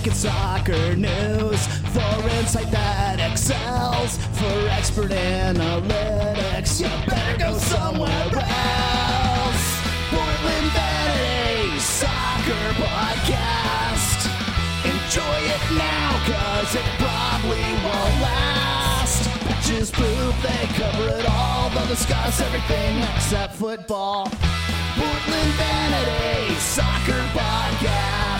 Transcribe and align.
breaking 0.00 0.18
soccer 0.18 0.96
news 0.96 1.66
for 1.92 2.28
insight 2.38 2.70
that 2.70 3.20
excels. 3.20 4.16
For 4.38 4.68
expert 4.70 5.10
analytics, 5.10 6.80
you 6.80 6.88
better 7.06 7.36
go 7.36 7.58
somewhere 7.58 8.08
else. 8.08 9.64
Portland 10.08 10.70
Vanity 10.72 11.78
Soccer 11.78 12.66
Podcast. 12.80 14.20
Enjoy 14.88 15.38
it 15.52 15.64
now, 15.76 16.08
cause 16.24 16.74
it 16.74 16.88
probably 16.96 17.60
won't 17.84 18.16
last. 18.24 19.28
Bitches 19.44 19.92
poop, 19.92 20.34
they 20.40 20.66
cover 20.80 21.08
it 21.18 21.26
all. 21.28 21.68
They'll 21.70 21.86
discuss 21.88 22.40
everything 22.40 23.02
except 23.14 23.54
football. 23.54 24.30
Portland 24.96 25.52
Vanity 25.60 26.54
Soccer 26.54 27.20
Podcast. 27.36 28.39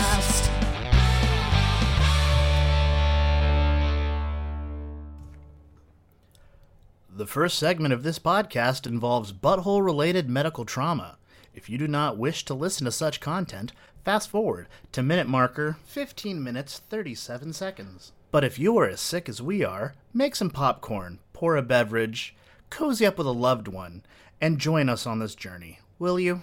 The 7.21 7.27
first 7.27 7.59
segment 7.59 7.93
of 7.93 8.03
this 8.03 8.19
podcast 8.19 8.87
involves 8.87 9.35
butthole 9.35 9.85
related 9.85 10.31
medical 10.31 10.65
trauma. 10.65 11.19
If 11.55 11.69
you 11.69 11.77
do 11.77 11.87
not 11.87 12.17
wish 12.17 12.47
to 12.47 12.55
listen 12.55 12.87
to 12.87 12.91
such 12.91 13.21
content, 13.21 13.73
fast 14.07 14.31
forward 14.31 14.69
to 14.93 15.03
minute 15.03 15.29
marker 15.29 15.77
15 15.85 16.43
minutes 16.43 16.79
37 16.89 17.53
seconds. 17.53 18.13
But 18.31 18.43
if 18.43 18.59
you 18.59 18.75
are 18.79 18.89
as 18.89 19.03
sick 19.03 19.29
as 19.29 19.43
we 19.43 19.63
are, 19.63 19.95
make 20.15 20.35
some 20.35 20.49
popcorn, 20.49 21.19
pour 21.35 21.57
a 21.57 21.63
beverage, 21.63 22.35
cozy 22.71 23.05
up 23.05 23.19
with 23.19 23.27
a 23.27 23.33
loved 23.33 23.69
one, 23.69 24.03
and 24.41 24.59
join 24.59 24.89
us 24.89 25.07
on 25.07 25.19
this 25.19 25.35
journey, 25.35 25.81
will 25.99 26.19
you? 26.19 26.41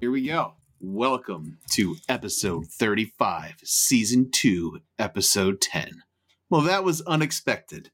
Here 0.00 0.10
we 0.10 0.26
go. 0.26 0.54
Welcome 0.78 1.56
to 1.72 1.96
episode 2.06 2.66
35, 2.66 3.54
season 3.64 4.30
2, 4.30 4.80
episode 4.98 5.62
10. 5.62 6.02
Well, 6.50 6.60
that 6.60 6.84
was 6.84 7.00
unexpected. 7.02 7.90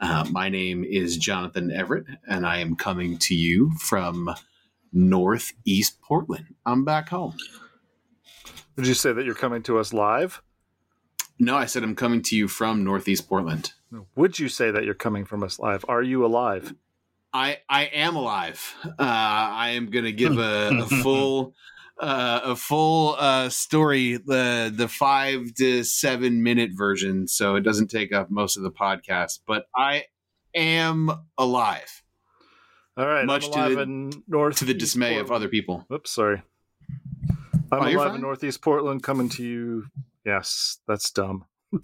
Uh, 0.00 0.24
my 0.30 0.48
name 0.48 0.84
is 0.84 1.18
Jonathan 1.18 1.70
Everett, 1.70 2.06
and 2.26 2.46
I 2.46 2.58
am 2.58 2.76
coming 2.76 3.18
to 3.18 3.34
you 3.34 3.72
from 3.78 4.34
Northeast 4.90 6.00
Portland. 6.00 6.54
I'm 6.64 6.82
back 6.82 7.10
home. 7.10 7.36
Did 8.76 8.86
you 8.86 8.94
say 8.94 9.12
that 9.12 9.26
you're 9.26 9.34
coming 9.34 9.62
to 9.64 9.78
us 9.78 9.92
live? 9.92 10.40
No, 11.38 11.56
I 11.56 11.66
said 11.66 11.82
I'm 11.82 11.94
coming 11.94 12.22
to 12.22 12.36
you 12.36 12.48
from 12.48 12.84
Northeast 12.84 13.28
Portland. 13.28 13.72
Would 14.16 14.38
you 14.38 14.48
say 14.48 14.70
that 14.70 14.84
you're 14.84 14.94
coming 14.94 15.26
from 15.26 15.42
us 15.42 15.58
live? 15.58 15.84
Are 15.88 16.02
you 16.02 16.24
alive? 16.24 16.74
I 17.34 17.58
I 17.68 17.84
am 17.86 18.16
alive. 18.16 18.74
Uh, 18.86 18.92
I 18.98 19.70
am 19.70 19.90
going 19.90 20.04
to 20.04 20.12
give 20.12 20.38
a, 20.38 20.70
a 20.70 20.86
full 21.02 21.54
uh, 22.00 22.40
a 22.44 22.56
full 22.56 23.16
uh, 23.18 23.48
story, 23.48 24.16
the 24.16 24.72
the 24.74 24.88
five 24.88 25.54
to 25.54 25.84
seven 25.84 26.42
minute 26.42 26.70
version, 26.74 27.26
so 27.28 27.56
it 27.56 27.60
doesn't 27.62 27.88
take 27.88 28.12
up 28.12 28.30
most 28.30 28.56
of 28.56 28.62
the 28.62 28.70
podcast. 28.70 29.40
But 29.46 29.66
I 29.76 30.04
am 30.54 31.10
alive, 31.38 32.02
All 32.96 33.06
right. 33.06 33.24
Much 33.26 33.46
I'm 33.56 33.68
to 33.70 33.74
the- 33.76 33.82
in 33.82 34.12
North 34.28 34.56
to 34.58 34.64
the 34.64 34.74
dismay 34.74 35.18
of 35.18 35.30
other 35.32 35.48
people. 35.48 35.86
Oops, 35.92 36.10
sorry. 36.10 36.42
I'm 37.72 37.80
Oh, 37.82 37.88
alive 37.88 38.14
in 38.14 38.20
Northeast 38.20 38.60
Portland, 38.62 39.02
coming 39.02 39.28
to 39.30 39.42
you. 39.44 39.86
Yes, 40.24 40.78
that's 40.86 41.10
dumb. 41.10 41.44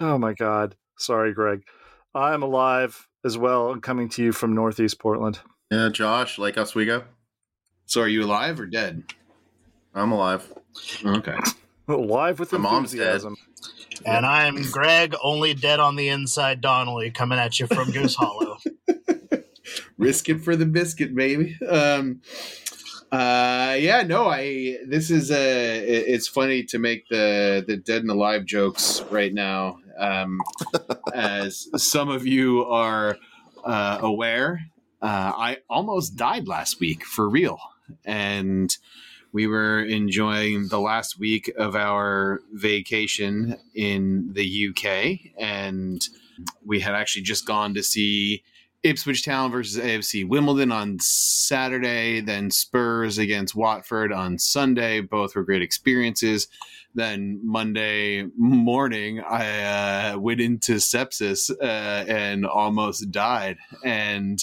oh 0.00 0.18
my 0.18 0.32
god. 0.32 0.74
Sorry, 0.98 1.32
Greg. 1.32 1.62
I'm 2.14 2.42
alive 2.42 3.06
as 3.24 3.36
well 3.36 3.72
and 3.72 3.82
coming 3.82 4.08
to 4.10 4.22
you 4.22 4.32
from 4.32 4.54
Northeast 4.54 4.98
Portland. 4.98 5.40
Yeah, 5.70 5.88
Josh, 5.90 6.38
Lake 6.38 6.56
Oswego. 6.58 7.04
So, 7.86 8.00
are 8.02 8.08
you 8.08 8.24
alive 8.24 8.58
or 8.60 8.66
dead? 8.66 9.04
I'm 9.94 10.12
alive. 10.12 10.52
Okay. 11.04 11.36
Alive 11.88 12.38
with 12.40 12.52
My 12.52 12.58
mom's 12.58 12.92
dead. 12.92 13.00
enthusiasm. 13.00 13.36
And 14.04 14.26
I'm 14.26 14.60
Greg, 14.70 15.14
only 15.22 15.54
dead 15.54 15.80
on 15.80 15.96
the 15.96 16.08
inside, 16.08 16.60
Donnelly, 16.60 17.10
coming 17.10 17.38
at 17.38 17.58
you 17.58 17.66
from 17.66 17.90
Goose 17.92 18.14
Hollow. 18.14 18.58
risk 19.98 20.28
it 20.28 20.42
for 20.42 20.54
the 20.56 20.66
biscuit, 20.66 21.14
baby. 21.14 21.56
Um, 21.66 22.20
uh, 23.12 23.76
yeah, 23.78 24.02
no, 24.02 24.26
I. 24.28 24.78
This 24.86 25.10
is 25.10 25.30
a. 25.30 25.78
it- 25.78 26.04
It's 26.08 26.28
funny 26.28 26.64
to 26.64 26.78
make 26.78 27.08
the 27.08 27.64
the 27.66 27.76
dead 27.76 28.02
and 28.02 28.10
alive 28.10 28.44
jokes 28.44 29.00
right 29.10 29.32
now, 29.32 29.78
um, 29.98 30.40
as 31.14 31.68
some 31.76 32.08
of 32.08 32.26
you 32.26 32.64
are 32.64 33.16
uh, 33.64 33.98
aware. 34.02 34.60
Uh, 35.00 35.32
I 35.36 35.58
almost 35.70 36.16
died 36.16 36.48
last 36.48 36.80
week 36.80 37.04
for 37.04 37.28
real, 37.28 37.58
and 38.04 38.76
we 39.32 39.46
were 39.46 39.82
enjoying 39.82 40.68
the 40.68 40.80
last 40.80 41.18
week 41.18 41.52
of 41.58 41.76
our 41.76 42.40
vacation 42.52 43.56
in 43.74 44.32
the 44.32 44.68
UK, 44.68 45.32
and 45.38 46.08
we 46.64 46.80
had 46.80 46.94
actually 46.94 47.22
just 47.22 47.46
gone 47.46 47.74
to 47.74 47.82
see 47.82 48.42
Ipswich 48.82 49.24
Town 49.24 49.50
versus 49.50 49.82
AFC 49.82 50.26
Wimbledon 50.26 50.70
on 50.70 50.98
Saturday, 51.00 52.20
then 52.20 52.50
Spurs 52.50 53.18
against 53.18 53.56
Watford 53.56 54.12
on 54.12 54.38
Sunday. 54.38 55.00
Both 55.00 55.34
were 55.34 55.42
great 55.42 55.62
experiences. 55.62 56.46
Then 56.94 57.40
Monday 57.42 58.26
morning, 58.38 59.20
I 59.20 60.12
uh, 60.12 60.18
went 60.18 60.40
into 60.40 60.76
sepsis 60.76 61.50
uh, 61.50 61.64
and 62.08 62.46
almost 62.46 63.10
died. 63.10 63.58
And 63.84 64.42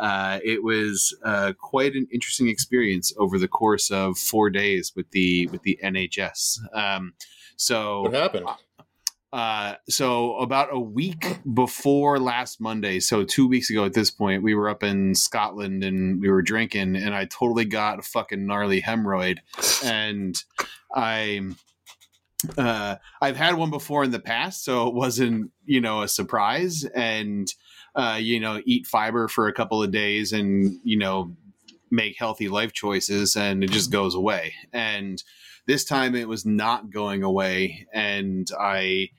uh, 0.00 0.40
it 0.42 0.62
was 0.64 1.14
uh, 1.24 1.52
quite 1.60 1.94
an 1.94 2.06
interesting 2.12 2.48
experience 2.48 3.12
over 3.18 3.38
the 3.38 3.48
course 3.48 3.90
of 3.90 4.16
four 4.18 4.48
days 4.50 4.92
with 4.96 5.10
the 5.10 5.46
with 5.48 5.62
the 5.62 5.78
NHS. 5.84 6.58
Um, 6.74 7.12
so 7.56 8.02
What 8.02 8.14
happened? 8.14 8.46
uh, 9.32 9.74
so 9.88 10.36
about 10.38 10.70
a 10.72 10.80
week 10.80 11.38
before 11.52 12.18
last 12.18 12.60
Monday, 12.60 12.98
so 12.98 13.24
two 13.24 13.46
weeks 13.46 13.68
ago 13.70 13.84
at 13.84 13.92
this 13.92 14.10
point, 14.10 14.42
we 14.42 14.54
were 14.54 14.70
up 14.70 14.82
in 14.82 15.14
Scotland 15.14 15.84
and 15.84 16.20
we 16.20 16.30
were 16.30 16.42
drinking, 16.42 16.96
and 16.96 17.14
I 17.14 17.26
totally 17.26 17.66
got 17.66 17.98
a 17.98 18.02
fucking 18.02 18.46
gnarly 18.46 18.80
hemorrhoid, 18.82 19.38
and 19.84 20.34
I. 20.94 21.42
Uh, 22.56 22.96
I've 23.20 23.36
had 23.36 23.56
one 23.56 23.68
before 23.68 24.02
in 24.02 24.12
the 24.12 24.18
past, 24.18 24.64
so 24.64 24.88
it 24.88 24.94
wasn't, 24.94 25.50
you 25.66 25.82
know, 25.82 26.00
a 26.00 26.08
surprise. 26.08 26.86
And, 26.86 27.46
uh, 27.94 28.18
you 28.20 28.40
know, 28.40 28.60
eat 28.64 28.86
fiber 28.86 29.28
for 29.28 29.48
a 29.48 29.52
couple 29.52 29.82
of 29.82 29.90
days 29.90 30.32
and, 30.32 30.78
you 30.84 30.98
know, 30.98 31.34
make 31.90 32.16
healthy 32.18 32.48
life 32.48 32.72
choices 32.72 33.36
and 33.36 33.64
it 33.64 33.70
just 33.70 33.90
goes 33.90 34.14
away. 34.14 34.54
And 34.72 35.22
this 35.66 35.84
time 35.84 36.14
it 36.14 36.28
was 36.28 36.46
not 36.46 36.90
going 36.90 37.22
away. 37.22 37.86
And 37.92 38.48
I, 38.58 39.10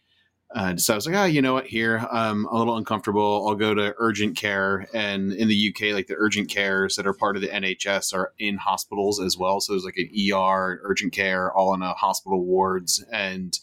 uh, 0.54 0.76
so 0.76 0.94
I 0.94 0.96
was 0.96 1.06
like, 1.06 1.16
oh, 1.16 1.26
you 1.26 1.42
know 1.42 1.54
what? 1.54 1.68
Here, 1.68 2.06
I'm 2.12 2.46
a 2.46 2.58
little 2.58 2.76
uncomfortable. 2.76 3.48
I'll 3.48 3.56
go 3.56 3.74
to 3.74 3.96
urgent 3.98 4.36
care. 4.36 4.88
And 4.94 5.32
in 5.32 5.48
the 5.48 5.74
UK, 5.74 5.94
like 5.94 6.08
the 6.08 6.18
urgent 6.18 6.50
cares 6.50 6.96
that 6.96 7.08
are 7.08 7.14
part 7.14 7.38
of 7.38 7.42
the 7.42 7.48
NHS 7.48 8.14
are 8.14 8.34
in 8.38 8.58
hospitals 8.58 9.22
as 9.22 9.38
well. 9.38 9.62
So 9.62 9.74
there's 9.74 9.86
like 9.86 9.98
an 9.98 10.10
ER, 10.34 10.82
urgent 10.84 11.14
care, 11.14 11.54
all 11.54 11.74
in 11.74 11.82
a 11.82 11.94
hospital 11.94 12.44
wards. 12.44 13.04
And 13.14 13.58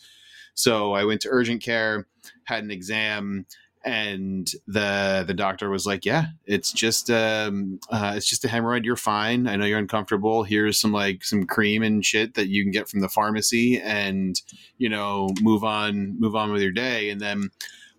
so 0.55 0.93
I 0.93 1.05
went 1.05 1.21
to 1.23 1.29
urgent 1.31 1.63
care, 1.63 2.07
had 2.45 2.65
an 2.65 2.71
exam, 2.71 3.47
and 3.89 4.51
the 4.67 5.25
the 5.27 5.33
doctor 5.33 5.71
was 5.71 5.87
like, 5.87 6.05
"Yeah, 6.05 6.27
it's 6.45 6.73
just 6.73 7.11
um, 7.11 7.81
uh, 7.91 8.13
it's 8.17 8.29
just 8.29 8.45
a 8.45 8.49
hemorrhoid. 8.49 8.85
You're 8.85 8.97
fine. 8.97 9.47
I 9.47 9.57
know 9.57 9.65
you're 9.65 9.79
uncomfortable. 9.79 10.43
Here's 10.43 10.79
some 10.79 10.93
like 10.93 11.25
some 11.25 11.45
cream 11.47 11.83
and 11.83 12.05
shit 12.05 12.35
that 12.35 12.49
you 12.49 12.63
can 12.63 12.71
get 12.71 12.89
from 12.89 13.01
the 13.01 13.09
pharmacy, 13.09 13.81
and 13.81 14.41
you 14.77 14.91
know, 14.91 15.31
move 15.41 15.65
on, 15.65 16.21
move 16.21 16.37
on 16.37 16.53
with 16.53 16.61
your 16.61 16.73
day." 16.73 17.09
And 17.09 17.19
then 17.19 17.51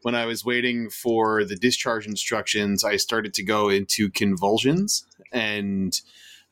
when 0.03 0.13
I 0.13 0.27
was 0.27 0.45
waiting 0.45 0.91
for 0.91 1.43
the 1.43 1.55
discharge 1.55 2.05
instructions, 2.05 2.83
I 2.83 2.97
started 2.97 3.33
to 3.33 3.43
go 3.43 3.69
into 3.69 4.11
convulsions 4.11 5.05
and 5.31 5.99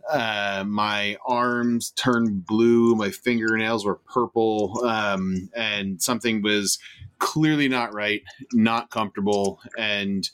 uh, 0.10 0.64
my 0.66 1.18
arms 1.26 1.92
turned 1.92 2.46
blue, 2.46 2.96
my 2.96 3.12
fingernails 3.12 3.86
were 3.86 3.96
purple, 3.96 4.82
um, 4.86 5.50
and 5.56 6.02
something 6.02 6.42
was 6.42 6.80
clearly 7.20 7.68
not 7.68 7.94
right, 7.94 8.22
not 8.54 8.90
comfortable. 8.90 9.60
And 9.78 10.30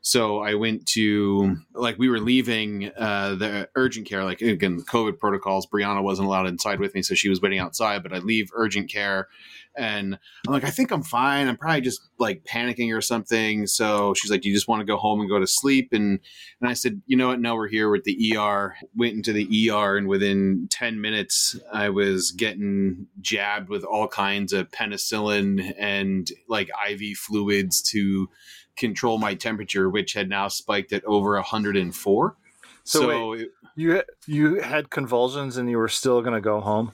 so 0.00 0.40
I 0.40 0.54
went 0.54 0.86
to, 0.88 1.56
like, 1.74 1.98
we 1.98 2.08
were 2.08 2.20
leaving 2.20 2.90
uh, 2.96 3.34
the 3.34 3.68
urgent 3.74 4.06
care, 4.06 4.24
like, 4.24 4.40
again, 4.40 4.80
COVID 4.82 5.18
protocols. 5.18 5.66
Brianna 5.66 6.02
wasn't 6.02 6.26
allowed 6.26 6.46
inside 6.46 6.80
with 6.80 6.94
me, 6.94 7.02
so 7.02 7.14
she 7.14 7.28
was 7.28 7.40
waiting 7.40 7.58
outside, 7.58 8.02
but 8.02 8.12
I 8.12 8.18
leave 8.18 8.50
urgent 8.54 8.90
care. 8.90 9.28
And 9.76 10.18
I'm 10.46 10.52
like, 10.52 10.64
I 10.64 10.70
think 10.70 10.90
I'm 10.90 11.02
fine. 11.02 11.48
I'm 11.48 11.56
probably 11.56 11.80
just 11.82 12.00
like 12.18 12.44
panicking 12.44 12.96
or 12.96 13.00
something. 13.00 13.66
So 13.66 14.14
she's 14.14 14.30
like, 14.30 14.42
Do 14.42 14.48
you 14.48 14.54
just 14.54 14.68
want 14.68 14.80
to 14.80 14.86
go 14.86 14.96
home 14.96 15.20
and 15.20 15.28
go 15.28 15.38
to 15.38 15.46
sleep? 15.46 15.90
And 15.92 16.18
and 16.60 16.70
I 16.70 16.72
said, 16.72 17.02
you 17.06 17.16
know 17.16 17.28
what? 17.28 17.40
No, 17.40 17.54
we're 17.54 17.68
here 17.68 17.90
with 17.90 18.04
the 18.04 18.36
ER. 18.36 18.74
Went 18.96 19.14
into 19.14 19.32
the 19.32 19.70
ER, 19.70 19.96
and 19.96 20.08
within 20.08 20.68
10 20.70 21.00
minutes, 21.00 21.58
I 21.72 21.90
was 21.90 22.30
getting 22.30 23.06
jabbed 23.20 23.68
with 23.68 23.84
all 23.84 24.08
kinds 24.08 24.52
of 24.52 24.70
penicillin 24.70 25.74
and 25.78 26.30
like 26.48 26.70
IV 26.90 27.16
fluids 27.18 27.82
to 27.90 28.28
control 28.76 29.18
my 29.18 29.34
temperature, 29.34 29.88
which 29.90 30.12
had 30.14 30.28
now 30.28 30.48
spiked 30.48 30.92
at 30.92 31.04
over 31.04 31.34
104. 31.34 32.36
So, 32.84 33.00
So, 33.00 33.30
wait, 33.30 33.40
it- 33.42 33.50
you 33.74 34.02
you 34.26 34.60
had 34.60 34.88
convulsions 34.90 35.56
and 35.58 35.68
you 35.68 35.76
were 35.76 35.88
still 35.88 36.22
going 36.22 36.34
to 36.34 36.40
go 36.40 36.60
home. 36.60 36.92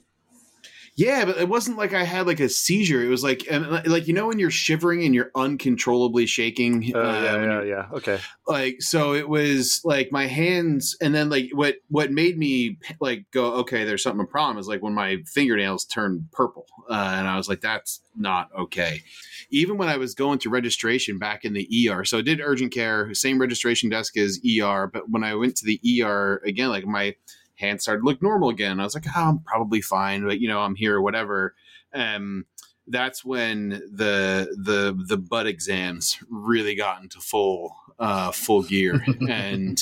Yeah, 0.94 1.24
but 1.24 1.38
it 1.38 1.48
wasn't 1.48 1.78
like 1.78 1.94
I 1.94 2.04
had 2.04 2.26
like 2.26 2.40
a 2.40 2.48
seizure. 2.48 3.02
It 3.02 3.08
was 3.08 3.24
like, 3.24 3.46
and 3.50 3.70
like 3.86 4.06
you 4.08 4.14
know 4.14 4.26
when 4.26 4.38
you're 4.38 4.50
shivering 4.50 5.04
and 5.04 5.14
you're 5.14 5.30
uncontrollably 5.34 6.26
shaking. 6.26 6.82
Yeah, 6.82 6.98
uh, 6.98 7.38
when 7.38 7.50
yeah, 7.50 7.62
yeah. 7.62 7.88
Okay. 7.92 8.18
like 8.46 8.82
so 8.82 9.14
it 9.14 9.28
was 9.28 9.80
like 9.84 10.10
my 10.12 10.26
hands 10.26 10.96
and 11.00 11.14
then 11.14 11.30
like 11.30 11.50
what 11.52 11.76
what 11.88 12.10
made 12.10 12.38
me 12.38 12.78
like 13.00 13.24
go 13.30 13.52
okay 13.54 13.84
there's 13.84 14.02
something 14.02 14.20
a 14.20 14.26
problem 14.26 14.58
is 14.58 14.66
like 14.66 14.82
when 14.82 14.94
my 14.94 15.18
fingernails 15.26 15.84
turned 15.84 16.30
purple 16.32 16.66
uh, 16.90 17.14
and 17.16 17.28
i 17.28 17.36
was 17.36 17.48
like 17.48 17.60
that's 17.60 18.00
not 18.16 18.48
okay 18.58 19.02
even 19.50 19.76
when 19.76 19.88
i 19.88 19.96
was 19.96 20.14
going 20.14 20.38
to 20.38 20.50
registration 20.50 21.18
back 21.18 21.44
in 21.44 21.52
the 21.52 21.88
er 21.90 22.04
so 22.04 22.18
i 22.18 22.22
did 22.22 22.40
urgent 22.40 22.72
care 22.72 23.12
same 23.14 23.40
registration 23.40 23.88
desk 23.88 24.16
as 24.16 24.40
er 24.60 24.90
but 24.92 25.08
when 25.08 25.24
i 25.24 25.34
went 25.34 25.56
to 25.56 25.64
the 25.64 25.80
er 26.02 26.42
again 26.44 26.68
like 26.68 26.84
my 26.84 27.14
hands 27.62 27.82
started 27.84 28.00
to 28.02 28.06
look 28.06 28.20
normal 28.20 28.50
again. 28.50 28.78
I 28.80 28.84
was 28.84 28.94
like 28.94 29.06
oh, 29.16 29.20
i'm 29.30 29.38
probably 29.40 29.80
fine 29.80 30.26
but 30.26 30.38
you 30.40 30.48
know 30.48 30.60
i'm 30.60 30.74
here 30.74 31.00
whatever. 31.00 31.54
Um 31.94 32.44
that's 32.88 33.24
when 33.24 33.68
the 33.70 34.48
the 34.62 34.94
the 35.06 35.16
butt 35.16 35.46
exams 35.46 36.18
really 36.28 36.74
got 36.74 37.00
into 37.00 37.20
full 37.20 37.74
uh, 37.98 38.32
full 38.32 38.62
gear. 38.62 39.04
And 39.28 39.78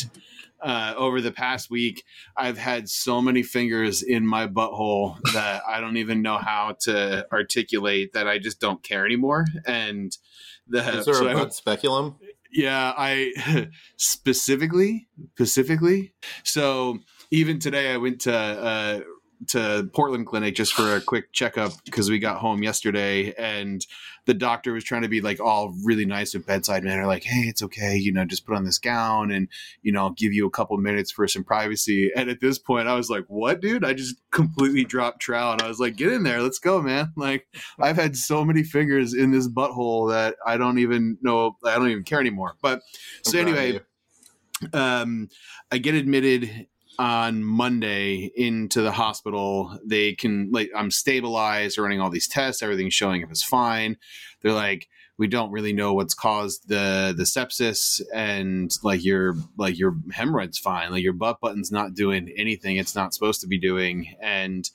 uh, 0.62 0.92
over 0.98 1.22
the 1.22 1.32
past 1.32 1.70
week 1.70 2.04
i've 2.36 2.58
had 2.58 2.86
so 2.86 3.22
many 3.22 3.42
fingers 3.42 4.02
in 4.02 4.26
my 4.26 4.46
butthole 4.46 5.16
that 5.32 5.62
i 5.66 5.80
don't 5.80 5.96
even 5.96 6.20
know 6.20 6.36
how 6.36 6.76
to 6.78 7.26
articulate 7.32 8.12
that 8.12 8.28
i 8.28 8.38
just 8.38 8.60
don't 8.60 8.82
care 8.82 9.06
anymore. 9.06 9.46
And 9.64 10.14
the 10.68 10.80
Is 10.98 11.06
there 11.06 11.14
so 11.14 11.26
a 11.26 11.30
I- 11.30 11.34
butt 11.34 11.54
speculum? 11.54 12.16
Yeah, 12.52 12.92
I 12.96 13.68
specifically, 13.96 15.08
specifically. 15.34 16.14
So 16.44 16.98
even 17.30 17.58
today, 17.58 17.92
I 17.92 17.96
went 17.96 18.20
to 18.22 18.34
uh, 18.34 19.00
to 19.48 19.88
Portland 19.94 20.26
Clinic 20.26 20.54
just 20.54 20.72
for 20.72 20.96
a 20.96 21.00
quick 21.06 21.32
checkup 21.32 21.72
because 21.84 22.10
we 22.10 22.18
got 22.18 22.38
home 22.38 22.62
yesterday, 22.62 23.32
and 23.34 23.86
the 24.26 24.34
doctor 24.34 24.72
was 24.72 24.84
trying 24.84 25.02
to 25.02 25.08
be 25.08 25.20
like 25.20 25.40
all 25.40 25.74
really 25.84 26.04
nice 26.04 26.34
with 26.34 26.46
bedside 26.46 26.84
manner, 26.84 27.06
like, 27.06 27.24
"Hey, 27.24 27.42
it's 27.42 27.62
okay, 27.62 27.96
you 27.96 28.12
know, 28.12 28.24
just 28.24 28.46
put 28.46 28.56
on 28.56 28.64
this 28.64 28.78
gown, 28.78 29.30
and 29.30 29.48
you 29.82 29.92
know, 29.92 30.00
I'll 30.00 30.10
give 30.10 30.32
you 30.32 30.46
a 30.46 30.50
couple 30.50 30.76
minutes 30.78 31.10
for 31.10 31.26
some 31.28 31.44
privacy." 31.44 32.10
And 32.14 32.30
at 32.30 32.40
this 32.40 32.58
point, 32.58 32.88
I 32.88 32.94
was 32.94 33.10
like, 33.10 33.24
"What, 33.28 33.60
dude?" 33.60 33.84
I 33.84 33.94
just 33.94 34.16
completely 34.30 34.84
dropped 34.84 35.20
trowel, 35.20 35.52
and 35.52 35.62
I 35.62 35.68
was 35.68 35.80
like, 35.80 35.96
"Get 35.96 36.12
in 36.12 36.22
there, 36.22 36.40
let's 36.42 36.58
go, 36.58 36.80
man!" 36.82 37.12
Like. 37.16 37.46
I've 37.78 37.96
had 37.96 38.16
so 38.16 38.44
many 38.44 38.62
fingers 38.62 39.14
in 39.14 39.30
this 39.30 39.48
butthole 39.48 40.10
that 40.10 40.36
I 40.46 40.56
don't 40.56 40.78
even 40.78 41.18
know. 41.22 41.56
I 41.64 41.76
don't 41.76 41.90
even 41.90 42.04
care 42.04 42.20
anymore. 42.20 42.56
But 42.62 42.82
so 43.22 43.38
I'm 43.38 43.44
proud 43.44 43.54
of 43.54 43.58
anyway, 43.58 43.80
um, 44.72 45.28
I 45.70 45.78
get 45.78 45.94
admitted 45.94 46.66
on 47.00 47.42
Monday 47.42 48.30
into 48.36 48.82
the 48.82 48.92
hospital. 48.92 49.78
They 49.82 50.12
can 50.12 50.50
like 50.52 50.70
I'm 50.76 50.90
stabilized, 50.90 51.78
running 51.78 51.98
all 51.98 52.10
these 52.10 52.28
tests, 52.28 52.62
everything's 52.62 52.92
showing 52.92 53.24
up 53.24 53.30
as 53.30 53.42
fine. 53.42 53.96
They're 54.42 54.52
like, 54.52 54.86
we 55.16 55.26
don't 55.26 55.50
really 55.50 55.72
know 55.72 55.94
what's 55.94 56.12
caused 56.12 56.68
the 56.68 57.14
the 57.16 57.22
sepsis 57.22 58.02
and 58.12 58.70
like 58.82 59.02
your 59.02 59.34
like 59.56 59.78
your 59.78 59.96
hemorrhoid's 60.12 60.58
fine. 60.58 60.90
Like 60.90 61.02
your 61.02 61.14
butt 61.14 61.40
button's 61.40 61.72
not 61.72 61.94
doing 61.94 62.34
anything 62.36 62.76
it's 62.76 62.94
not 62.94 63.14
supposed 63.14 63.40
to 63.40 63.46
be 63.46 63.58
doing. 63.58 64.14
And 64.20 64.68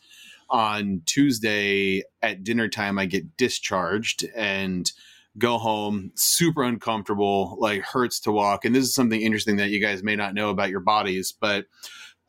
on 0.49 1.03
Tuesday 1.05 2.01
at 2.23 2.43
dinner 2.43 2.67
time 2.67 2.97
I 2.97 3.05
get 3.05 3.37
discharged 3.37 4.25
and 4.35 4.91
go 5.37 5.59
home 5.59 6.11
super 6.15 6.63
uncomfortable 6.63 7.55
like 7.59 7.81
hurts 7.81 8.19
to 8.21 8.31
walk 8.31 8.63
and 8.63 8.73
this 8.73 8.85
is 8.85 8.93
something 8.93 9.21
interesting 9.21 9.57
that 9.57 9.69
you 9.69 9.81
guys 9.81 10.01
may 10.01 10.15
not 10.15 10.33
know 10.33 10.49
about 10.49 10.69
your 10.69 10.79
bodies 10.79 11.33
but 11.37 11.65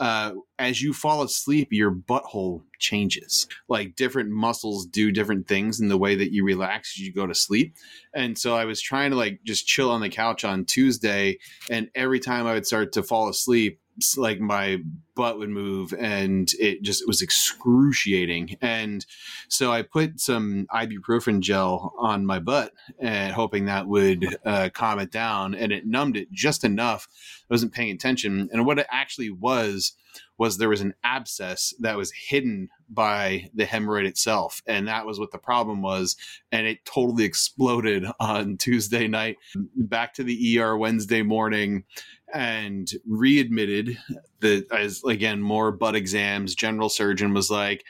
uh, 0.01 0.33
as 0.59 0.83
you 0.83 0.93
fall 0.93 1.23
asleep 1.23 1.69
your 1.71 1.91
butthole 1.91 2.63
changes. 2.79 3.47
Like 3.69 3.97
different 3.97 4.31
muscles 4.31 4.87
do 4.87 5.11
different 5.11 5.49
things 5.49 5.81
in 5.81 5.89
the 5.89 5.97
way 5.97 6.15
that 6.17 6.33
you 6.33 6.45
relax 6.45 6.95
as 6.97 7.07
you 7.07 7.13
go 7.13 7.27
to 7.27 7.35
sleep. 7.35 7.75
And 8.15 8.37
so 8.39 8.57
i 8.57 8.65
was 8.65 8.81
trying 8.81 9.11
to 9.11 9.17
like 9.17 9.41
just 9.45 9.67
chill 9.67 9.91
on 9.91 10.01
the 10.01 10.09
couch 10.09 10.45
on 10.45 10.65
tuesday 10.65 11.39
and 11.71 11.91
every 11.95 12.21
time 12.21 12.47
i 12.47 12.55
would 12.55 12.67
start 12.67 12.93
to 12.93 13.03
fall 13.03 13.29
asleep 13.29 13.81
like 14.17 14.41
my 14.41 14.79
butt 15.15 15.39
would 15.39 15.49
move 15.49 15.95
and 15.99 16.53
it 16.61 16.83
just 16.83 17.03
it 17.03 17.09
was 17.09 17.23
excruciating. 17.23 18.57
And 18.61 19.05
so 19.49 19.73
i 19.73 19.83
put 19.83 20.21
some 20.21 20.67
ibuprofen 20.73 21.41
gel 21.41 21.95
on 21.99 22.27
my 22.27 22.39
butt 22.39 22.73
and 22.99 23.33
hoping 23.33 23.65
that 23.65 23.89
would 23.89 24.37
uh, 24.45 24.69
calm 24.73 24.99
it 24.99 25.11
down 25.11 25.55
and 25.55 25.73
it 25.73 25.87
numbed 25.87 26.17
it 26.17 26.31
just 26.31 26.65
enough. 26.65 27.09
I 27.51 27.55
wasn't 27.55 27.73
paying 27.73 27.91
attention 27.91 28.49
and 28.53 28.67
what 28.67 28.79
it 28.79 28.87
actually 28.91 29.31
was 29.31 29.95
was 30.39 30.59
there 30.59 30.69
was 30.69 30.81
an 30.81 30.95
abscess 31.03 31.75
that 31.81 31.97
was 31.97 32.13
hidden 32.13 32.69
by 32.89 33.49
the 33.55 33.65
hemorrhoid 33.65 34.07
itself 34.07 34.63
and 34.67 34.87
that 34.87 35.07
was 35.07 35.19
what 35.19 35.33
the 35.33 35.39
problem 35.39 35.83
was 35.83 36.17
and 36.53 36.67
it 36.67 36.85
totally 36.85 37.25
exploded 37.33 38.05
on 38.21 38.57
tuesday 38.57 39.09
night. 39.09 39.37
Back 39.75 40.15
to 40.15 40.23
the 40.23 40.61
er 40.61 40.77
wednesday 40.77 41.23
morning 41.23 41.85
and 42.33 42.91
readmitted 43.07 43.99
the 44.41 44.67
as 44.73 45.03
again 45.05 45.41
more 45.41 45.73
butt 45.73 45.97
exams. 45.97 46.55
General 46.55 46.89
surgeon 46.89 47.35
was 47.35 47.51
like 47.51 47.85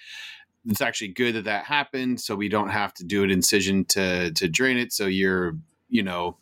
it's 0.67 0.81
actually 0.81 1.09
good 1.09 1.35
that 1.35 1.44
that 1.44 1.65
happened 1.65 2.21
so 2.21 2.35
we 2.35 2.49
don't 2.49 2.71
have 2.71 2.93
to 2.94 3.05
do 3.05 3.23
an 3.23 3.31
incision 3.31 3.85
to 3.85 4.33
to 4.33 4.49
drain 4.49 4.77
it 4.77 4.93
so 4.93 5.06
you're 5.06 5.56
you 5.88 6.03
know 6.03 6.37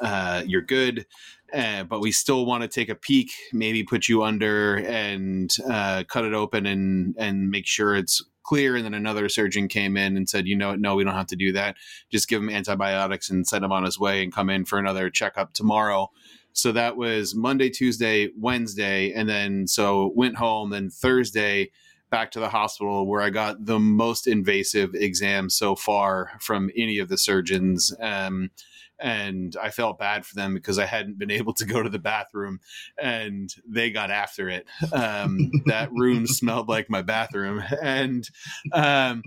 uh, 0.00 0.42
you're 0.46 0.62
good. 0.62 1.06
Uh, 1.52 1.82
but 1.82 2.00
we 2.00 2.12
still 2.12 2.46
want 2.46 2.62
to 2.62 2.68
take 2.68 2.88
a 2.88 2.94
peek 2.94 3.32
maybe 3.52 3.82
put 3.82 4.08
you 4.08 4.22
under 4.22 4.76
and 4.86 5.56
uh, 5.68 6.04
cut 6.08 6.24
it 6.24 6.32
open 6.32 6.64
and 6.64 7.14
and 7.18 7.50
make 7.50 7.66
sure 7.66 7.96
it's 7.96 8.22
clear. 8.44 8.76
And 8.76 8.84
then 8.84 8.94
another 8.94 9.28
surgeon 9.28 9.66
came 9.66 9.96
in 9.96 10.16
and 10.16 10.28
said 10.28 10.46
you 10.46 10.56
know 10.56 10.76
no 10.76 10.94
we 10.94 11.02
don't 11.02 11.14
have 11.14 11.26
to 11.26 11.36
do 11.36 11.52
that. 11.52 11.76
Just 12.10 12.28
give 12.28 12.40
him 12.40 12.50
antibiotics 12.50 13.30
and 13.30 13.46
send 13.46 13.64
him 13.64 13.72
on 13.72 13.84
his 13.84 13.98
way 13.98 14.22
and 14.22 14.32
come 14.32 14.48
in 14.48 14.64
for 14.64 14.78
another 14.78 15.10
checkup 15.10 15.52
tomorrow 15.52 16.08
so 16.52 16.72
that 16.72 16.96
was 16.96 17.34
monday 17.34 17.70
tuesday 17.70 18.28
wednesday 18.38 19.12
and 19.12 19.28
then 19.28 19.66
so 19.66 20.12
went 20.14 20.36
home 20.36 20.70
then 20.70 20.90
thursday 20.90 21.70
back 22.10 22.32
to 22.32 22.40
the 22.40 22.48
hospital 22.48 23.06
where 23.06 23.22
I 23.22 23.30
got 23.30 23.64
the 23.64 23.78
most 23.78 24.26
invasive 24.26 24.94
exam 24.94 25.48
so 25.48 25.76
far 25.76 26.32
from 26.40 26.70
any 26.76 26.98
of 26.98 27.08
the 27.08 27.16
surgeons. 27.16 27.94
Um, 28.00 28.50
and 28.98 29.56
I 29.60 29.70
felt 29.70 29.98
bad 29.98 30.26
for 30.26 30.34
them 30.34 30.52
because 30.52 30.78
I 30.78 30.84
hadn't 30.84 31.18
been 31.18 31.30
able 31.40 31.54
to 31.54 31.64
go 31.64 31.82
to 31.82 31.88
the 31.88 31.98
bathroom 31.98 32.60
and 33.00 33.54
they 33.66 33.90
got 33.90 34.10
after 34.10 34.48
it. 34.48 34.66
Um, 34.92 35.50
that 35.66 35.90
room 35.92 36.26
smelled 36.26 36.68
like 36.68 36.90
my 36.90 37.02
bathroom. 37.02 37.62
And 37.80 38.28
um, 38.72 39.22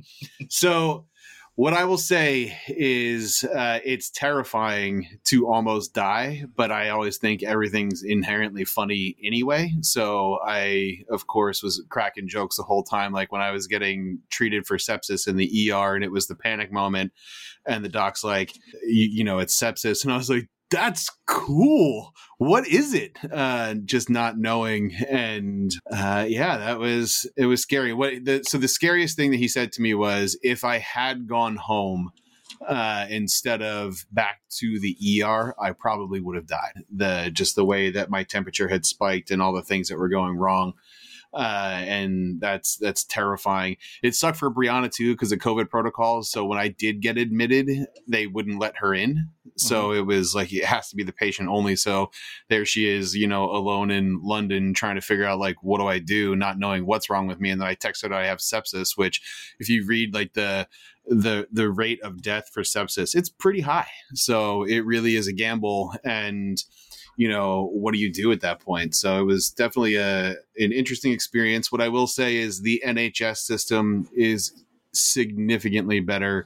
so, 0.50 1.06
what 1.56 1.74
I 1.74 1.86
will 1.86 2.00
say 2.00 2.58
is 2.68 3.44
uh, 3.44 3.80
it's 3.86 4.10
terrifying 4.10 5.08
to 5.26 5.48
almost 5.48 5.94
die, 5.94 6.46
but 6.56 6.72
I 6.72 6.90
always 6.90 7.18
think 7.18 7.44
everything's 7.44 8.02
inherently 8.04 8.66
funny 8.66 9.16
anyway. 9.24 9.72
So 9.82 10.40
I, 10.44 11.04
of 11.12 11.28
course, 11.28 11.62
was 11.62 11.84
cracking 11.90 12.28
jokes 12.28 12.58
the 12.58 12.64
whole 12.64 12.84
time. 12.84 13.14
Like 13.14 13.32
when 13.32 13.42
I 13.42 13.52
was 13.52 13.68
getting 13.68 14.20
treated 14.32 14.66
for 14.66 14.78
sepsis 14.78 15.28
in 15.28 15.38
the 15.38 15.72
ER 15.72 15.94
and 15.94 16.04
it 16.04 16.12
was 16.12 16.26
the 16.26 16.36
panic 16.36 16.72
moment, 16.72 17.14
and 17.68 17.86
the 17.86 17.90
doc's 17.90 18.24
like, 18.24 18.54
you, 18.84 19.08
you 19.12 19.24
know, 19.24 19.38
it's 19.38 19.58
sepsis. 19.58 20.04
And 20.04 20.12
I 20.12 20.18
was 20.18 20.32
like, 20.32 20.50
that's 20.74 21.10
cool. 21.28 22.14
What 22.40 22.68
is 22.68 22.94
it? 22.96 23.18
Uh, 23.32 23.76
just 23.76 24.10
not 24.10 24.38
knowing, 24.38 24.94
and 25.08 25.72
uh, 25.92 26.26
yeah, 26.28 26.58
that 26.58 26.80
was 26.80 27.30
it 27.38 27.46
was 27.46 27.62
scary. 27.62 27.94
What 27.94 28.26
the, 28.26 28.44
so 28.48 28.58
the 28.58 28.68
scariest 28.68 29.16
thing 29.16 29.32
that 29.32 29.38
he 29.38 29.48
said 29.48 29.72
to 29.74 29.82
me 29.82 29.94
was, 29.94 30.38
if 30.42 30.64
I 30.64 30.80
had 30.80 31.28
gone 31.28 31.58
home 31.58 32.12
uh, 32.68 33.06
instead 33.10 33.62
of 33.62 34.06
back 34.12 34.42
to 34.58 34.80
the 34.80 35.24
ER, 35.24 35.54
I 35.62 35.74
probably 35.74 36.20
would 36.20 36.36
have 36.36 36.48
died. 36.48 36.84
The 36.94 37.30
just 37.32 37.56
the 37.56 37.66
way 37.66 37.92
that 37.92 38.10
my 38.10 38.24
temperature 38.24 38.68
had 38.68 38.86
spiked 38.86 39.30
and 39.30 39.42
all 39.42 39.54
the 39.54 39.62
things 39.62 39.90
that 39.90 40.00
were 40.00 40.10
going 40.10 40.38
wrong. 40.38 40.74
Uh, 41.34 41.82
and 41.88 42.40
that's 42.40 42.78
that's 42.78 43.04
terrifying. 43.04 43.78
It 44.04 44.14
sucked 44.16 44.38
for 44.38 44.52
Brianna 44.52 44.92
too 44.92 45.14
because 45.14 45.32
of 45.32 45.40
COVID 45.40 45.70
protocols. 45.70 46.30
So 46.30 46.46
when 46.46 46.60
I 46.60 46.68
did 46.68 47.02
get 47.02 47.18
admitted, 47.18 47.88
they 48.08 48.28
wouldn't 48.28 48.60
let 48.60 48.78
her 48.78 48.94
in. 48.94 49.30
So 49.58 49.92
it 49.92 50.06
was 50.06 50.36
like 50.36 50.54
it 50.54 50.66
has 50.66 50.90
to 50.90 50.96
be 50.96 51.04
the 51.04 51.12
patient 51.12 51.50
only. 51.50 51.76
So 51.76 52.12
there 52.50 52.66
she 52.66 52.88
is, 52.88 53.16
you 53.16 53.28
know, 53.28 53.46
alone 53.46 53.92
in 53.92 54.22
London 54.24 54.74
trying 54.74 54.96
to 54.96 55.02
figure 55.02 55.26
out 55.26 55.40
like 55.40 55.58
what 55.62 55.80
do 55.80 55.88
I 55.88 56.00
do, 56.00 56.36
not 56.36 56.60
knowing 56.60 56.86
what's 56.86 57.10
wrong 57.10 57.28
with 57.28 57.40
me. 57.40 57.50
And 57.50 57.62
then 57.62 57.68
I 57.68 57.76
texted 57.76 58.10
her 58.10 58.16
I 58.16 58.28
have 58.28 58.40
sepsis, 58.40 58.96
which 58.96 59.22
if 59.60 59.70
you 59.70 59.86
read 59.86 60.14
like 60.14 60.34
the 60.34 60.68
the 61.06 61.48
the 61.52 61.70
rate 61.70 62.02
of 62.04 62.22
death 62.22 62.50
for 62.54 62.62
sepsis, 62.62 63.16
it's 63.16 63.30
pretty 63.30 63.62
high. 63.62 63.90
So 64.14 64.64
it 64.64 64.86
really 64.86 65.16
is 65.16 65.28
a 65.28 65.34
gamble 65.34 65.94
and 66.04 66.64
you 67.16 67.28
know 67.28 67.70
what 67.74 67.94
do 67.94 68.00
you 68.00 68.12
do 68.12 68.32
at 68.32 68.42
that 68.42 68.60
point 68.60 68.96
so 68.96 69.20
it 69.20 69.24
was 69.24 69.50
definitely 69.50 69.96
a 69.96 70.36
an 70.58 70.72
interesting 70.72 71.12
experience 71.12 71.72
what 71.72 71.82
i 71.82 71.88
will 71.88 72.08
say 72.08 72.38
is 72.38 72.62
the 72.62 72.82
nhs 72.86 73.38
system 73.38 74.08
is 74.16 74.64
significantly 74.94 76.00
better 76.00 76.46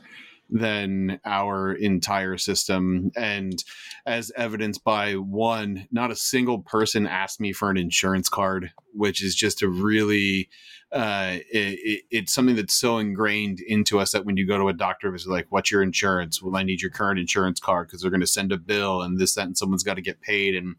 than 0.50 1.20
our 1.26 1.74
entire 1.74 2.38
system. 2.38 3.12
And 3.16 3.64
as 4.06 4.32
evidenced 4.36 4.84
by 4.84 5.14
one, 5.14 5.88
not 5.92 6.12
a 6.12 6.16
single 6.16 6.60
person 6.60 7.06
asked 7.08 7.40
me 7.40 7.52
for 7.52 7.70
an 7.70 7.78
insurance 7.78 8.30
card, 8.30 8.72
which 8.94 9.22
is 9.24 9.36
just 9.36 9.62
a 9.62 9.68
really, 9.68 10.50
uh, 10.92 11.38
it, 11.52 11.80
it, 11.84 12.04
it's 12.10 12.34
something 12.34 12.56
that's 12.56 12.74
so 12.74 12.98
ingrained 12.98 13.60
into 13.60 14.00
us 14.00 14.12
that 14.12 14.26
when 14.26 14.38
you 14.38 14.48
go 14.48 14.58
to 14.58 14.70
a 14.70 14.74
doctor, 14.74 15.14
it's 15.14 15.28
like, 15.28 15.48
what's 15.50 15.70
your 15.70 15.82
insurance? 15.82 16.42
Well, 16.42 16.56
I 16.56 16.64
need 16.64 16.82
your 16.82 16.92
current 16.92 17.20
insurance 17.20 17.60
card 17.60 17.88
because 17.88 18.02
they're 18.02 18.12
going 18.12 18.22
to 18.22 18.28
send 18.28 18.52
a 18.52 18.58
bill 18.58 19.02
and 19.02 19.20
this, 19.20 19.36
that, 19.36 19.46
and 19.46 19.58
someone's 19.58 19.84
got 19.84 19.96
to 19.96 20.02
get 20.02 20.22
paid. 20.22 20.56
And 20.56 20.76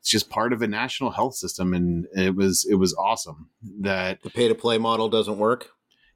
it's 0.00 0.10
just 0.10 0.30
part 0.30 0.52
of 0.52 0.62
a 0.62 0.66
national 0.66 1.10
health 1.10 1.34
system. 1.34 1.74
And 1.74 2.06
it 2.16 2.34
was, 2.34 2.66
it 2.68 2.76
was 2.76 2.94
awesome 2.94 3.50
that 3.80 4.22
The 4.22 4.30
pay 4.30 4.48
to 4.48 4.54
play 4.54 4.78
model 4.78 5.08
doesn't 5.08 5.38
work. 5.38 5.68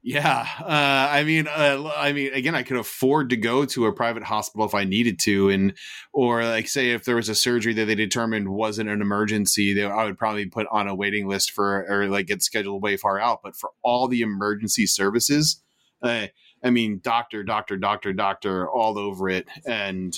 Yeah, 0.07 0.47
uh, 0.61 1.09
I 1.11 1.25
mean, 1.25 1.47
uh, 1.47 1.91
I 1.93 2.13
mean, 2.13 2.31
again, 2.33 2.55
I 2.55 2.63
could 2.63 2.77
afford 2.77 3.31
to 3.31 3.35
go 3.35 3.65
to 3.65 3.87
a 3.87 3.93
private 3.93 4.23
hospital 4.23 4.65
if 4.65 4.73
I 4.73 4.85
needed 4.85 5.19
to, 5.23 5.49
and 5.49 5.73
or 6.13 6.45
like 6.45 6.69
say 6.69 6.91
if 6.91 7.03
there 7.03 7.17
was 7.17 7.27
a 7.27 7.35
surgery 7.35 7.73
that 7.73 7.87
they 7.87 7.95
determined 7.95 8.47
wasn't 8.47 8.89
an 8.89 9.01
emergency, 9.01 9.73
they, 9.73 9.83
I 9.83 10.05
would 10.05 10.17
probably 10.17 10.45
put 10.45 10.65
on 10.71 10.87
a 10.87 10.95
waiting 10.95 11.27
list 11.27 11.51
for 11.51 11.85
or 11.89 12.07
like 12.07 12.27
get 12.27 12.41
scheduled 12.41 12.81
way 12.81 12.95
far 12.95 13.19
out. 13.19 13.41
But 13.43 13.57
for 13.57 13.71
all 13.81 14.07
the 14.07 14.21
emergency 14.21 14.85
services, 14.85 15.61
uh, 16.01 16.27
I 16.63 16.69
mean, 16.69 17.01
doctor, 17.03 17.43
doctor, 17.43 17.75
doctor, 17.75 18.13
doctor, 18.13 18.69
all 18.69 18.97
over 18.97 19.27
it, 19.27 19.49
and 19.65 20.17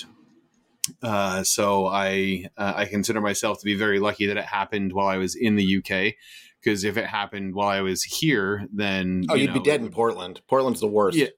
uh, 1.02 1.42
so 1.42 1.88
I 1.88 2.46
uh, 2.56 2.74
I 2.76 2.84
consider 2.84 3.20
myself 3.20 3.58
to 3.58 3.64
be 3.64 3.74
very 3.74 3.98
lucky 3.98 4.26
that 4.26 4.36
it 4.36 4.44
happened 4.44 4.92
while 4.92 5.08
I 5.08 5.16
was 5.16 5.34
in 5.34 5.56
the 5.56 5.78
UK. 5.78 6.14
Because 6.62 6.84
if 6.84 6.96
it 6.96 7.06
happened 7.06 7.54
while 7.54 7.68
I 7.68 7.80
was 7.80 8.02
here, 8.02 8.66
then 8.72 9.24
Oh, 9.28 9.34
you 9.34 9.44
you'd 9.44 9.54
be 9.54 9.60
dead 9.60 9.80
in 9.80 9.90
Portland. 9.90 10.40
Portland's 10.48 10.80
the 10.80 10.86
worst. 10.88 11.16
Yeah. 11.16 11.28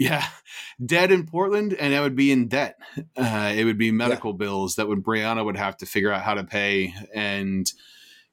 Yeah, 0.00 0.24
dead 0.86 1.10
in 1.10 1.26
Portland, 1.26 1.72
and 1.74 1.92
I 1.92 2.00
would 2.00 2.14
be 2.14 2.30
in 2.30 2.46
debt. 2.46 2.78
Uh, 3.16 3.52
it 3.56 3.64
would 3.64 3.78
be 3.78 3.90
medical 3.90 4.32
bills 4.32 4.76
that 4.76 4.86
would 4.86 5.02
Brianna 5.02 5.44
would 5.44 5.56
have 5.56 5.76
to 5.78 5.86
figure 5.86 6.12
out 6.12 6.22
how 6.22 6.34
to 6.34 6.44
pay, 6.44 6.94
and 7.12 7.68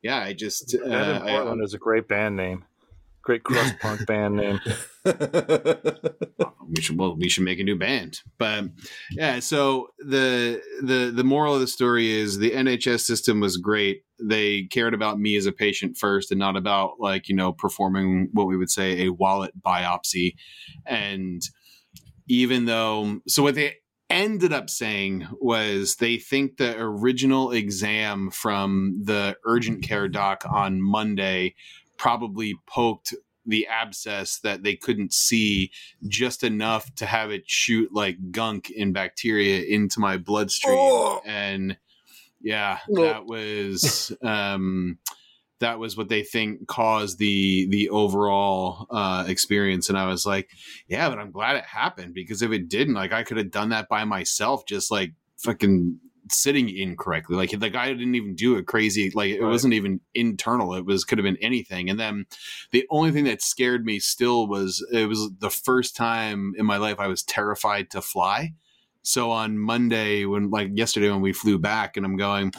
yeah, 0.04 0.20
I 0.20 0.34
just 0.34 0.75
uh, 0.75 0.88
Dead 0.88 1.16
in 1.16 1.22
I- 1.24 1.32
Portland 1.32 1.64
is 1.64 1.74
a 1.74 1.80
great 1.80 2.08
band 2.08 2.36
name. 2.36 2.66
Great 3.25 3.44
crust 3.44 3.79
punk 3.79 4.05
band 4.08 4.36
name. 4.36 4.60
we 6.70 6.79
should 6.79 6.98
well 6.98 7.17
we 7.17 7.27
should 7.27 7.44
make 7.44 7.60
a 7.60 7.63
new 7.63 7.75
band. 7.75 8.22
But 8.38 8.65
yeah 9.12 9.39
so 9.39 9.88
the 9.98 10.62
the 10.82 11.12
the 11.13 11.24
moral 11.24 11.55
of 11.55 11.60
the 11.60 11.67
story 11.67 12.12
is 12.12 12.38
the 12.38 12.51
nhs 12.51 13.01
system 13.01 13.39
was 13.39 13.58
great. 13.58 14.03
They 14.22 14.63
cared 14.63 14.94
about 14.94 15.20
me 15.20 15.36
as 15.38 15.48
a 15.48 15.51
patient 15.51 15.98
first 15.98 16.29
and 16.29 16.39
not 16.39 16.55
about 16.55 17.00
like 17.00 17.27
you 17.27 17.36
know 17.36 17.51
performing 17.51 18.29
what 18.32 18.46
we 18.46 18.58
would 18.58 18.70
say 18.70 19.05
a 19.05 19.10
wallet 19.12 19.60
biopsy. 19.60 20.36
And 20.86 21.41
even 22.27 22.65
though 22.65 23.22
so 23.27 23.41
what 23.41 23.55
they 23.55 23.74
ended 24.08 24.53
up 24.53 24.70
saying 24.70 25.27
was 25.41 25.96
they 25.96 26.17
think 26.17 26.58
the 26.58 26.79
original 26.79 27.51
exam 27.51 28.29
from 28.29 29.01
the 29.03 29.36
urgent 29.48 29.82
care 29.84 30.08
doc 30.08 30.44
on 30.48 30.79
monday 30.79 31.55
probably 31.98 32.56
poked 32.68 33.14
the 33.46 33.68
abscess 33.68 34.40
that 34.40 34.64
they 34.64 34.75
couldn't 34.75 35.14
see 35.14 35.72
just 36.08 36.44
enough 36.44 36.94
to 36.96 37.06
have 37.06 37.30
it 37.32 37.44
shoot 37.48 37.94
like 37.94 38.18
gunk 38.32 38.72
and 38.78 38.94
bacteria 38.94 39.62
into 39.64 40.00
my 40.00 40.18
bloodstream 40.18 40.75
Oh. 40.78 41.22
and 41.25 41.78
yeah 42.42 42.80
that 42.96 43.25
was 43.28 44.12
um 44.24 44.98
that 45.60 45.78
was 45.80 45.96
what 45.96 46.10
they 46.10 46.24
think 46.24 46.68
caused 46.68 47.18
the 47.20 47.68
the 47.70 47.90
overall 47.90 48.88
uh 48.90 49.25
experience 49.28 49.90
and 49.90 49.98
i 49.98 50.08
was 50.08 50.25
like 50.25 50.50
yeah 50.88 51.08
but 51.10 51.20
i'm 51.20 51.32
glad 51.32 51.56
it 51.56 51.64
happened 51.66 52.14
because 52.16 52.42
if 52.42 52.52
it 52.52 52.68
didn't 52.68 52.96
like 52.96 53.14
i 53.14 53.24
could 53.24 53.38
have 53.38 53.52
done 53.52 53.70
that 53.70 53.88
by 53.88 54.04
myself 54.06 54.66
just 54.66 54.90
like 54.92 55.14
fucking 55.38 56.00
sitting 56.29 56.70
incorrectly 56.70 57.36
like 57.36 57.51
the 57.51 57.70
guy 57.70 57.91
didn't 57.94 58.15
even 58.15 58.36
do 58.36 58.55
it 58.55 58.65
crazy 58.65 59.12
like 59.13 59.29
it 59.32 59.41
Right. 59.41 59.50
wasn't 59.51 59.74
even 59.74 60.00
internal 60.13 60.74
it 60.74 60.86
was 60.86 61.03
could 61.03 61.17
have 61.17 61.24
been 61.25 61.38
anything 61.41 61.89
and 61.89 62.00
then 62.00 62.25
the 62.72 62.86
only 62.89 63.12
thing 63.12 63.25
that 63.25 63.41
scared 63.41 63.86
me 63.86 64.00
still 64.00 64.48
was 64.48 64.86
it 64.91 65.08
was 65.08 65.29
the 65.39 65.50
first 65.50 65.96
time 65.96 66.53
in 66.58 66.65
my 66.65 66.77
life 66.77 67.00
I 67.00 67.08
was 67.08 67.24
terrified 67.24 67.89
to 67.91 68.01
fly. 68.01 68.53
So 69.01 69.32
on 69.32 69.58
Monday, 69.58 70.25
when 70.25 70.50
like 70.50 70.72
yesterday 70.74 71.10
when 71.10 71.22
we 71.22 71.34
flew 71.34 71.60
back, 71.60 71.96
and 71.96 72.05
I'm 72.05 72.17
going, 72.17 72.53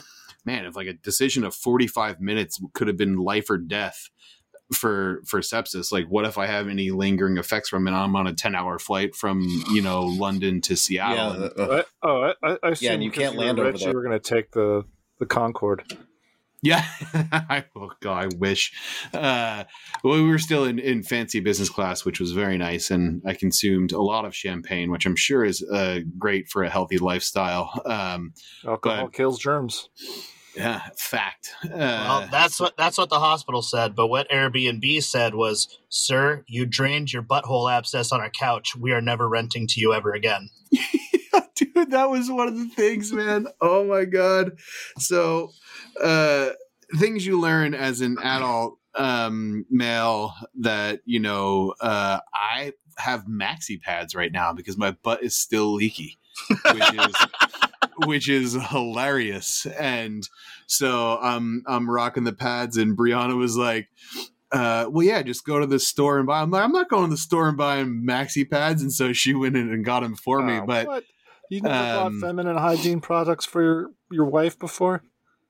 man, 0.45 0.65
if 0.65 0.75
like 0.75 0.87
a 0.87 0.93
decision 0.93 1.43
of 1.43 1.53
45 1.53 2.21
minutes 2.21 2.61
could 2.73 2.87
have 2.87 2.97
been 2.97 3.17
life 3.17 3.49
or 3.49 3.57
death 3.57 4.09
for 4.73 5.21
for 5.25 5.39
sepsis, 5.41 5.91
like 5.91 6.05
what 6.07 6.25
if 6.25 6.37
I 6.37 6.45
have 6.45 6.67
any 6.67 6.91
lingering 6.91 7.37
effects 7.37 7.69
from 7.69 7.87
it? 7.87 7.91
I'm 7.91 8.15
on 8.15 8.27
a 8.27 8.33
10 8.33 8.53
hour 8.55 8.77
flight 8.79 9.15
from 9.15 9.41
you 9.71 9.81
know 9.81 10.03
London 10.03 10.61
to 10.61 10.75
Seattle. 10.75 11.15
yeah. 11.15 11.33
and- 11.33 11.59
uh, 11.59 11.67
What? 11.67 11.87
Oh, 12.03 12.21
I, 12.43 12.47
I, 12.51 12.57
I 12.63 12.73
Yeah, 12.79 12.93
and 12.93 13.03
you 13.03 13.11
can't 13.11 13.35
were 13.35 13.41
land 13.45 13.59
over 13.59 13.71
rich, 13.71 13.79
there. 13.81 13.89
You 13.89 13.95
were 13.95 14.03
going 14.03 14.19
to 14.19 14.29
take 14.35 14.51
the 14.51 14.83
the 15.19 15.25
Concorde. 15.25 15.83
Yeah, 16.63 16.83
I, 17.13 17.65
oh 17.75 17.91
God, 18.01 18.23
I 18.33 18.35
wish. 18.37 18.73
Uh, 19.13 19.63
well, 20.03 20.15
we 20.15 20.27
were 20.27 20.39
still 20.39 20.65
in, 20.65 20.79
in 20.79 21.03
fancy 21.03 21.39
business 21.39 21.69
class, 21.69 22.03
which 22.03 22.19
was 22.19 22.31
very 22.31 22.57
nice, 22.57 22.89
and 22.89 23.21
I 23.27 23.35
consumed 23.35 23.91
a 23.91 24.01
lot 24.01 24.25
of 24.25 24.35
champagne, 24.35 24.89
which 24.89 25.05
I'm 25.05 25.15
sure 25.15 25.45
is 25.45 25.61
uh, 25.63 25.99
great 26.17 26.49
for 26.49 26.63
a 26.63 26.69
healthy 26.69 26.97
lifestyle. 26.97 27.79
Um, 27.85 28.33
Alcohol 28.67 29.05
But- 29.05 29.13
kills 29.13 29.37
germs. 29.37 29.89
Yeah, 30.57 30.81
fact. 30.97 31.53
Uh, 31.63 31.69
Well, 31.77 32.27
that's 32.31 32.59
what 32.59 32.75
that's 32.77 32.97
what 32.97 33.09
the 33.09 33.19
hospital 33.19 33.61
said. 33.61 33.95
But 33.95 34.07
what 34.07 34.29
Airbnb 34.29 35.03
said 35.03 35.35
was, 35.35 35.67
"Sir, 35.89 36.43
you 36.47 36.65
drained 36.65 37.13
your 37.13 37.23
butthole 37.23 37.71
abscess 37.71 38.11
on 38.11 38.19
our 38.21 38.29
couch. 38.29 38.75
We 38.75 38.91
are 38.91 39.01
never 39.01 39.29
renting 39.29 39.67
to 39.67 39.79
you 39.79 39.93
ever 39.93 40.11
again." 40.11 40.49
dude 41.55 41.91
that 41.91 42.09
was 42.09 42.29
one 42.29 42.47
of 42.47 42.57
the 42.57 42.67
things 42.67 43.11
man 43.11 43.47
oh 43.61 43.83
my 43.85 44.05
god 44.05 44.51
so 44.97 45.49
uh 46.01 46.49
things 46.97 47.25
you 47.25 47.39
learn 47.39 47.73
as 47.73 48.01
an 48.01 48.17
adult 48.23 48.77
um 48.95 49.65
male 49.69 50.33
that 50.55 50.99
you 51.05 51.19
know 51.19 51.73
uh 51.81 52.19
i 52.33 52.71
have 52.97 53.25
maxi 53.25 53.79
pads 53.81 54.15
right 54.15 54.31
now 54.31 54.53
because 54.53 54.77
my 54.77 54.91
butt 55.03 55.23
is 55.23 55.35
still 55.35 55.73
leaky 55.73 56.17
which 56.49 56.93
is 56.93 57.15
which 58.05 58.29
is 58.29 58.53
hilarious 58.69 59.65
and 59.79 60.27
so 60.67 61.17
um 61.21 61.63
i'm 61.67 61.89
rocking 61.89 62.23
the 62.23 62.33
pads 62.33 62.77
and 62.77 62.97
brianna 62.97 63.35
was 63.37 63.57
like 63.57 63.87
uh, 64.49 64.85
well, 64.89 65.05
yeah, 65.05 65.21
just 65.23 65.43
go 65.45 65.59
to 65.59 65.65
the 65.67 65.77
store 65.77 66.19
and 66.19 66.25
buy. 66.25 66.41
I'm 66.41 66.49
like, 66.49 66.63
I'm 66.63 66.71
not 66.71 66.87
going 66.89 67.03
to 67.03 67.09
the 67.09 67.17
store 67.17 67.49
and 67.49 67.57
buying 67.57 68.01
maxi 68.07 68.49
pads, 68.49 68.81
and 68.81 68.93
so 68.93 69.11
she 69.11 69.33
went 69.33 69.57
in 69.57 69.69
and 69.73 69.83
got 69.83 70.03
them 70.03 70.15
for 70.15 70.41
me. 70.41 70.53
Oh, 70.59 70.65
But 70.65 70.87
what? 70.87 71.03
You 71.49 71.59
never 71.63 71.99
um, 71.99 72.21
bought 72.21 72.29
feminine 72.29 72.55
hygiene 72.55 73.01
products 73.01 73.43
for 73.43 73.61
your, 73.61 73.91
your 74.09 74.23
wife 74.23 74.57
before? 74.57 75.03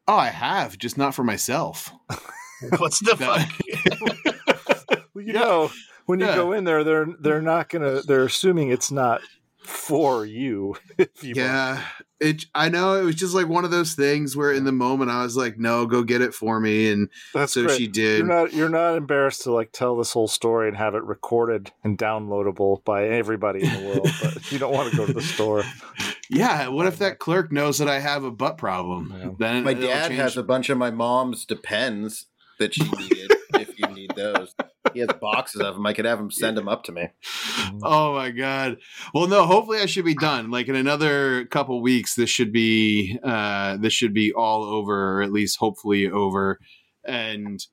Oh, 0.07 0.15
I 0.15 0.29
have, 0.29 0.79
just 0.79 0.97
not 0.97 1.13
for 1.13 1.23
myself. 1.23 1.91
What's 2.79 2.97
the 3.01 3.13
That- 3.13 3.47
fuck? 3.47 4.97
Well, 5.13 5.23
you 5.25 5.33
Yeah. 5.33 5.41
know, 5.41 5.71
when 6.07 6.19
you 6.19 6.25
Yeah. 6.25 6.35
go 6.35 6.53
in 6.53 6.63
there, 6.63 6.83
they're 6.83 7.05
they're 7.19 7.41
not 7.41 7.69
gonna. 7.69 8.01
They're 8.01 8.25
assuming 8.25 8.69
it's 8.71 8.91
not 8.91 9.21
for 9.59 10.25
you. 10.25 10.75
If 10.97 11.23
you 11.23 11.33
yeah, 11.35 11.83
it. 12.19 12.45
I 12.55 12.69
know 12.69 12.95
it 12.95 13.03
was 13.03 13.15
just 13.15 13.33
like 13.35 13.47
one 13.47 13.65
of 13.65 13.71
those 13.71 13.93
things 13.93 14.35
where 14.35 14.51
in 14.51 14.63
the 14.65 14.71
moment 14.71 15.11
I 15.11 15.23
was 15.23 15.37
like, 15.37 15.57
"No, 15.57 15.85
go 15.85 16.03
get 16.03 16.21
it 16.21 16.33
for 16.33 16.59
me," 16.59 16.91
and 16.91 17.09
that's 17.33 17.53
so 17.53 17.65
great. 17.65 17.77
she 17.77 17.87
did. 17.87 18.19
You're 18.19 18.27
not 18.27 18.53
you're 18.53 18.69
not 18.69 18.95
embarrassed 18.95 19.43
to 19.43 19.51
like 19.51 19.71
tell 19.71 19.95
this 19.97 20.11
whole 20.11 20.27
story 20.27 20.67
and 20.67 20.77
have 20.77 20.95
it 20.95 21.03
recorded 21.03 21.71
and 21.83 21.97
downloadable 21.97 22.83
by 22.83 23.07
everybody 23.07 23.63
in 23.63 23.73
the 23.73 23.87
world, 23.87 24.09
but 24.21 24.51
you 24.51 24.59
don't 24.59 24.73
want 24.73 24.91
to 24.91 24.97
go 24.97 25.05
to 25.05 25.13
the 25.13 25.21
store. 25.21 25.63
yeah, 26.29 26.67
what 26.67 26.87
if 26.87 26.99
that 26.99 27.19
clerk 27.19 27.51
knows 27.51 27.77
that 27.77 27.87
I 27.89 27.99
have 27.99 28.23
a 28.23 28.31
butt 28.31 28.57
problem? 28.57 29.13
Yeah. 29.17 29.29
Then 29.37 29.63
My 29.63 29.73
dad 29.73 30.09
change- 30.09 30.19
has 30.19 30.37
a 30.37 30.43
bunch 30.43 30.69
of 30.69 30.77
my 30.77 30.91
mom's 30.91 31.45
Depends 31.45 32.25
that 32.59 32.73
she 32.73 32.83
needed. 32.83 33.31
if 33.53 33.77
you 33.79 33.87
need 33.87 34.11
those, 34.15 34.55
he 34.93 34.99
has 34.99 35.09
boxes 35.19 35.61
of 35.61 35.75
them. 35.75 35.85
I 35.85 35.93
could 35.93 36.05
have 36.05 36.19
him 36.19 36.31
send 36.31 36.57
them 36.57 36.67
up 36.67 36.83
to 36.85 36.91
me. 36.91 37.09
Oh 37.83 38.13
my 38.13 38.31
god. 38.31 38.77
Well, 39.13 39.27
no. 39.27 39.45
Hopefully, 39.45 39.79
I 39.79 39.85
should 39.85 40.05
be 40.05 40.15
done. 40.15 40.51
Like 40.51 40.67
in 40.67 40.75
another 40.75 41.45
couple 41.45 41.81
weeks, 41.81 42.15
this 42.15 42.29
should 42.29 42.51
be 42.51 43.19
uh, 43.23 43.77
this 43.77 43.93
should 43.93 44.13
be 44.13 44.33
all 44.33 44.63
over, 44.63 45.17
or 45.17 45.21
at 45.21 45.31
least 45.31 45.57
hopefully 45.57 46.09
over. 46.09 46.59
And 47.03 47.65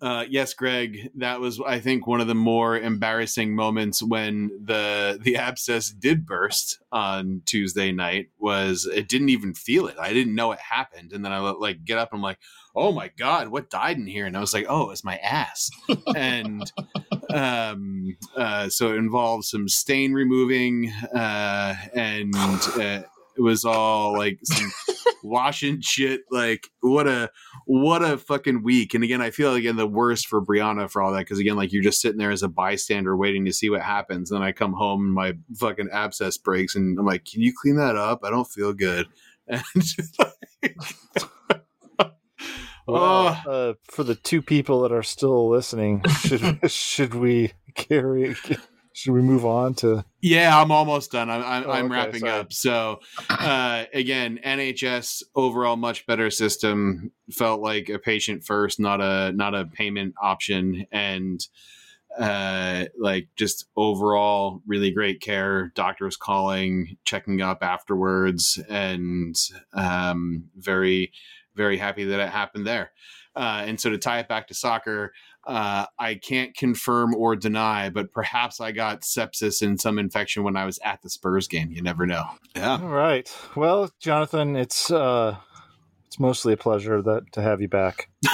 uh, 0.00 0.24
yes, 0.28 0.54
Greg, 0.54 1.10
that 1.16 1.40
was 1.40 1.60
I 1.60 1.80
think 1.80 2.06
one 2.06 2.20
of 2.20 2.26
the 2.26 2.34
more 2.34 2.78
embarrassing 2.78 3.54
moments 3.54 4.02
when 4.02 4.50
the 4.62 5.18
the 5.20 5.36
abscess 5.36 5.90
did 5.90 6.26
burst 6.26 6.80
on 6.92 7.42
Tuesday 7.46 7.92
night. 7.92 8.28
Was 8.38 8.86
it 8.86 9.08
didn't 9.08 9.30
even 9.30 9.54
feel 9.54 9.86
it? 9.86 9.96
I 9.98 10.12
didn't 10.12 10.34
know 10.34 10.52
it 10.52 10.60
happened, 10.60 11.12
and 11.12 11.24
then 11.24 11.32
I 11.32 11.38
like 11.38 11.84
get 11.84 11.98
up 11.98 12.12
and 12.12 12.18
I'm 12.18 12.22
like, 12.22 12.38
oh 12.78 12.92
my 12.92 13.10
god, 13.18 13.48
what 13.48 13.70
died 13.70 13.96
in 13.96 14.06
here? 14.06 14.26
And 14.26 14.36
I 14.36 14.40
was 14.40 14.54
like, 14.54 14.66
oh, 14.68 14.90
it's 14.90 15.04
my 15.04 15.16
ass, 15.18 15.70
and 16.16 16.70
um, 17.30 18.16
uh, 18.36 18.68
so 18.68 18.92
it 18.92 18.96
involves 18.96 19.50
some 19.50 19.68
stain 19.68 20.12
removing 20.12 20.92
uh, 21.14 21.74
and 21.94 22.34
uh, 22.36 23.02
It 23.36 23.42
was 23.42 23.64
all 23.64 24.16
like 24.16 24.40
some 24.42 24.70
washing 25.22 25.80
shit. 25.80 26.22
Like 26.30 26.68
what 26.80 27.06
a 27.06 27.30
what 27.66 28.02
a 28.02 28.18
fucking 28.18 28.64
week. 28.64 28.94
And 28.94 29.04
again, 29.04 29.20
I 29.20 29.30
feel 29.30 29.54
again 29.54 29.76
the 29.76 29.86
worst 29.86 30.26
for 30.26 30.44
Brianna 30.44 30.90
for 30.90 31.02
all 31.02 31.12
that 31.12 31.20
because 31.20 31.38
again, 31.38 31.56
like 31.56 31.72
you're 31.72 31.82
just 31.82 32.00
sitting 32.00 32.18
there 32.18 32.32
as 32.32 32.42
a 32.42 32.48
bystander 32.48 33.16
waiting 33.16 33.44
to 33.44 33.52
see 33.52 33.70
what 33.70 33.82
happens. 33.82 34.30
And 34.30 34.40
then 34.40 34.46
I 34.46 34.52
come 34.52 34.72
home 34.72 35.04
and 35.04 35.14
my 35.14 35.34
fucking 35.56 35.88
abscess 35.92 36.36
breaks, 36.36 36.74
and 36.74 36.98
I'm 36.98 37.06
like, 37.06 37.24
"Can 37.24 37.40
you 37.40 37.52
clean 37.60 37.76
that 37.76 37.96
up? 37.96 38.24
I 38.24 38.30
don't 38.30 38.48
feel 38.48 38.72
good." 38.72 39.06
And 39.50 39.62
just 39.76 40.18
like, 40.18 40.76
Well, 42.88 43.40
oh, 43.46 43.50
uh, 43.50 43.74
for 43.84 44.02
the 44.02 44.14
two 44.14 44.40
people 44.42 44.82
that 44.82 44.92
are 44.92 45.02
still 45.02 45.48
listening, 45.50 46.02
should 46.20 46.58
should 46.70 47.14
we 47.14 47.52
carry? 47.74 48.34
Should 48.94 49.12
we 49.12 49.20
move 49.22 49.44
on 49.46 49.74
to? 49.74 50.04
Yeah, 50.22 50.58
I'm 50.60 50.72
almost 50.72 51.12
done. 51.12 51.30
I'm 51.30 51.44
I'm, 51.44 51.64
Oh, 51.66 51.70
I'm 51.70 51.84
okay, 51.86 51.94
wrapping 51.94 52.20
sorry. 52.20 52.32
up. 52.32 52.52
So, 52.52 53.00
uh, 53.28 53.84
again, 53.92 54.40
NHS 54.44 55.22
overall 55.36 55.76
much 55.76 56.06
better 56.06 56.30
system. 56.30 57.12
Felt 57.30 57.60
like 57.60 57.88
a 57.90 57.98
patient 57.98 58.44
first, 58.44 58.80
not 58.80 59.00
a 59.00 59.32
not 59.32 59.54
a 59.54 59.66
payment 59.66 60.14
option, 60.20 60.86
and 60.90 61.46
uh, 62.18 62.86
like 62.98 63.28
just 63.36 63.66
overall 63.76 64.62
really 64.66 64.90
great 64.90 65.20
care. 65.20 65.70
Doctors 65.74 66.16
calling, 66.16 66.96
checking 67.04 67.40
up 67.42 67.62
afterwards, 67.62 68.58
and 68.68 69.36
um, 69.74 70.44
very 70.56 71.12
very 71.58 71.76
happy 71.76 72.04
that 72.04 72.20
it 72.20 72.30
happened 72.30 72.66
there. 72.66 72.92
Uh, 73.36 73.64
and 73.66 73.78
so 73.78 73.90
to 73.90 73.98
tie 73.98 74.20
it 74.20 74.28
back 74.28 74.48
to 74.48 74.54
soccer, 74.54 75.12
uh, 75.46 75.84
I 75.98 76.14
can't 76.14 76.56
confirm 76.56 77.14
or 77.14 77.36
deny, 77.36 77.90
but 77.90 78.10
perhaps 78.10 78.60
I 78.60 78.72
got 78.72 79.02
sepsis 79.02 79.60
and 79.60 79.78
some 79.80 79.98
infection 79.98 80.42
when 80.42 80.56
I 80.56 80.64
was 80.64 80.78
at 80.82 81.02
the 81.02 81.10
Spurs 81.10 81.46
game. 81.46 81.70
You 81.70 81.82
never 81.82 82.06
know. 82.06 82.24
Yeah. 82.56 82.78
All 82.80 82.88
right. 82.88 83.30
Well, 83.54 83.90
Jonathan, 84.00 84.56
it's 84.56 84.90
uh, 84.90 85.36
it's 86.06 86.18
mostly 86.18 86.54
a 86.54 86.56
pleasure 86.56 87.02
that 87.02 87.32
to 87.32 87.42
have 87.42 87.60
you 87.60 87.68
back. 87.68 88.08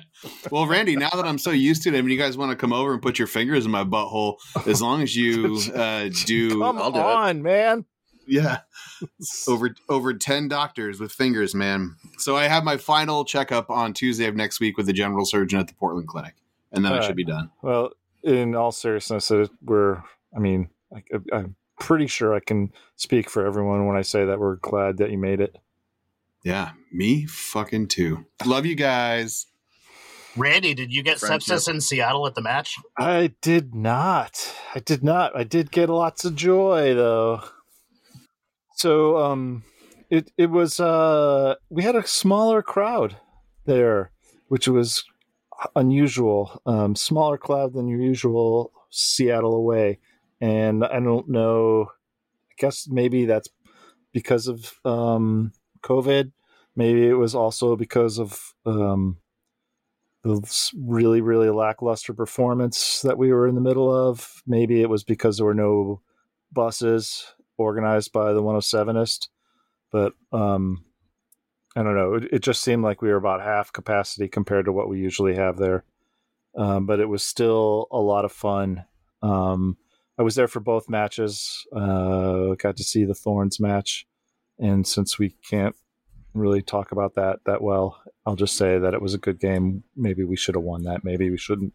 well, 0.50 0.66
Randy, 0.66 0.96
now 0.96 1.10
that 1.10 1.24
I'm 1.24 1.38
so 1.38 1.50
used 1.50 1.82
to 1.82 1.88
it, 1.94 1.98
I 1.98 2.02
mean, 2.02 2.10
you 2.10 2.18
guys 2.18 2.36
want 2.36 2.50
to 2.50 2.56
come 2.56 2.72
over 2.72 2.92
and 2.92 3.02
put 3.02 3.18
your 3.18 3.28
fingers 3.28 3.64
in 3.64 3.70
my 3.70 3.84
butthole 3.84 4.36
as 4.66 4.80
long 4.80 5.02
as 5.02 5.16
you 5.16 5.58
uh, 5.74 6.10
do. 6.26 6.60
Come 6.60 6.78
I'll 6.78 6.92
do 6.92 7.00
it. 7.00 7.04
on, 7.04 7.42
man. 7.42 7.84
Yeah. 8.26 8.60
over 9.48 9.74
over 9.88 10.14
10 10.14 10.48
doctors 10.48 11.00
with 11.00 11.12
fingers, 11.12 11.54
man. 11.54 11.96
So 12.18 12.36
I 12.36 12.46
have 12.46 12.64
my 12.64 12.76
final 12.76 13.24
checkup 13.24 13.70
on 13.70 13.92
Tuesday 13.92 14.26
of 14.26 14.36
next 14.36 14.60
week 14.60 14.76
with 14.76 14.86
the 14.86 14.92
general 14.92 15.24
surgeon 15.24 15.60
at 15.60 15.68
the 15.68 15.74
Portland 15.74 16.08
Clinic, 16.08 16.34
and 16.72 16.84
then 16.84 16.92
I 16.92 17.00
should 17.00 17.08
right. 17.08 17.16
be 17.16 17.24
done. 17.24 17.50
Well, 17.62 17.90
in 18.22 18.54
all 18.54 18.72
seriousness, 18.72 19.30
we're. 19.62 20.02
I 20.34 20.38
mean, 20.38 20.70
I, 20.94 21.02
I'm 21.32 21.56
pretty 21.78 22.06
sure 22.06 22.34
I 22.34 22.40
can 22.40 22.72
speak 22.96 23.28
for 23.28 23.44
everyone 23.44 23.86
when 23.86 23.96
I 23.96 24.02
say 24.02 24.24
that 24.24 24.38
we're 24.38 24.56
glad 24.56 24.98
that 24.98 25.10
you 25.10 25.18
made 25.18 25.40
it. 25.40 25.56
Yeah, 26.44 26.72
me 26.92 27.26
fucking 27.26 27.88
too. 27.88 28.26
Love 28.44 28.66
you 28.66 28.74
guys. 28.74 29.46
Randy, 30.36 30.74
did 30.74 30.92
you 30.92 31.02
get 31.02 31.18
Friendship. 31.18 31.56
sepsis 31.56 31.68
in 31.68 31.80
Seattle 31.80 32.26
at 32.26 32.34
the 32.34 32.42
match? 32.42 32.76
I 32.98 33.34
did 33.42 33.74
not. 33.74 34.54
I 34.74 34.80
did 34.80 35.04
not. 35.04 35.36
I 35.36 35.44
did 35.44 35.70
get 35.70 35.90
lots 35.90 36.24
of 36.24 36.34
joy 36.34 36.94
though. 36.94 37.42
So 38.74 39.16
um 39.18 39.64
it 40.10 40.30
it 40.36 40.50
was 40.50 40.80
uh 40.80 41.54
we 41.70 41.82
had 41.82 41.96
a 41.96 42.06
smaller 42.06 42.62
crowd 42.62 43.16
there, 43.64 44.10
which 44.48 44.68
was 44.68 45.04
unusual. 45.76 46.60
Um 46.66 46.96
smaller 46.96 47.38
crowd 47.38 47.74
than 47.74 47.88
your 47.88 48.00
usual 48.00 48.72
Seattle 48.90 49.54
away. 49.54 49.98
And 50.40 50.84
I 50.84 51.00
don't 51.00 51.28
know 51.28 51.88
I 52.50 52.54
guess 52.58 52.88
maybe 52.88 53.24
that's 53.26 53.48
because 54.12 54.48
of 54.48 54.74
um 54.84 55.52
COVID. 55.82 56.32
Maybe 56.74 57.06
it 57.06 57.14
was 57.14 57.34
also 57.34 57.76
because 57.76 58.18
of 58.18 58.54
um 58.66 59.18
the 60.22 60.40
really 60.76 61.20
really 61.20 61.50
lackluster 61.50 62.14
performance 62.14 63.02
that 63.02 63.18
we 63.18 63.32
were 63.32 63.48
in 63.48 63.56
the 63.56 63.60
middle 63.60 63.92
of 63.92 64.42
maybe 64.46 64.80
it 64.80 64.88
was 64.88 65.02
because 65.02 65.36
there 65.36 65.46
were 65.46 65.54
no 65.54 66.00
buses 66.52 67.34
organized 67.58 68.12
by 68.12 68.32
the 68.32 68.42
107ist 68.42 69.28
but 69.90 70.14
um 70.32 70.84
i 71.76 71.82
don't 71.82 71.96
know 71.96 72.14
it, 72.14 72.24
it 72.32 72.42
just 72.42 72.62
seemed 72.62 72.82
like 72.82 73.02
we 73.02 73.08
were 73.08 73.16
about 73.16 73.42
half 73.42 73.72
capacity 73.72 74.28
compared 74.28 74.64
to 74.64 74.72
what 74.72 74.88
we 74.88 74.98
usually 74.98 75.34
have 75.34 75.56
there 75.56 75.84
um, 76.54 76.84
but 76.84 77.00
it 77.00 77.08
was 77.08 77.24
still 77.24 77.86
a 77.90 77.98
lot 77.98 78.24
of 78.24 78.32
fun 78.32 78.84
um 79.22 79.76
i 80.18 80.22
was 80.22 80.34
there 80.34 80.48
for 80.48 80.60
both 80.60 80.88
matches 80.88 81.66
uh 81.74 82.54
got 82.54 82.76
to 82.76 82.84
see 82.84 83.04
the 83.04 83.14
thorns 83.14 83.60
match 83.60 84.06
and 84.58 84.86
since 84.86 85.18
we 85.18 85.34
can't 85.48 85.76
really 86.34 86.62
talk 86.62 86.92
about 86.92 87.14
that 87.14 87.38
that 87.44 87.62
well 87.62 88.02
I'll 88.24 88.36
just 88.36 88.56
say 88.56 88.78
that 88.78 88.94
it 88.94 89.02
was 89.02 89.14
a 89.14 89.18
good 89.18 89.40
game. 89.40 89.82
Maybe 89.96 90.24
we 90.24 90.36
should 90.36 90.54
have 90.54 90.64
won 90.64 90.84
that. 90.84 91.04
Maybe 91.04 91.28
we 91.30 91.38
shouldn't. 91.38 91.74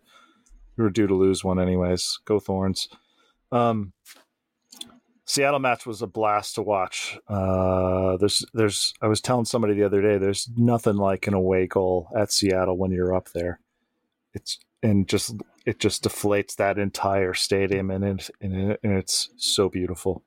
We 0.77 0.83
were 0.83 0.89
due 0.89 1.07
to 1.07 1.15
lose 1.15 1.43
one 1.43 1.59
anyways. 1.59 2.19
Go 2.25 2.39
Thorns. 2.39 2.87
Um, 3.51 3.93
Seattle 5.27 5.59
match 5.59 5.85
was 5.85 6.01
a 6.01 6.07
blast 6.07 6.55
to 6.55 6.61
watch. 6.61 7.19
Uh, 7.27 8.15
there's, 8.15 8.45
there's. 8.53 8.93
I 9.01 9.07
was 9.07 9.19
telling 9.19 9.43
somebody 9.43 9.73
the 9.73 9.83
other 9.83 10.01
day. 10.01 10.17
There's 10.17 10.49
nothing 10.55 10.95
like 10.95 11.27
an 11.27 11.33
away 11.33 11.67
goal 11.67 12.09
at 12.15 12.31
Seattle 12.31 12.77
when 12.77 12.91
you're 12.91 13.13
up 13.13 13.29
there. 13.33 13.59
It's 14.33 14.57
and 14.81 15.05
just 15.05 15.35
it 15.65 15.79
just 15.79 16.05
deflates 16.05 16.55
that 16.55 16.77
entire 16.77 17.33
stadium, 17.33 17.91
and 17.91 18.05
it, 18.05 18.29
and, 18.39 18.71
it, 18.71 18.79
and 18.81 18.93
it's 18.93 19.29
so 19.35 19.67
beautiful. 19.67 20.23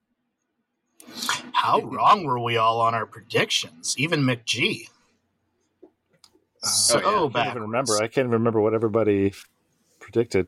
How 1.54 1.80
wrong 1.80 2.24
were 2.24 2.38
we 2.38 2.58
all 2.58 2.80
on 2.82 2.94
our 2.94 3.06
predictions? 3.06 3.94
Even 3.96 4.20
McGee. 4.20 4.90
So 6.62 7.00
yeah. 7.00 7.24
I 7.24 7.30
can't 7.32 7.50
even 7.56 7.62
remember. 7.62 7.94
I 7.96 8.00
can't 8.00 8.18
even 8.18 8.32
remember 8.32 8.60
what 8.60 8.74
everybody 8.74 9.32
predicted. 9.98 10.46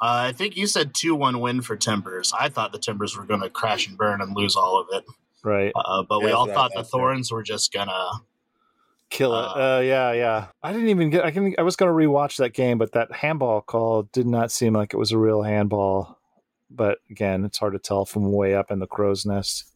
Uh, 0.00 0.28
I 0.28 0.32
think 0.32 0.56
you 0.56 0.66
said 0.66 0.94
2 0.94 1.14
1 1.14 1.40
win 1.40 1.62
for 1.62 1.76
Timbers. 1.76 2.32
I 2.38 2.48
thought 2.48 2.72
the 2.72 2.78
Timbers 2.78 3.16
were 3.16 3.24
going 3.24 3.40
to 3.40 3.50
crash 3.50 3.88
and 3.88 3.96
burn 3.96 4.20
and 4.20 4.36
lose 4.36 4.56
all 4.56 4.78
of 4.80 4.88
it. 4.92 5.04
Right. 5.42 5.72
Uh, 5.74 6.02
but 6.02 6.22
we 6.22 6.30
all 6.32 6.46
that's 6.46 6.56
what 6.56 6.58
I 6.58 6.62
thought 6.62 6.70
the 6.70 6.74
thought, 6.84 6.98
too. 6.98 6.98
Thorns 6.98 7.32
were 7.32 7.42
just 7.42 7.72
going 7.72 7.88
to. 7.88 8.08
kill 9.10 9.34
it. 9.38 9.44
Uh, 9.44 9.76
Uh, 9.76 9.80
yeah, 9.80 10.12
yeah. 10.12 10.46
I 10.62 10.72
didn't 10.72 10.88
even 10.88 11.10
get. 11.10 11.24
I 11.24 11.30
can. 11.30 11.54
I 11.58 11.62
was 11.62 11.76
going 11.76 11.88
to 11.88 12.06
rewatch 12.06 12.36
that 12.38 12.52
game, 12.52 12.78
but 12.78 12.92
that 12.92 13.12
handball 13.12 13.60
call 13.62 14.02
did 14.12 14.26
not 14.26 14.50
seem 14.50 14.74
like 14.74 14.92
it 14.92 14.98
was 14.98 15.12
a 15.12 15.18
real 15.18 15.42
handball. 15.42 16.18
But 16.68 16.98
again, 17.10 17.44
it's 17.44 17.58
hard 17.58 17.74
to 17.74 17.78
tell 17.78 18.04
from 18.04 18.32
way 18.32 18.54
up 18.54 18.70
in 18.70 18.80
the 18.80 18.86
crow's 18.88 19.24
nest. 19.24 19.72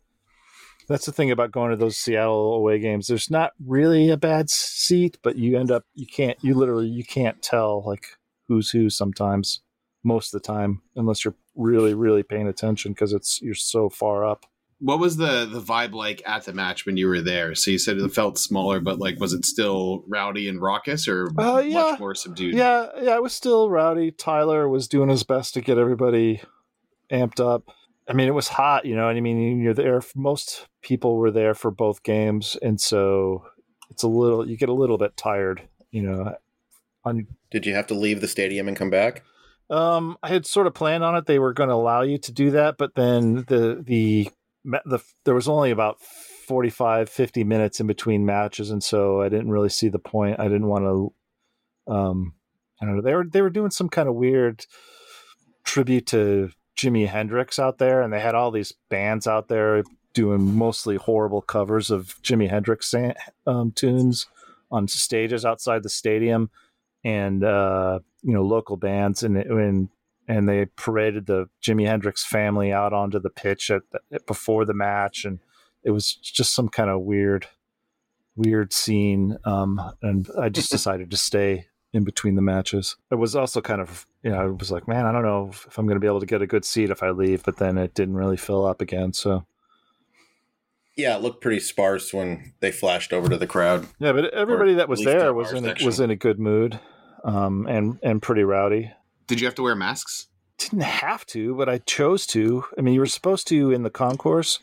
That's 0.88 1.06
the 1.06 1.12
thing 1.12 1.30
about 1.30 1.52
going 1.52 1.70
to 1.70 1.76
those 1.76 1.96
Seattle 1.96 2.54
away 2.54 2.80
games. 2.80 3.06
There's 3.06 3.30
not 3.30 3.52
really 3.64 4.10
a 4.10 4.16
bad 4.16 4.50
seat, 4.50 5.18
but 5.22 5.36
you 5.36 5.56
end 5.56 5.70
up 5.70 5.84
you 5.94 6.06
can't. 6.06 6.36
You 6.42 6.54
literally 6.54 6.88
you 6.88 7.04
can't 7.04 7.40
tell 7.40 7.84
like 7.86 8.06
who's 8.48 8.70
who 8.70 8.90
sometimes. 8.90 9.60
Most 10.02 10.32
of 10.34 10.40
the 10.42 10.46
time, 10.46 10.82
unless 10.96 11.24
you're 11.24 11.34
really 11.54 11.94
really 11.94 12.22
paying 12.22 12.46
attention 12.48 12.92
because 12.92 13.12
it's 13.12 13.40
you're 13.42 13.54
so 13.54 13.88
far 13.90 14.24
up. 14.24 14.46
What 14.78 14.98
was 14.98 15.18
the 15.18 15.44
the 15.44 15.60
vibe 15.60 15.92
like 15.92 16.22
at 16.24 16.44
the 16.44 16.54
match 16.54 16.86
when 16.86 16.96
you 16.96 17.06
were 17.06 17.20
there? 17.20 17.54
So 17.54 17.70
you 17.70 17.78
said 17.78 17.98
it 17.98 18.08
felt 18.14 18.38
smaller, 18.38 18.80
but 18.80 18.98
like 18.98 19.20
was 19.20 19.34
it 19.34 19.44
still 19.44 20.02
rowdy 20.08 20.48
and 20.48 20.60
raucous 20.60 21.06
or 21.06 21.28
Uh, 21.38 21.58
yeah. 21.58 21.90
much 21.90 22.00
more 22.00 22.14
subdued? 22.14 22.54
Yeah, 22.54 22.86
yeah, 23.02 23.14
it 23.16 23.22
was 23.22 23.34
still 23.34 23.68
rowdy. 23.68 24.10
Tyler 24.10 24.68
was 24.68 24.88
doing 24.88 25.10
his 25.10 25.22
best 25.22 25.52
to 25.54 25.60
get 25.60 25.76
everybody 25.76 26.40
amped 27.10 27.40
up. 27.40 27.64
I 28.08 28.12
mean, 28.14 28.26
it 28.26 28.34
was 28.34 28.48
hot, 28.48 28.86
you 28.86 28.96
know. 28.96 29.06
what 29.06 29.16
I 29.16 29.20
mean, 29.20 29.60
you're 29.60 29.74
there. 29.74 30.00
Most 30.16 30.66
people 30.82 31.16
were 31.16 31.30
there 31.30 31.54
for 31.54 31.70
both 31.70 32.02
games, 32.02 32.56
and 32.62 32.80
so 32.80 33.44
it's 33.90 34.02
a 34.02 34.08
little. 34.08 34.48
You 34.48 34.56
get 34.56 34.68
a 34.70 34.74
little 34.74 34.96
bit 34.98 35.16
tired, 35.16 35.62
you 35.90 36.02
know. 36.02 36.34
On 37.04 37.26
Did 37.50 37.66
you 37.66 37.74
have 37.74 37.86
to 37.88 37.94
leave 37.94 38.20
the 38.20 38.28
stadium 38.28 38.66
and 38.66 38.76
come 38.76 38.90
back? 38.90 39.22
Um, 39.70 40.16
I 40.22 40.28
had 40.28 40.46
sort 40.46 40.66
of 40.66 40.74
planned 40.74 41.04
on 41.04 41.16
it. 41.16 41.26
They 41.26 41.38
were 41.38 41.52
going 41.52 41.68
to 41.68 41.74
allow 41.74 42.02
you 42.02 42.18
to 42.18 42.32
do 42.32 42.50
that, 42.52 42.76
but 42.76 42.94
then 42.94 43.44
the 43.46 43.82
the 43.84 44.30
the 44.64 44.98
there 45.24 45.34
was 45.34 45.48
only 45.48 45.70
about 45.70 46.00
45 46.00 47.08
50 47.08 47.44
minutes 47.44 47.80
in 47.80 47.86
between 47.86 48.26
matches 48.26 48.70
and 48.70 48.84
so 48.84 49.22
I 49.22 49.28
didn't 49.28 49.50
really 49.50 49.68
see 49.68 49.88
the 49.88 49.98
point. 49.98 50.40
I 50.40 50.44
didn't 50.44 50.66
want 50.66 50.84
to 51.86 51.92
um 51.92 52.34
I 52.82 52.86
don't 52.86 52.96
know. 52.96 53.02
They 53.02 53.14
were 53.14 53.24
they 53.24 53.42
were 53.42 53.50
doing 53.50 53.70
some 53.70 53.88
kind 53.88 54.08
of 54.08 54.16
weird 54.16 54.66
tribute 55.64 56.06
to 56.08 56.50
Jimi 56.76 57.06
Hendrix 57.06 57.58
out 57.58 57.78
there 57.78 58.02
and 58.02 58.12
they 58.12 58.20
had 58.20 58.34
all 58.34 58.50
these 58.50 58.74
bands 58.88 59.26
out 59.26 59.48
there 59.48 59.82
doing 60.12 60.56
mostly 60.56 60.96
horrible 60.96 61.40
covers 61.40 61.90
of 61.90 62.20
Jimi 62.22 62.50
Hendrix 62.50 62.92
um, 63.46 63.70
tunes 63.72 64.26
on 64.70 64.88
stages 64.88 65.44
outside 65.44 65.82
the 65.82 65.88
stadium 65.88 66.50
and 67.04 67.44
uh 67.44 67.98
you 68.22 68.32
know 68.32 68.42
local 68.42 68.76
bands 68.76 69.22
and 69.22 69.36
and 69.36 69.88
and 70.28 70.48
they 70.48 70.66
paraded 70.66 71.26
the 71.26 71.46
Jimi 71.60 71.86
Hendrix 71.86 72.24
family 72.24 72.72
out 72.72 72.92
onto 72.92 73.18
the 73.18 73.30
pitch 73.30 73.70
at, 73.70 73.82
at 74.12 74.26
before 74.26 74.64
the 74.64 74.74
match 74.74 75.24
and 75.24 75.40
it 75.82 75.90
was 75.90 76.14
just 76.14 76.54
some 76.54 76.68
kind 76.68 76.90
of 76.90 77.00
weird 77.00 77.46
weird 78.36 78.72
scene 78.72 79.38
um 79.44 79.80
and 80.02 80.28
I 80.38 80.48
just 80.48 80.70
decided 80.70 81.10
to 81.10 81.16
stay 81.16 81.66
in 81.92 82.04
between 82.04 82.36
the 82.36 82.42
matches. 82.42 82.96
It 83.10 83.16
was 83.16 83.34
also 83.34 83.60
kind 83.60 83.80
of 83.80 84.06
you 84.22 84.30
know 84.30 84.40
I 84.40 84.46
was 84.46 84.70
like 84.70 84.86
man 84.86 85.06
I 85.06 85.12
don't 85.12 85.24
know 85.24 85.48
if 85.50 85.78
I'm 85.78 85.86
going 85.86 85.96
to 85.96 86.00
be 86.00 86.06
able 86.06 86.20
to 86.20 86.26
get 86.26 86.42
a 86.42 86.46
good 86.46 86.64
seat 86.64 86.90
if 86.90 87.02
I 87.02 87.10
leave 87.10 87.42
but 87.42 87.56
then 87.56 87.78
it 87.78 87.94
didn't 87.94 88.16
really 88.16 88.36
fill 88.36 88.66
up 88.66 88.80
again 88.80 89.12
so 89.12 89.46
Yeah, 91.00 91.16
it 91.16 91.22
looked 91.22 91.40
pretty 91.40 91.60
sparse 91.60 92.12
when 92.12 92.52
they 92.60 92.70
flashed 92.70 93.14
over 93.14 93.30
to 93.30 93.38
the 93.38 93.46
crowd. 93.46 93.86
Yeah, 93.98 94.12
but 94.12 94.34
everybody 94.34 94.74
that 94.74 94.88
was 94.88 95.02
there 95.02 95.32
was 95.32 95.50
our 95.50 95.56
in 95.56 95.64
a, 95.64 95.74
was 95.82 95.98
in 95.98 96.10
a 96.10 96.16
good 96.16 96.38
mood, 96.38 96.78
um, 97.24 97.66
and 97.66 97.98
and 98.02 98.20
pretty 98.20 98.44
rowdy. 98.44 98.92
Did 99.26 99.40
you 99.40 99.46
have 99.46 99.54
to 99.54 99.62
wear 99.62 99.74
masks? 99.74 100.26
Didn't 100.58 100.82
have 100.82 101.24
to, 101.26 101.54
but 101.54 101.70
I 101.70 101.78
chose 101.78 102.26
to. 102.28 102.64
I 102.76 102.82
mean, 102.82 102.92
you 102.92 103.00
were 103.00 103.06
supposed 103.06 103.48
to 103.48 103.70
in 103.70 103.82
the 103.82 103.88
concourse, 103.88 104.58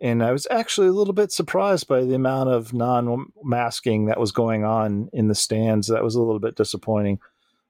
and 0.00 0.22
I 0.22 0.32
was 0.32 0.46
actually 0.50 0.88
a 0.88 0.92
little 0.92 1.12
bit 1.12 1.32
surprised 1.32 1.86
by 1.86 2.00
the 2.00 2.14
amount 2.14 2.48
of 2.48 2.72
non-masking 2.72 4.06
that 4.06 4.18
was 4.18 4.32
going 4.32 4.64
on 4.64 5.10
in 5.12 5.28
the 5.28 5.34
stands. 5.34 5.88
That 5.88 6.02
was 6.02 6.14
a 6.14 6.22
little 6.22 6.40
bit 6.40 6.56
disappointing, 6.56 7.18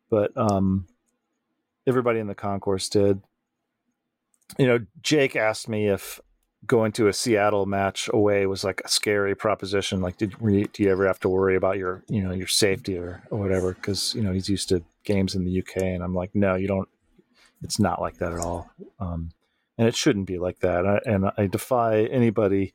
but 0.09 0.31
um, 0.37 0.87
everybody 1.85 2.21
in 2.21 2.29
the 2.29 2.35
concourse 2.37 2.89
did. 2.89 3.23
You 4.57 4.69
know, 4.69 4.79
Jake 5.03 5.35
asked 5.35 5.69
me 5.69 5.89
if 5.89 6.21
going 6.67 6.93
to 6.93 7.09
a 7.09 7.13
Seattle 7.13 7.67
match 7.67 8.09
away 8.13 8.47
was 8.47 8.65
like 8.65 8.83
a 8.85 8.89
scary 8.89 9.35
proposition. 9.35 10.01
Like, 10.01 10.17
did 10.17 10.37
do 10.39 10.83
you 10.83 10.91
ever 10.91 11.07
have 11.07 11.21
to 11.21 11.29
worry 11.29 11.57
about 11.57 11.79
your 11.79 12.03
you 12.09 12.23
know 12.23 12.33
your 12.33 12.47
safety 12.47 12.99
or, 12.99 13.23
or 13.31 13.39
whatever? 13.39 13.75
Because 13.75 14.15
you 14.15 14.23
know 14.23 14.33
he's 14.33 14.49
used 14.49 14.69
to 14.71 14.83
games 15.05 15.35
in 15.35 15.45
the 15.45 15.59
UK, 15.61 15.83
and 15.83 16.03
I'm 16.03 16.15
like, 16.15 16.35
no, 16.35 16.55
you 16.55 16.69
don't. 16.69 16.89
It's 17.63 17.79
not 17.79 18.01
like 18.01 18.19
that 18.19 18.33
at 18.33 18.41
all, 18.41 18.71
um, 19.01 19.31
and 19.79 19.89
it 19.89 19.97
shouldn't 19.97 20.27
be 20.27 20.39
like 20.39 20.61
that. 20.61 20.87
I, 20.87 21.01
and 21.07 21.31
I 21.37 21.47
defy 21.47 22.03
anybody 22.05 22.75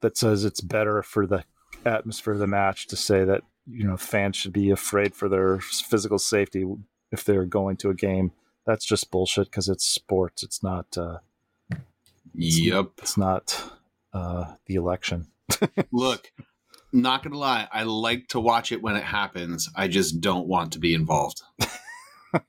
that 0.00 0.16
says 0.16 0.44
it's 0.44 0.60
better 0.60 1.02
for 1.02 1.26
the 1.26 1.44
atmosphere 1.84 2.34
of 2.34 2.38
the 2.38 2.46
match 2.46 2.86
to 2.88 2.96
say 2.96 3.24
that 3.24 3.42
you 3.66 3.84
know 3.84 3.96
fans 3.96 4.36
should 4.36 4.52
be 4.52 4.70
afraid 4.70 5.14
for 5.14 5.28
their 5.28 5.60
physical 5.60 6.18
safety 6.18 6.64
if 7.12 7.24
they're 7.24 7.46
going 7.46 7.76
to 7.78 7.90
a 7.90 7.94
game. 7.94 8.32
That's 8.66 8.84
just 8.84 9.10
bullshit 9.10 9.46
because 9.46 9.68
it's 9.68 9.86
sports. 9.86 10.42
It's 10.42 10.62
not. 10.62 10.96
Uh, 10.96 11.18
Yep. 12.34 12.90
it's 12.98 13.16
not 13.16 13.62
uh, 14.12 14.54
the 14.66 14.74
election. 14.74 15.28
Look, 15.92 16.30
not 16.92 17.22
gonna 17.22 17.38
lie, 17.38 17.68
I 17.72 17.82
like 17.84 18.28
to 18.28 18.40
watch 18.40 18.72
it 18.72 18.82
when 18.82 18.96
it 18.96 19.04
happens. 19.04 19.68
I 19.74 19.88
just 19.88 20.20
don't 20.20 20.46
want 20.46 20.72
to 20.72 20.78
be 20.78 20.94
involved. 20.94 21.42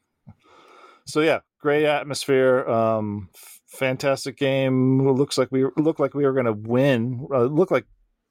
So 1.05 1.19
yeah, 1.19 1.39
great 1.59 1.85
atmosphere. 1.85 2.65
Um, 2.69 3.29
fantastic 3.67 4.37
game. 4.37 5.01
It 5.01 5.11
looks 5.13 5.37
like 5.37 5.51
we 5.51 5.65
looked 5.75 5.99
like 5.99 6.13
we 6.13 6.23
were 6.23 6.31
going 6.33 6.45
to 6.45 6.53
win. 6.53 7.27
Uh, 7.33 7.43
looked 7.43 7.71
like 7.71 7.85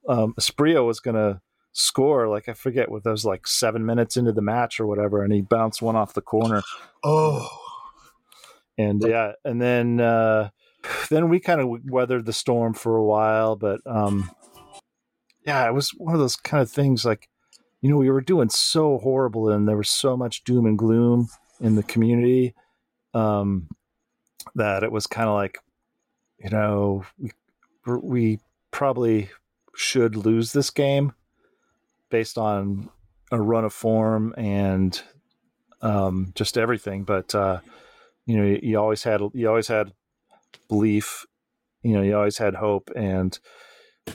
um, 0.07 0.33
Asprilla 0.39 0.83
was 0.85 0.99
going 0.99 1.15
to 1.15 1.41
score. 1.73 2.27
Like 2.27 2.49
I 2.49 2.53
forget 2.53 2.89
what 2.89 3.03
that 3.03 3.11
was 3.11 3.25
like 3.25 3.45
seven 3.45 3.85
minutes 3.85 4.17
into 4.17 4.31
the 4.31 4.41
match 4.41 4.79
or 4.79 4.87
whatever, 4.87 5.23
and 5.23 5.31
he 5.31 5.41
bounced 5.41 5.81
one 5.81 5.95
off 5.95 6.13
the 6.13 6.21
corner. 6.21 6.63
Oh, 7.03 7.47
And 8.77 9.03
yeah, 9.05 9.33
and 9.45 9.61
then 9.61 9.99
uh, 9.99 10.49
then 11.09 11.29
we 11.29 11.39
kind 11.39 11.61
of 11.61 11.69
weathered 11.85 12.25
the 12.25 12.33
storm 12.33 12.73
for 12.73 12.95
a 12.95 13.03
while, 13.03 13.55
but 13.55 13.81
um, 13.85 14.31
yeah, 15.45 15.67
it 15.67 15.73
was 15.73 15.89
one 15.91 16.13
of 16.13 16.19
those 16.19 16.35
kind 16.35 16.61
of 16.61 16.69
things 16.69 17.05
like 17.05 17.27
you 17.81 17.89
know 17.89 17.97
we 17.97 18.09
were 18.09 18.21
doing 18.21 18.49
so 18.49 18.99
horrible 18.99 19.49
and 19.49 19.67
there 19.67 19.77
was 19.77 19.89
so 19.89 20.15
much 20.15 20.43
doom 20.43 20.65
and 20.65 20.77
gloom 20.77 21.27
in 21.59 21.75
the 21.75 21.83
community 21.83 22.53
um, 23.13 23.67
that 24.55 24.83
it 24.83 24.91
was 24.91 25.07
kind 25.07 25.27
of 25.27 25.35
like 25.35 25.57
you 26.39 26.49
know 26.49 27.03
we 27.17 27.31
we 27.85 28.39
probably 28.71 29.29
should 29.75 30.15
lose 30.15 30.53
this 30.53 30.69
game 30.69 31.13
based 32.09 32.37
on 32.37 32.89
a 33.31 33.41
run 33.41 33.65
of 33.65 33.73
form 33.73 34.33
and 34.37 35.01
um, 35.81 36.31
just 36.35 36.57
everything, 36.57 37.03
but. 37.03 37.33
Uh, 37.33 37.59
you 38.25 38.37
know, 38.37 38.45
you, 38.45 38.59
you 38.61 38.79
always 38.79 39.03
had 39.03 39.21
you 39.33 39.49
always 39.49 39.67
had 39.67 39.91
belief, 40.67 41.25
you 41.83 41.93
know, 41.93 42.01
you 42.01 42.15
always 42.15 42.37
had 42.37 42.55
hope, 42.55 42.89
and 42.95 43.37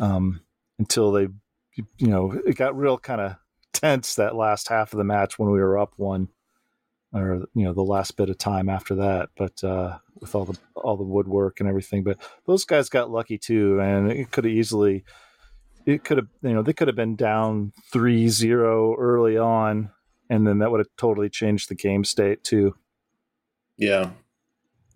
um, 0.01 0.40
until 0.79 1.12
they, 1.12 1.29
you 1.75 2.07
know, 2.07 2.33
it 2.46 2.57
got 2.57 2.77
real 2.77 2.99
kind 2.99 3.20
of 3.20 3.37
tense 3.72 4.14
that 4.14 4.35
last 4.35 4.68
half 4.68 4.92
of 4.92 4.99
the 4.99 5.05
match 5.05 5.38
when 5.38 5.51
we 5.51 5.61
were 5.61 5.79
up 5.79 5.92
one, 5.96 6.29
or 7.12 7.46
you 7.55 7.64
know, 7.64 7.72
the 7.72 7.83
last 7.83 8.16
bit 8.16 8.31
of 8.31 8.38
time 8.38 8.68
after 8.68 8.94
that. 8.96 9.31
But 9.37 9.62
uh, 9.64 9.99
with 10.20 10.35
all 10.35 10.44
the 10.44 10.59
all 10.75 10.96
the 10.96 11.05
woodwork 11.05 11.61
and 11.61 11.68
everything, 11.68 12.05
but 12.05 12.18
those 12.46 12.64
guys 12.64 12.88
got 12.88 13.11
lucky 13.11 13.38
too, 13.38 13.81
and 13.81 14.11
it 14.11 14.31
could 14.31 14.44
have 14.44 14.53
easily, 14.53 15.05
it 15.85 16.05
could 16.05 16.18
have, 16.18 16.29
you 16.42 16.55
know, 16.55 16.62
they 16.62 16.72
could 16.72 16.88
have 16.88 16.96
been 16.96 17.16
down 17.16 17.72
3-0 17.92 18.94
early 18.99 19.37
on, 19.38 19.90
and 20.31 20.46
then 20.46 20.59
that 20.59 20.70
would 20.70 20.81
have 20.81 20.88
totally 20.96 21.29
changed 21.29 21.68
the 21.68 21.75
game 21.75 22.05
state 22.05 22.44
too. 22.44 22.75
yeah. 23.77 24.11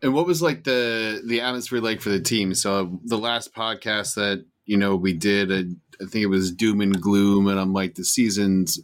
And 0.03 0.15
what 0.15 0.27
was 0.27 0.41
like 0.43 0.65
the 0.65 1.23
the 1.27 1.41
atmosphere 1.41 1.81
like 1.81 2.01
for 2.01 2.09
the 2.11 2.21
team? 2.21 2.55
So 2.55 3.01
the 3.05 3.19
last 3.19 3.55
podcast 3.55 4.15
that 4.15 4.45
you 4.65 4.77
know 4.77 4.97
we 4.97 5.13
did, 5.13 5.53
I, 5.53 5.65
I 6.03 6.07
think 6.07 6.23
it 6.23 6.27
was 6.29 6.53
doom 6.53 6.81
and 6.81 7.01
gloom, 7.01 7.47
and 7.49 7.59
I'm 7.61 7.73
like, 7.73 7.95
the 7.95 8.05
season's 8.05 8.81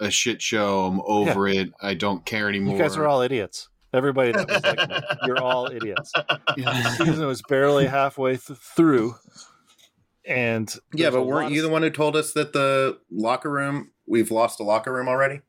a 0.00 0.10
shit 0.10 0.40
show. 0.42 0.84
I'm 0.86 1.00
over 1.04 1.48
it. 1.48 1.70
I 1.80 1.94
don't 1.94 2.24
care 2.24 2.48
anymore. 2.48 2.76
You 2.76 2.82
guys 2.82 2.96
are 2.96 3.06
all 3.06 3.22
idiots. 3.22 3.68
Everybody 3.92 4.32
that 4.32 4.48
was 4.48 4.62
like, 4.62 4.88
me, 4.88 4.96
you're 5.26 5.42
all 5.42 5.66
idiots. 5.66 6.12
The 6.56 6.94
season 6.96 7.26
was 7.26 7.42
barely 7.42 7.86
halfway 7.86 8.36
th- 8.38 8.58
through, 8.58 9.16
and 10.24 10.72
Yeah, 10.94 11.10
but 11.10 11.24
weren't 11.24 11.52
you 11.52 11.60
of- 11.60 11.66
the 11.66 11.72
one 11.72 11.82
who 11.82 11.90
told 11.90 12.16
us 12.16 12.32
that 12.32 12.52
the 12.52 12.98
locker 13.10 13.50
room 13.50 13.90
we've 14.06 14.30
lost 14.30 14.60
a 14.60 14.62
locker 14.62 14.92
room 14.92 15.08
already? 15.08 15.40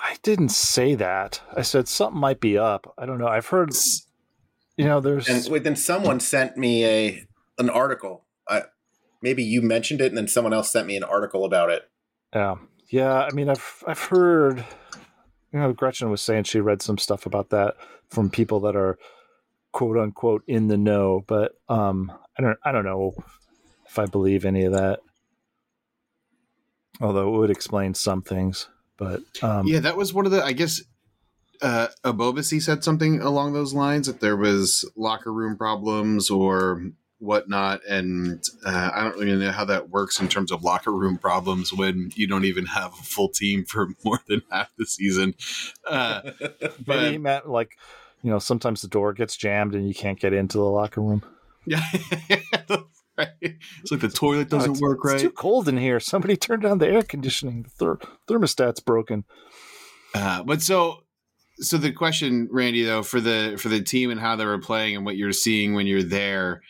I 0.00 0.16
didn't 0.22 0.50
say 0.50 0.94
that. 0.96 1.40
I 1.56 1.62
said 1.62 1.88
something 1.88 2.20
might 2.20 2.40
be 2.40 2.56
up. 2.58 2.92
I 2.98 3.06
don't 3.06 3.18
know. 3.18 3.26
I've 3.26 3.46
heard, 3.46 3.70
you 4.78 4.84
know, 4.84 5.00
there's 5.00 5.28
And 5.28 5.64
then 5.64 5.76
someone 5.76 6.20
sent 6.20 6.56
me 6.56 6.84
a 6.84 7.26
an 7.58 7.68
article. 7.68 8.24
I 8.48 8.62
maybe 9.20 9.42
you 9.42 9.60
mentioned 9.60 10.00
it, 10.00 10.06
and 10.06 10.16
then 10.16 10.28
someone 10.28 10.52
else 10.54 10.70
sent 10.70 10.86
me 10.86 10.96
an 10.96 11.02
article 11.02 11.44
about 11.44 11.70
it. 11.70 11.82
yeah, 12.32 12.54
yeah. 12.88 13.24
I 13.24 13.30
mean, 13.32 13.48
I've 13.48 13.82
I've 13.86 13.98
heard, 13.98 14.64
you 15.52 15.58
know, 15.58 15.72
Gretchen 15.72 16.10
was 16.10 16.22
saying 16.22 16.44
she 16.44 16.60
read 16.60 16.80
some 16.80 16.96
stuff 16.96 17.26
about 17.26 17.50
that 17.50 17.74
from 18.08 18.30
people 18.30 18.60
that 18.60 18.76
are 18.76 18.98
quote 19.72 19.98
unquote 19.98 20.44
in 20.46 20.68
the 20.68 20.78
know, 20.78 21.24
but 21.26 21.52
um, 21.68 22.12
I 22.38 22.42
don't 22.42 22.58
I 22.64 22.70
don't 22.70 22.84
know 22.84 23.14
if 23.84 23.98
I 23.98 24.06
believe 24.06 24.44
any 24.44 24.64
of 24.64 24.72
that. 24.74 25.00
Although 27.00 27.34
it 27.34 27.38
would 27.38 27.50
explain 27.50 27.94
some 27.94 28.22
things, 28.22 28.68
but 28.96 29.22
um, 29.42 29.66
Yeah, 29.66 29.80
that 29.80 29.96
was 29.96 30.14
one 30.14 30.24
of 30.24 30.30
the. 30.30 30.44
I 30.44 30.52
guess 30.52 30.82
uh, 31.62 31.88
Ebobisse 32.04 32.62
said 32.62 32.84
something 32.84 33.20
along 33.20 33.52
those 33.52 33.74
lines 33.74 34.06
that 34.06 34.20
there 34.20 34.36
was 34.36 34.88
locker 34.96 35.32
room 35.32 35.56
problems 35.56 36.30
or 36.30 36.82
whatnot, 37.20 37.80
and 37.88 38.40
uh, 38.64 38.90
I 38.94 39.02
don't 39.02 39.18
really 39.18 39.36
know 39.36 39.50
how 39.50 39.64
that 39.64 39.90
works 39.90 40.20
in 40.20 40.28
terms 40.28 40.52
of 40.52 40.62
locker 40.62 40.92
room 40.92 41.18
problems 41.18 41.72
when 41.72 42.12
you 42.14 42.28
don't 42.28 42.44
even 42.44 42.66
have 42.66 42.92
a 42.92 43.02
full 43.02 43.28
team 43.28 43.64
for 43.64 43.88
more 44.04 44.20
than 44.28 44.42
half 44.50 44.70
the 44.78 44.86
season. 44.86 45.34
Uh, 45.86 46.30
he 46.38 46.48
but 46.86 47.20
meant 47.20 47.48
like, 47.48 47.72
you 48.22 48.30
know, 48.30 48.38
sometimes 48.38 48.82
the 48.82 48.88
door 48.88 49.12
gets 49.12 49.36
jammed 49.36 49.74
and 49.74 49.88
you 49.88 49.94
can't 49.94 50.20
get 50.20 50.32
into 50.32 50.58
the 50.58 50.64
locker 50.64 51.00
room. 51.00 51.24
yeah, 51.66 51.82
right. 53.18 53.28
It's 53.40 53.90
like 53.90 54.00
the 54.00 54.08
toilet 54.08 54.46
Oh, 54.52 54.58
doesn't 54.58 54.70
it's- 54.72 54.80
work 54.80 54.98
It's 55.02 55.12
right. 55.12 55.20
too 55.20 55.30
cold 55.30 55.68
in 55.68 55.76
here. 55.76 55.98
Somebody 56.00 56.36
turned 56.36 56.62
down 56.62 56.78
the 56.78 56.88
air 56.88 57.02
conditioning. 57.02 57.64
The 57.64 57.70
ther- 57.70 57.98
thermostat's 58.28 58.80
broken. 58.80 59.24
Uh, 60.14 60.42
but 60.44 60.62
so 60.62 61.02
so 61.60 61.76
the 61.76 61.92
question, 61.92 62.48
Randy, 62.50 62.84
though, 62.84 63.02
for 63.02 63.20
the 63.20 63.56
for 63.60 63.68
the 63.68 63.82
team 63.82 64.10
and 64.10 64.20
how 64.20 64.36
they 64.36 64.44
were 64.44 64.58
playing 64.58 64.96
and 64.96 65.04
what 65.04 65.16
you're 65.16 65.32
seeing 65.32 65.74
when 65.74 65.86
you're 65.86 66.02
there, 66.02 66.62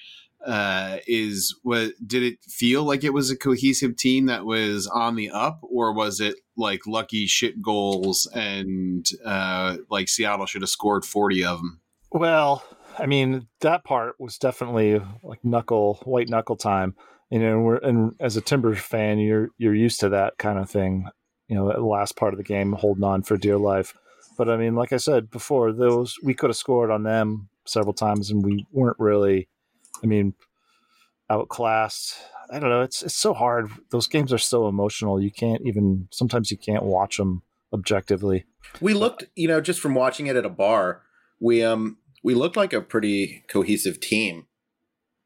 uh, 0.47 0.99
is 1.07 1.55
what 1.63 1.93
did 2.07 2.23
it 2.23 2.39
feel 2.45 2.85
like 2.85 3.05
it 3.05 3.13
was 3.13 3.31
a 3.31 3.37
cohesive 3.37 3.97
team 3.97 4.27
that 4.27 4.45
was 4.45 4.87
on 4.87 5.17
the 5.17 5.31
up, 5.31 5.61
or 5.63 5.93
was 5.93 6.21
it 6.21 6.37
like 6.57 6.87
lucky 6.87 7.27
shit 7.27 7.61
goals 7.61 8.29
and 8.35 9.09
uh, 9.25 9.77
like 9.91 10.09
Seattle 10.09 10.47
should 10.47 10.63
have 10.63 10.71
scored 10.71 11.05
forty 11.05 11.45
of 11.45 11.59
them? 11.59 11.81
Well, 12.11 12.65
I 12.99 13.07
mean, 13.07 13.49
that 13.61 13.85
part 13.85 14.15
was 14.19 14.39
definitely 14.39 15.01
like 15.23 15.45
knuckle, 15.45 16.01
white 16.05 16.29
knuckle 16.29 16.57
time. 16.57 16.95
You 17.31 17.41
know, 17.41 17.53
and 17.53 17.65
we're 17.65 17.77
and 17.77 18.15
as 18.21 18.37
a 18.37 18.41
Timbers 18.41 18.79
fan, 18.79 19.19
you're 19.19 19.51
you're 19.59 19.75
used 19.75 20.01
to 20.01 20.09
that 20.11 20.39
kind 20.39 20.59
of 20.59 20.71
thing. 20.71 21.09
You 21.49 21.57
know, 21.57 21.73
the 21.73 21.81
last 21.81 22.17
part 22.17 22.33
of 22.33 22.39
the 22.39 22.45
game, 22.45 22.73
holding 22.73 23.05
on 23.05 23.23
for 23.23 23.37
dear 23.37 23.57
life. 23.59 23.95
But 24.39 24.49
I 24.49 24.57
mean, 24.57 24.77
like 24.77 24.93
I 24.93 24.99
said 24.99 25.31
before, 25.31 25.73
those 25.73 26.17
we 26.23 26.33
could 26.33 26.49
have 26.49 26.57
scored 26.57 26.93
on 26.93 27.03
them 27.03 27.49
several 27.67 27.93
times, 27.93 28.31
and 28.31 28.43
we 28.43 28.65
weren't 28.73 28.99
really. 28.99 29.49
I 30.03 30.07
mean, 30.07 30.35
outclassed. 31.29 32.15
I 32.51 32.61
don't 32.61 32.71
know. 32.71 32.83
It's 32.83 33.03
it's 33.03 33.17
so 33.17 33.35
hard. 33.35 33.69
Those 33.91 34.07
games 34.07 34.33
are 34.33 34.39
so 34.39 34.69
emotional. 34.69 35.21
You 35.21 35.33
can't 35.33 35.63
even 35.67 36.07
sometimes 36.13 36.53
you 36.53 36.57
can't 36.57 36.85
watch 36.85 37.17
them 37.17 37.43
objectively. 37.73 38.47
We 38.81 38.95
looked, 38.95 39.25
you 39.35 39.49
know, 39.49 39.61
just 39.61 39.81
from 39.81 39.95
watching 39.95 40.29
it 40.29 40.37
at 40.37 40.47
a 40.47 40.51
bar, 40.51 41.03
we 41.41 41.65
um 41.65 41.99
we 42.23 42.35
looked 42.35 42.57
like 42.57 42.73
a 42.73 42.81
pretty 42.81 43.45
cohesive 43.49 43.99
team, 43.99 44.47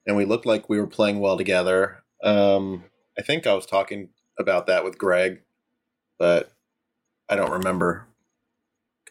and 0.07 0.16
we 0.16 0.25
looked 0.25 0.46
like 0.46 0.70
we 0.70 0.81
were 0.81 0.87
playing 0.87 1.20
well 1.20 1.37
together. 1.37 2.03
Um, 2.25 2.85
I 3.18 3.22
think 3.22 3.46
I 3.46 3.53
was 3.53 3.66
talking 3.66 4.09
about 4.38 4.66
that 4.68 4.85
with 4.85 4.96
Greg, 4.96 5.42
but 6.18 6.51
I 7.29 7.37
don't 7.37 7.53
remember 7.53 8.09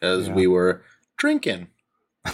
because 0.02 0.26
Yeah. 0.28 0.34
we 0.34 0.46
were 0.48 0.82
drinking. 1.16 1.68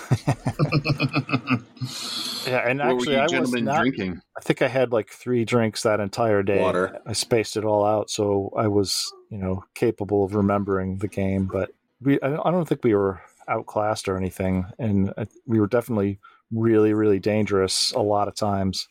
Yeah, 2.46 2.66
and 2.66 2.78
What 2.78 2.88
actually, 2.96 3.16
I 3.18 3.22
was 3.24 3.30
gentlemen 3.32 3.64
not. 3.64 3.80
drinking? 3.80 4.22
I 4.36 4.40
think 4.40 4.62
I 4.62 4.68
had 4.68 4.90
like 4.90 5.10
three 5.10 5.44
drinks 5.44 5.82
that 5.82 6.00
entire 6.00 6.42
day. 6.42 6.60
Water. 6.62 6.98
I 7.06 7.12
spaced 7.12 7.58
it 7.58 7.64
all 7.64 7.84
out, 7.84 8.08
so 8.08 8.50
I 8.56 8.68
was, 8.68 9.12
you 9.30 9.36
know, 9.36 9.64
capable 9.74 10.24
of 10.24 10.34
remembering 10.34 10.96
the 10.98 11.08
game. 11.08 11.46
But 11.52 11.70
we, 12.00 12.18
I 12.22 12.50
don't, 12.50 12.66
think 12.66 12.82
we 12.84 12.94
were 12.94 13.20
outclassed 13.48 14.08
or 14.08 14.16
anything, 14.16 14.64
and 14.78 15.12
we 15.46 15.60
were 15.60 15.66
definitely 15.66 16.20
really, 16.50 16.94
really 16.94 17.18
dangerous 17.18 17.92
a 17.92 18.00
lot 18.00 18.28
of 18.28 18.34
times. 18.34 18.88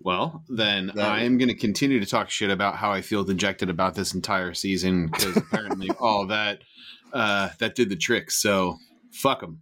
Well, 0.00 0.42
then 0.48 0.90
That- 0.94 1.06
I 1.10 1.20
am 1.20 1.36
going 1.36 1.48
to 1.48 1.54
continue 1.54 2.00
to 2.00 2.06
talk 2.06 2.30
shit 2.30 2.50
about 2.50 2.76
how 2.76 2.92
I 2.92 3.02
feel 3.02 3.24
dejected 3.24 3.68
about 3.68 3.94
this 3.94 4.14
entire 4.14 4.54
season 4.54 5.08
because 5.08 5.36
apparently 5.36 5.90
all 6.00 6.26
that 6.28 6.60
uh, 7.12 7.50
that 7.58 7.74
did 7.74 7.88
the 7.88 7.96
trick. 7.96 8.30
So 8.30 8.78
fuck 9.12 9.40
them. 9.40 9.60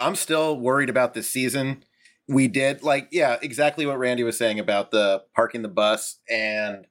I'm 0.00 0.14
still 0.14 0.58
worried 0.58 0.90
about 0.90 1.14
this 1.14 1.28
season. 1.28 1.84
We 2.28 2.46
did 2.46 2.82
like 2.82 3.08
yeah, 3.10 3.38
exactly 3.42 3.86
what 3.86 3.98
Randy 3.98 4.22
was 4.22 4.36
saying 4.36 4.60
about 4.60 4.90
the 4.90 5.24
parking 5.34 5.62
the 5.62 5.68
bus 5.68 6.20
and 6.28 6.86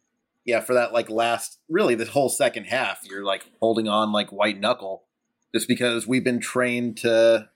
yeah, 0.45 0.61
for 0.61 0.73
that 0.73 0.93
like 0.93 1.09
last 1.09 1.59
really 1.69 1.95
this 1.95 2.09
whole 2.09 2.29
second 2.29 2.65
half, 2.65 3.01
you're 3.03 3.23
like 3.23 3.45
holding 3.61 3.87
on 3.87 4.11
like 4.11 4.31
white 4.31 4.59
knuckle 4.59 5.03
just 5.53 5.67
because 5.67 6.07
we've 6.07 6.23
been 6.23 6.39
trained 6.39 6.97
to 6.97 7.49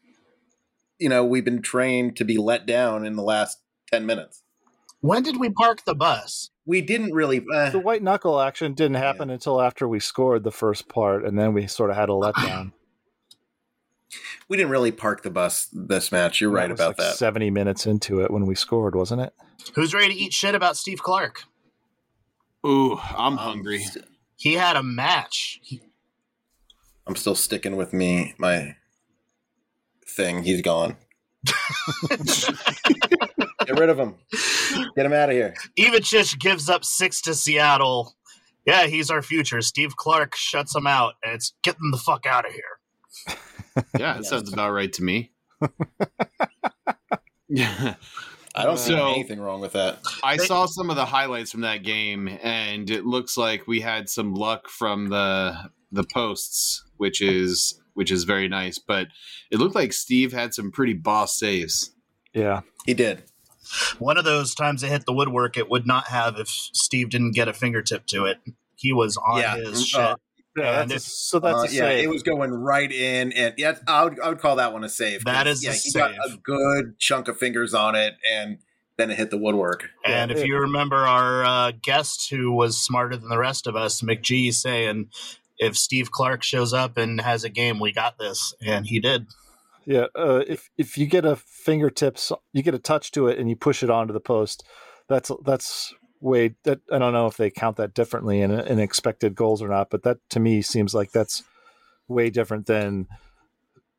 you 1.01 1.10
know, 1.10 1.25
we've 1.25 1.43
been 1.43 1.63
trained 1.63 2.15
to 2.17 2.23
be 2.23 2.38
let 2.38 2.67
down 2.67 3.06
in 3.06 3.15
the 3.15 3.23
last 3.23 3.58
10 3.91 4.06
minutes. 4.06 4.43
When 4.99 5.23
did 5.23 5.39
we 5.39 5.49
park 5.49 5.84
the 5.84 5.95
bus? 5.95 6.51
We 6.65 6.82
didn't 6.82 7.13
really 7.13 7.43
uh, 7.54 7.71
The 7.71 7.80
white 7.80 8.04
knuckle 8.04 8.39
action 8.39 8.74
didn't 8.74 8.97
happen 8.97 9.30
until 9.30 9.60
after 9.62 9.88
we 9.88 10.00
scored 10.00 10.43
the 10.43 10.52
first 10.52 10.88
part, 10.88 11.26
and 11.26 11.38
then 11.38 11.54
we 11.54 11.65
sort 11.67 11.89
of 11.89 11.95
had 11.95 12.10
a 12.10 12.12
letdown. 12.13 12.71
we 14.47 14.58
didn't 14.58 14.71
really 14.71 14.91
park 14.91 15.24
the 15.24 15.32
bus 15.32 15.67
this 15.74 16.12
match. 16.12 16.39
You're 16.39 16.52
right 16.52 16.67
That 16.67 16.71
was 16.74 16.80
about 16.80 16.88
like 16.89 16.97
that. 16.97 17.15
Seventy 17.15 17.50
minutes 17.50 17.88
into 17.88 18.21
it 18.21 18.30
when 18.32 18.45
we 18.45 18.54
scored, 18.56 18.93
wasn't 18.95 19.21
it? 19.21 19.34
Who's 19.76 19.93
ready 19.93 20.13
to 20.13 20.19
eat 20.19 20.34
shit 20.34 20.54
about 20.56 20.78
Steve 20.78 21.02
Clark? 21.02 21.43
Ooh, 22.65 22.97
I'm 23.00 23.34
Um, 23.34 23.38
hungry. 23.38 23.84
He 24.38 24.54
had 24.54 24.76
a 24.76 24.84
match. 24.84 25.60
He- 25.63 25.82
I'm 27.08 27.15
still 27.15 27.36
sticking 27.36 27.76
with 27.76 27.91
me 27.93 28.36
my 28.38 28.76
thing. 30.08 30.43
He's 30.43 30.62
gone. 30.62 30.97
Get 33.65 33.80
rid 33.80 33.89
of 33.89 33.97
him. 34.00 34.15
Get 34.95 35.06
him 35.06 35.13
out 35.13 35.30
of 35.30 35.36
here. 35.36 35.54
Ivacic 35.78 36.39
gives 36.39 36.69
up 36.69 36.84
six 36.86 37.21
to 37.21 37.34
Seattle. 37.36 38.15
Yeah, 38.65 38.88
he's 38.88 39.10
our 39.10 39.21
future. 39.21 39.62
Steve 39.62 39.95
Clark 39.95 40.36
shuts 40.36 40.76
him 40.76 40.86
out, 40.88 41.13
and 41.24 41.34
it's 41.34 41.54
get 41.63 41.78
them 41.78 41.91
the 41.91 41.97
fuck 41.97 42.26
out 42.26 42.45
of 42.45 42.52
here. 42.54 43.38
Yeah, 43.97 44.17
it 44.17 44.26
sounds 44.26 44.52
about 44.52 44.71
right 44.71 44.91
to 44.93 45.02
me. 45.04 45.32
Yeah. 47.47 47.95
I 48.56 48.65
don't 48.65 48.78
see 48.78 48.91
So- 48.91 49.12
anything 49.13 49.39
wrong 49.39 49.62
with 49.62 49.71
that. 49.74 50.00
I 50.24 50.36
saw 50.36 50.65
some 50.65 50.89
of 50.89 50.97
the 50.97 51.06
highlights 51.06 51.52
from 51.52 51.62
that 51.62 51.84
game, 51.84 52.28
and 52.43 52.89
it 52.89 53.06
looks 53.06 53.38
like 53.38 53.67
we 53.67 53.80
had 53.80 54.10
some 54.10 54.34
luck 54.34 54.67
from 54.67 55.08
the 55.08 55.56
the 55.93 56.04
posts, 56.04 56.84
which 56.97 57.21
is 57.21 57.80
which 57.93 58.12
is 58.12 58.26
very 58.26 58.50
nice. 58.50 58.78
But 58.78 59.08
it 59.52 59.58
looked 59.60 59.76
like 59.76 59.93
Steve 59.93 60.34
had 60.34 60.54
some 60.54 60.69
pretty 60.71 60.93
boss 60.93 61.39
saves. 61.39 61.91
Yeah. 62.34 62.62
He 62.86 62.93
did. 62.93 63.24
One 63.99 64.17
of 64.17 64.25
those 64.25 64.53
times 64.55 64.84
it 64.84 64.89
hit 64.89 65.05
the 65.05 65.13
woodwork, 65.13 65.57
it 65.57 65.69
would 65.69 65.86
not 65.88 66.07
have 66.07 66.38
if 66.39 66.47
Steve 66.49 67.10
didn't 67.10 67.31
get 67.31 67.47
a 67.47 67.53
fingertip 67.53 68.05
to 68.07 68.25
it. 68.25 68.39
He 68.75 68.91
was 68.93 69.17
on 69.17 69.39
Yeah. 69.39 69.55
his 69.57 69.93
Uh, 69.95 70.10
shit. 70.10 70.17
Yeah, 70.57 70.81
And 70.81 70.91
that's 70.91 71.07
a- 71.07 71.10
so 71.10 71.39
that's 71.39 71.60
Uh, 71.60 71.67
a 71.69 71.73
yeah, 71.73 71.89
it 71.91 72.10
was 72.10 72.23
going 72.23 72.51
right 72.51 72.91
in, 72.91 73.31
and 73.31 73.53
yeah, 73.57 73.75
I 73.88 74.03
would, 74.03 74.19
I 74.19 74.27
would 74.27 74.39
call 74.39 74.57
that 74.57 74.73
one 74.73 74.84
a 74.84 74.89
save. 74.89 75.23
That 75.23 75.47
is 75.47 75.60
is 75.60 75.63
yeah, 75.63 75.71
a 75.71 76.10
he 76.10 76.15
got 76.17 76.25
a 76.29 76.38
good 76.43 76.99
chunk 76.99 77.29
of 77.29 77.38
fingers 77.38 77.73
on 77.73 77.95
it, 77.95 78.15
and 78.29 78.57
then 78.97 79.10
it 79.12 79.17
hit 79.17 79.29
the 79.29 79.38
woodwork. 79.38 79.89
And 80.03 80.29
Yeah, 80.29 80.38
if 80.38 80.45
you 80.45 80.57
remember 80.57 80.97
our 80.97 81.45
uh, 81.45 81.71
guest 81.81 82.29
who 82.29 82.51
was 82.51 82.77
smarter 82.77 83.15
than 83.15 83.29
the 83.29 83.38
rest 83.38 83.65
of 83.65 83.77
us, 83.77 84.01
McGee, 84.01 84.53
saying, 84.53 85.10
if 85.57 85.77
Steve 85.77 86.12
Clark 86.12 86.43
shows 86.43 86.73
up 86.73 86.97
and 86.97 87.21
has 87.21 87.45
a 87.45 87.49
game, 87.49 87.79
we 87.79 87.93
got 87.93 88.17
this. 88.19 88.53
And 88.62 88.86
he 88.88 88.99
did. 88.99 89.27
Yeah, 89.86 90.06
uh, 90.15 90.44
if 90.48 90.70
if 90.78 90.98
you 90.98 91.08
get 91.08 91.26
a 91.26 91.36
fingertips, 91.36 92.32
you 92.54 92.62
get 92.62 92.76
a 92.76 92.80
touch 92.80 93.12
to 93.12 93.28
it, 93.28 93.39
and 93.39 93.50
you 93.50 93.56
push 93.56 93.82
it 93.84 93.89
onto 93.89 94.13
the 94.13 94.20
post. 94.20 94.63
That's 95.08 95.32
that's 95.44 95.94
way 96.20 96.56
that 96.63 96.80
I 96.91 97.00
don't 97.00 97.13
know 97.13 97.28
if 97.28 97.38
they 97.38 97.50
count 97.50 97.78
that 97.78 97.94
differently 97.94 98.41
in, 98.41 98.52
in 98.52 98.80
expected 98.80 99.36
goals 99.36 99.62
or 99.62 99.67
not, 99.67 99.89
but 99.89 100.04
that 100.04 100.17
to 100.30 100.39
me 100.39 100.62
seems 100.62 100.94
like 100.94 101.12
that's 101.12 101.44
way 102.08 102.30
different 102.30 102.67
than 102.67 103.08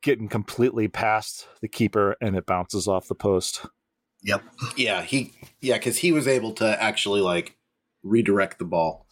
getting 0.02 0.28
completely 0.28 0.88
past 0.88 1.48
the 1.60 1.68
keeper 1.68 2.16
and 2.20 2.36
it 2.36 2.46
bounces 2.46 2.86
off 2.86 3.08
the 3.08 3.14
post. 3.14 3.66
Yep. 4.22 4.42
Yeah, 4.76 5.02
he 5.02 5.32
yeah, 5.60 5.78
because 5.78 5.98
he 5.98 6.12
was 6.12 6.28
able 6.28 6.52
to 6.54 6.82
actually 6.82 7.20
like 7.20 7.56
redirect 8.02 8.58
the 8.58 8.64
ball. 8.64 9.06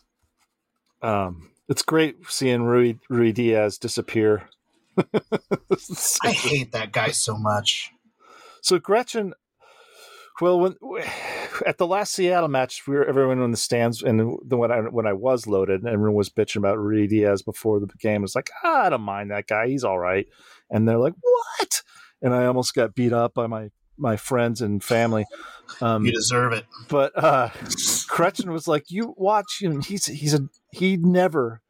Um, 1.03 1.51
it's 1.69 1.83
great 1.83 2.17
seeing 2.29 2.63
Rui, 2.63 2.95
Ruidiaz 3.11 3.79
disappear. 3.79 4.49
I 6.23 6.31
hate 6.33 6.73
that 6.73 6.93
guy 6.93 7.11
so 7.11 7.37
much. 7.37 7.91
So 8.63 8.79
Gretchen, 8.79 9.33
well, 10.41 10.61
when 10.61 10.77
at 11.67 11.79
the 11.79 11.87
last 11.87 12.13
Seattle 12.15 12.49
match, 12.49 12.83
we 12.87 12.95
were 12.95 13.05
everyone 13.05 13.41
in 13.43 13.51
the 13.51 13.57
stands, 13.57 14.03
and 14.03 14.21
the, 14.21 14.57
when 14.57 14.71
I 14.71 14.81
when 14.81 15.07
I 15.07 15.13
was 15.13 15.47
loaded, 15.47 15.87
everyone 15.87 16.15
was 16.15 16.31
bitching 16.31 16.57
about 16.57 16.79
Ruidiaz 16.79 17.45
before 17.45 17.81
the 17.81 17.89
game. 18.01 18.25
It's 18.25 18.35
like 18.35 18.51
ah, 18.65 18.87
I 18.87 18.91
don't 18.91 19.03
mind 19.03 19.31
that 19.31 19.47
guy; 19.47 19.69
he's 19.69 19.85
all 19.85 19.99
right. 19.99 20.27
And 20.71 20.89
they're 20.89 20.99
like, 20.99 21.15
what? 21.21 21.83
And 22.23 22.35
I 22.35 22.47
almost 22.47 22.75
got 22.75 22.95
beat 22.95 23.13
up 23.13 23.35
by 23.35 23.47
my 23.47 23.71
my 23.99 24.17
friends 24.17 24.63
and 24.63 24.83
family. 24.83 25.27
Um, 25.83 26.05
You 26.05 26.13
deserve 26.13 26.53
it. 26.53 26.65
but 26.89 27.13
uh 27.23 27.51
Gretchen 28.09 28.51
was 28.51 28.67
like, 28.67 28.85
"You 28.91 29.15
watch 29.17 29.59
him. 29.61 29.81
He's 29.83 30.07
he's 30.07 30.35
a 30.35 30.49
he 30.73 30.97
never 30.97 31.63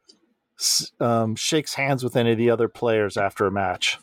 um, 1.01 1.37
shakes 1.37 1.75
hands 1.75 2.03
with 2.05 2.17
any 2.17 2.33
of 2.33 2.39
the 2.39 2.51
other 2.51 2.69
players 2.69 3.17
after 3.17 3.47
a 3.47 3.51
match 3.51 3.99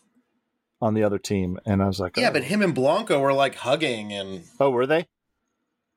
on 0.82 0.93
the 0.93 1.04
other 1.04 1.17
team." 1.20 1.60
And 1.65 1.82
I 1.82 1.88
was 1.88 2.00
like, 2.00 2.17
Yeah, 2.17 2.30
oh. 2.30 2.34
but 2.34 2.43
him 2.46 2.62
and 2.62 2.74
Blanco 2.74 3.20
were 3.20 3.34
like 3.34 3.56
hugging, 3.56 4.13
and 4.13 4.43
oh, 4.60 4.70
were 4.70 4.86
they? 4.88 5.08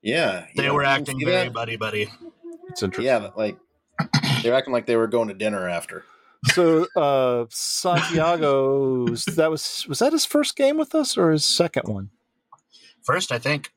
yeah, 0.03 0.47
They 0.57 0.67
know, 0.67 0.75
were 0.75 0.85
acting 0.85 1.21
very 1.25 1.45
that? 1.45 1.53
buddy 1.53 1.77
buddy. 1.77 2.09
It's 2.71 2.83
interesting. 2.83 3.07
Yeah, 3.07 3.19
but, 3.19 3.37
like 3.39 3.57
they're 4.43 4.55
acting 4.55 4.73
like 4.73 4.87
they 4.87 4.97
were 4.97 5.09
going 5.09 5.29
to 5.29 5.35
dinner 5.35 5.69
after. 5.69 6.05
So 6.53 6.87
uh 6.97 7.45
Santiago's 7.51 9.25
that 9.27 9.51
was 9.51 9.87
was 9.89 9.99
that 9.99 10.13
his 10.13 10.25
first 10.25 10.57
game 10.57 10.79
with 10.79 10.95
us 10.95 11.19
or 11.19 11.31
his 11.33 11.45
second 11.45 11.89
one? 11.89 12.11
First, 13.03 13.33
I 13.33 13.39
think. 13.39 13.73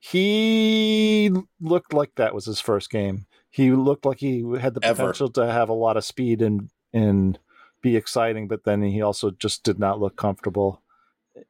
He 0.00 1.30
looked 1.60 1.92
like 1.92 2.14
that 2.14 2.34
was 2.34 2.46
his 2.46 2.60
first 2.60 2.88
game. 2.90 3.26
He 3.58 3.72
looked 3.72 4.04
like 4.06 4.20
he 4.20 4.44
had 4.60 4.74
the 4.74 4.80
Ever. 4.84 4.94
potential 5.02 5.28
to 5.32 5.50
have 5.52 5.68
a 5.68 5.72
lot 5.74 5.96
of 5.96 6.04
speed 6.04 6.40
and 6.42 6.70
and 6.92 7.38
be 7.82 7.96
exciting, 7.96 8.46
but 8.48 8.62
then 8.64 8.82
he 8.82 9.02
also 9.02 9.30
just 9.32 9.64
did 9.64 9.78
not 9.78 9.98
look 10.00 10.16
comfortable. 10.16 10.82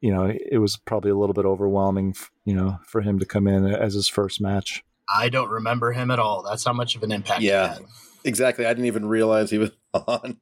You 0.01 0.13
know, 0.13 0.25
it 0.25 0.57
was 0.57 0.75
probably 0.77 1.11
a 1.11 1.15
little 1.15 1.33
bit 1.33 1.45
overwhelming, 1.45 2.15
you 2.45 2.55
know, 2.55 2.79
for 2.87 3.01
him 3.01 3.19
to 3.19 3.25
come 3.25 3.47
in 3.47 3.65
as 3.65 3.93
his 3.93 4.07
first 4.07 4.41
match. 4.41 4.83
I 5.15 5.29
don't 5.29 5.49
remember 5.49 5.91
him 5.91 6.09
at 6.11 6.19
all. 6.19 6.43
That's 6.43 6.65
how 6.65 6.73
much 6.73 6.95
of 6.95 7.03
an 7.03 7.11
impact 7.11 7.41
he 7.41 7.47
Yeah. 7.49 7.73
had. 7.75 7.85
Exactly. 8.23 8.65
I 8.65 8.69
didn't 8.69 8.85
even 8.85 9.05
realize 9.07 9.49
he 9.51 9.57
was 9.59 9.71
on. 9.93 10.37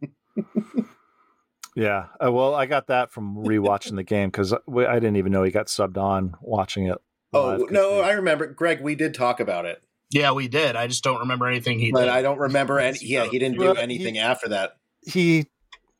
Yeah, 1.76 2.08
uh, 2.24 2.32
well, 2.32 2.56
I 2.56 2.66
got 2.66 2.88
that 2.88 3.12
from 3.12 3.36
rewatching 3.36 3.96
the 3.96 4.04
game 4.04 4.30
because 4.30 4.52
I 4.52 4.94
didn't 4.96 5.18
even 5.18 5.32
know 5.32 5.44
he 5.44 5.52
got 5.52 5.68
subbed 5.68 5.98
on 5.98 6.36
watching 6.42 6.88
it. 6.88 6.98
Oh 7.34 7.68
no, 7.70 7.98
we- 7.98 8.02
I 8.02 8.12
remember, 8.14 8.48
Greg. 8.48 8.82
We 8.82 8.96
did 8.96 9.14
talk 9.14 9.40
about 9.40 9.66
it, 9.66 9.84
Yeah, 10.10 10.32
we 10.32 10.48
did. 10.48 10.76
I 10.76 10.88
just 10.88 11.04
don't 11.04 11.20
remember 11.20 11.48
anything 11.48 11.80
he 11.80 11.92
but 11.92 12.02
did. 12.02 12.10
I 12.10 12.22
don't 12.22 12.40
remember 12.40 12.80
any. 12.80 12.98
Yeah, 13.02 13.26
he 13.26 13.40
didn't 13.40 13.58
do 13.58 13.74
anything 13.74 14.16
he- 14.16 14.20
after 14.20 14.50
that. 14.50 14.78
he 15.02 15.48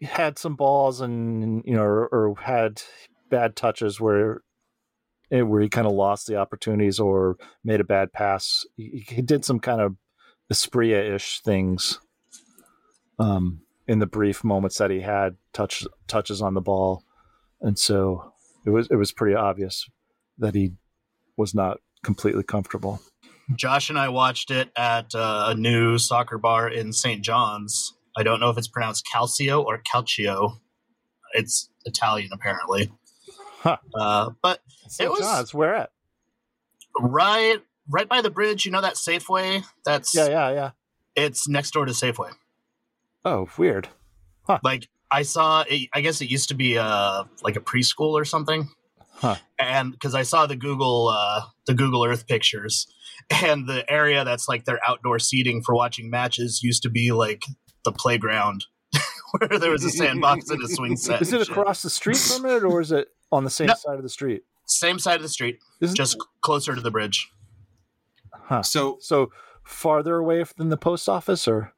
had 0.02 0.38
some 0.38 0.56
balls 0.56 1.02
and 1.02 1.64
you 1.66 1.74
know 1.74 1.82
or, 1.82 2.08
or 2.08 2.36
had 2.40 2.82
bad 3.32 3.56
touches 3.56 4.00
where 4.00 4.42
where 5.30 5.62
he 5.62 5.70
kind 5.70 5.88
of 5.88 5.94
lost 5.94 6.28
the 6.28 6.36
opportunities 6.38 7.00
or 7.00 7.36
made 7.64 7.80
a 7.80 7.84
bad 7.84 8.14
pass 8.14 8.64
he, 8.76 9.04
he 9.10 9.22
did 9.24 9.44
some 9.44 9.60
kind 9.60 9.82
of 9.82 9.96
Asprilla-ish 10.54 11.42
things 11.42 12.00
um 13.18 13.62
in 13.88 13.98
the 13.98 14.06
brief 14.06 14.44
moments 14.44 14.78
that 14.78 14.92
he 14.92 15.02
had 15.02 15.36
touch 15.52 15.84
touches 16.08 16.44
on 16.44 16.54
the 16.54 16.62
ball 16.62 17.04
and 17.60 17.80
so 17.80 18.34
it 18.68 18.70
was 18.70 18.88
it 18.92 18.96
was 18.98 19.12
pretty 19.12 19.36
obvious 19.36 19.90
that 20.38 20.54
he 20.54 20.74
was 21.36 21.56
not 21.56 21.80
completely 22.04 22.44
comfortable 22.44 23.02
Josh 23.56 23.90
and 23.90 23.98
I 23.98 24.10
watched 24.10 24.52
it 24.52 24.70
at 24.76 25.16
uh, 25.16 25.46
a 25.50 25.56
new 25.56 25.98
soccer 25.98 26.38
bar 26.38 26.68
in 26.68 26.92
St. 26.94 27.22
John's. 27.24 27.94
I 28.18 28.24
don't 28.24 28.40
know 28.40 28.50
if 28.50 28.58
it's 28.58 28.68
pronounced 28.68 29.06
Calcio 29.14 29.64
or 29.64 29.82
Calcio. 29.82 30.60
It's 31.34 31.70
Italian, 31.86 32.30
apparently. 32.34 32.92
Huh. 33.60 33.78
Uh, 33.96 34.30
but 34.42 34.60
St. 34.88 35.10
was- 35.10 35.20
John's 35.20 35.54
where 35.54 35.76
at 35.76 35.92
right, 37.00 37.58
right 37.90 38.08
by 38.10 38.22
the 38.22 38.30
bridge, 38.30 38.66
you 38.66 38.72
know 38.72 38.82
that 38.82 38.96
Safeway. 38.96 39.64
That's 39.86 40.16
yeah 40.16 40.28
yeah 40.28 40.50
yeah 40.52 40.72
it's 41.16 41.48
next 41.48 41.72
door 41.72 41.86
to 41.86 41.92
Safeway. 41.92 42.32
oh 43.26 43.48
weird 43.58 43.90
Like 44.64 44.88
I 45.12 45.24
saw. 45.24 45.64
It, 45.68 45.90
I 45.94 46.02
guess 46.02 46.22
it 46.22 46.30
used 46.30 46.50
to 46.50 46.56
be 46.56 46.78
uh 46.78 47.24
like 47.44 47.56
a 47.56 47.60
preschool 47.60 48.12
or 48.14 48.26
something. 48.26 48.70
Huh. 49.18 49.36
And 49.60 49.92
because 49.92 50.14
I 50.16 50.24
saw 50.24 50.46
the 50.46 50.56
Google 50.56 51.08
uh, 51.10 51.42
the 51.66 51.74
Google 51.74 52.06
Earth 52.06 52.28
pictures, 52.28 52.88
and 53.44 53.68
the 53.68 53.84
area 53.92 54.24
that's 54.24 54.48
like 54.48 54.66
their 54.66 54.80
outdoor 54.88 55.20
seating 55.20 55.62
for 55.64 55.74
watching 55.76 56.10
matches 56.10 56.62
used 56.64 56.84
to 56.84 56.90
be 56.90 57.12
like 57.12 57.44
the 57.84 57.92
playground 57.92 58.66
where 59.40 59.58
there 59.60 59.72
was 59.72 59.84
a 59.84 59.90
sandbox 59.90 60.50
and 60.50 60.62
a 60.64 60.68
swing 60.68 60.96
set. 60.98 61.22
Is 61.22 61.34
it 61.34 61.42
across 61.42 61.82
the 61.82 61.90
street 61.90 62.18
from 62.18 62.46
it, 62.46 62.64
or 62.64 62.80
is 62.82 62.92
it 62.92 63.08
on 63.32 63.44
the 63.44 63.50
same 63.50 63.68
No. 63.68 63.74
side 63.76 63.96
of 63.98 64.04
the 64.04 64.10
street? 64.10 64.44
Same 64.66 65.00
side 65.00 65.16
of 65.16 65.22
the 65.24 65.30
street, 65.30 65.60
Isn't 65.82 65.96
just 65.96 66.14
c- 66.14 66.20
closer 66.42 66.76
to 66.76 66.82
the 66.82 66.92
bridge. 66.92 67.30
huh. 68.32 68.62
So 68.64 68.98
so 69.02 69.32
farther 69.64 70.18
away 70.18 70.44
than 70.58 70.70
the 70.70 70.78
post 70.78 71.10
office, 71.10 71.48
or 71.48 71.74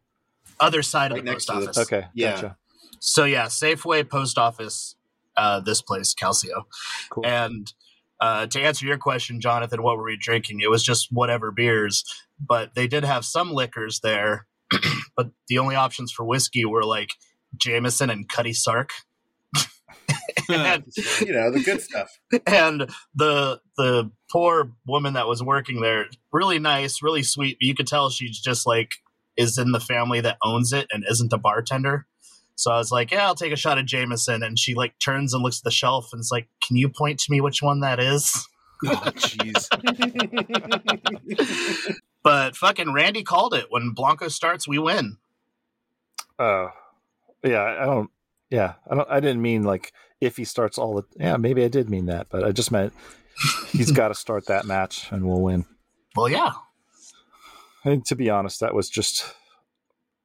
Other 0.60 0.82
side 0.84 1.12
Right 1.12 1.20
of 1.20 1.26
the 1.26 1.32
next 1.32 1.46
post 1.46 1.60
to 1.60 1.64
the- 1.66 1.70
office. 1.70 1.78
okay, 1.94 2.08
Yeah. 2.14 2.36
gotcha. 2.36 2.58
So 3.00 3.24
yeah, 3.26 3.46
Safeway, 3.46 4.10
post 4.10 4.38
office, 4.38 4.96
uh, 5.40 5.62
this 5.62 5.82
place, 5.82 6.14
Calcio. 6.14 6.64
Cool. 7.10 7.26
And 7.26 7.74
uh, 8.20 8.48
to 8.48 8.62
answer 8.62 8.86
your 8.86 8.98
question, 8.98 9.40
Jonathan, 9.40 9.82
what 9.82 9.98
were 9.98 10.04
we 10.04 10.18
drinking? 10.18 10.60
It 10.62 10.70
was 10.70 10.84
just 10.84 11.08
whatever 11.12 11.52
beers, 11.52 12.04
but 12.40 12.76
they 12.76 12.88
did 12.88 13.06
have 13.06 13.24
some 13.24 13.54
liquors 13.54 14.02
there. 14.02 14.46
but 15.16 15.32
the 15.48 15.58
only 15.58 15.76
options 15.76 16.12
for 16.12 16.26
whiskey 16.26 16.66
were 16.66 16.84
like 16.84 17.12
Jameson 17.56 18.10
and 18.10 18.28
Cutty 18.28 18.54
Sark. 18.54 18.92
and, 20.50 20.84
You 21.22 21.34
know, 21.34 21.52
the 21.52 21.64
good 21.64 21.82
stuff. 21.82 22.20
and 22.46 22.90
the 23.16 23.62
the 23.78 24.12
poor 24.30 24.74
woman 24.86 25.14
that 25.14 25.28
was 25.28 25.42
working 25.42 25.80
there, 25.80 26.08
really 26.34 26.60
nice, 26.60 27.02
really 27.02 27.24
sweet, 27.24 27.58
but 27.60 27.66
you 27.66 27.74
could 27.74 27.88
tell 27.88 28.10
she's 28.10 28.40
just 28.40 28.68
like 28.68 28.92
is 29.38 29.58
in 29.58 29.72
the 29.72 29.80
family 29.80 30.20
that 30.20 30.38
owns 30.44 30.74
it 30.74 30.88
and 30.92 31.06
isn't 31.10 31.32
a 31.32 31.38
bartender. 31.38 32.06
So 32.60 32.72
I 32.72 32.78
was 32.78 32.92
like, 32.92 33.12
yeah, 33.12 33.26
I'll 33.26 33.36
take 33.36 33.54
a 33.54 33.56
shot 33.56 33.78
at 33.78 33.86
Jameson. 33.86 34.44
And 34.44 34.60
she 34.60 34.76
like 34.76 35.00
turns 35.00 35.34
and 35.34 35.42
looks 35.42 35.60
at 35.60 35.64
the 35.64 35.72
shelf 35.72 36.10
and 36.12 36.20
is 36.20 36.30
like, 36.30 36.50
can 36.62 36.76
you 36.76 36.90
point 36.90 37.20
to 37.20 37.32
me 37.32 37.40
which 37.40 37.62
one 37.62 37.80
that 37.80 38.02
is? 38.02 38.46
oh 38.86 39.12
jeez. 39.16 39.68
But 42.22 42.58
fucking 42.58 42.92
Randy 42.92 43.24
called 43.24 43.54
it. 43.54 43.68
When 43.70 43.92
Blanco 43.92 44.28
starts, 44.28 44.68
we 44.68 44.78
win. 44.78 45.16
Oh, 46.38 46.68
yeah. 47.46 47.78
I 47.80 47.86
don't. 47.86 48.10
Yeah, 48.50 48.74
I 48.92 48.96
don't. 48.96 49.10
I 49.10 49.22
didn't 49.22 49.42
mean 49.42 49.64
like 49.64 49.94
if 50.20 50.36
he 50.36 50.44
starts 50.44 50.78
all 50.78 50.96
the. 50.96 51.04
Yeah, 51.18 51.38
maybe 51.38 51.64
I 51.64 51.70
did 51.70 51.90
mean 51.90 52.08
that, 52.08 52.28
but 52.30 52.44
I 52.44 52.52
just 52.52 52.74
meant 52.74 52.92
he's 53.70 53.92
got 53.92 54.10
to 54.10 54.14
start 54.14 54.48
that 54.48 54.66
match 54.66 55.10
and 55.12 55.26
we'll 55.26 55.42
win. 55.42 55.66
Well, 56.14 56.28
yeah. 56.28 56.52
And 57.86 58.04
to 58.08 58.16
be 58.18 58.30
honest, 58.30 58.60
that 58.60 58.76
was 58.76 58.90
just 58.90 59.34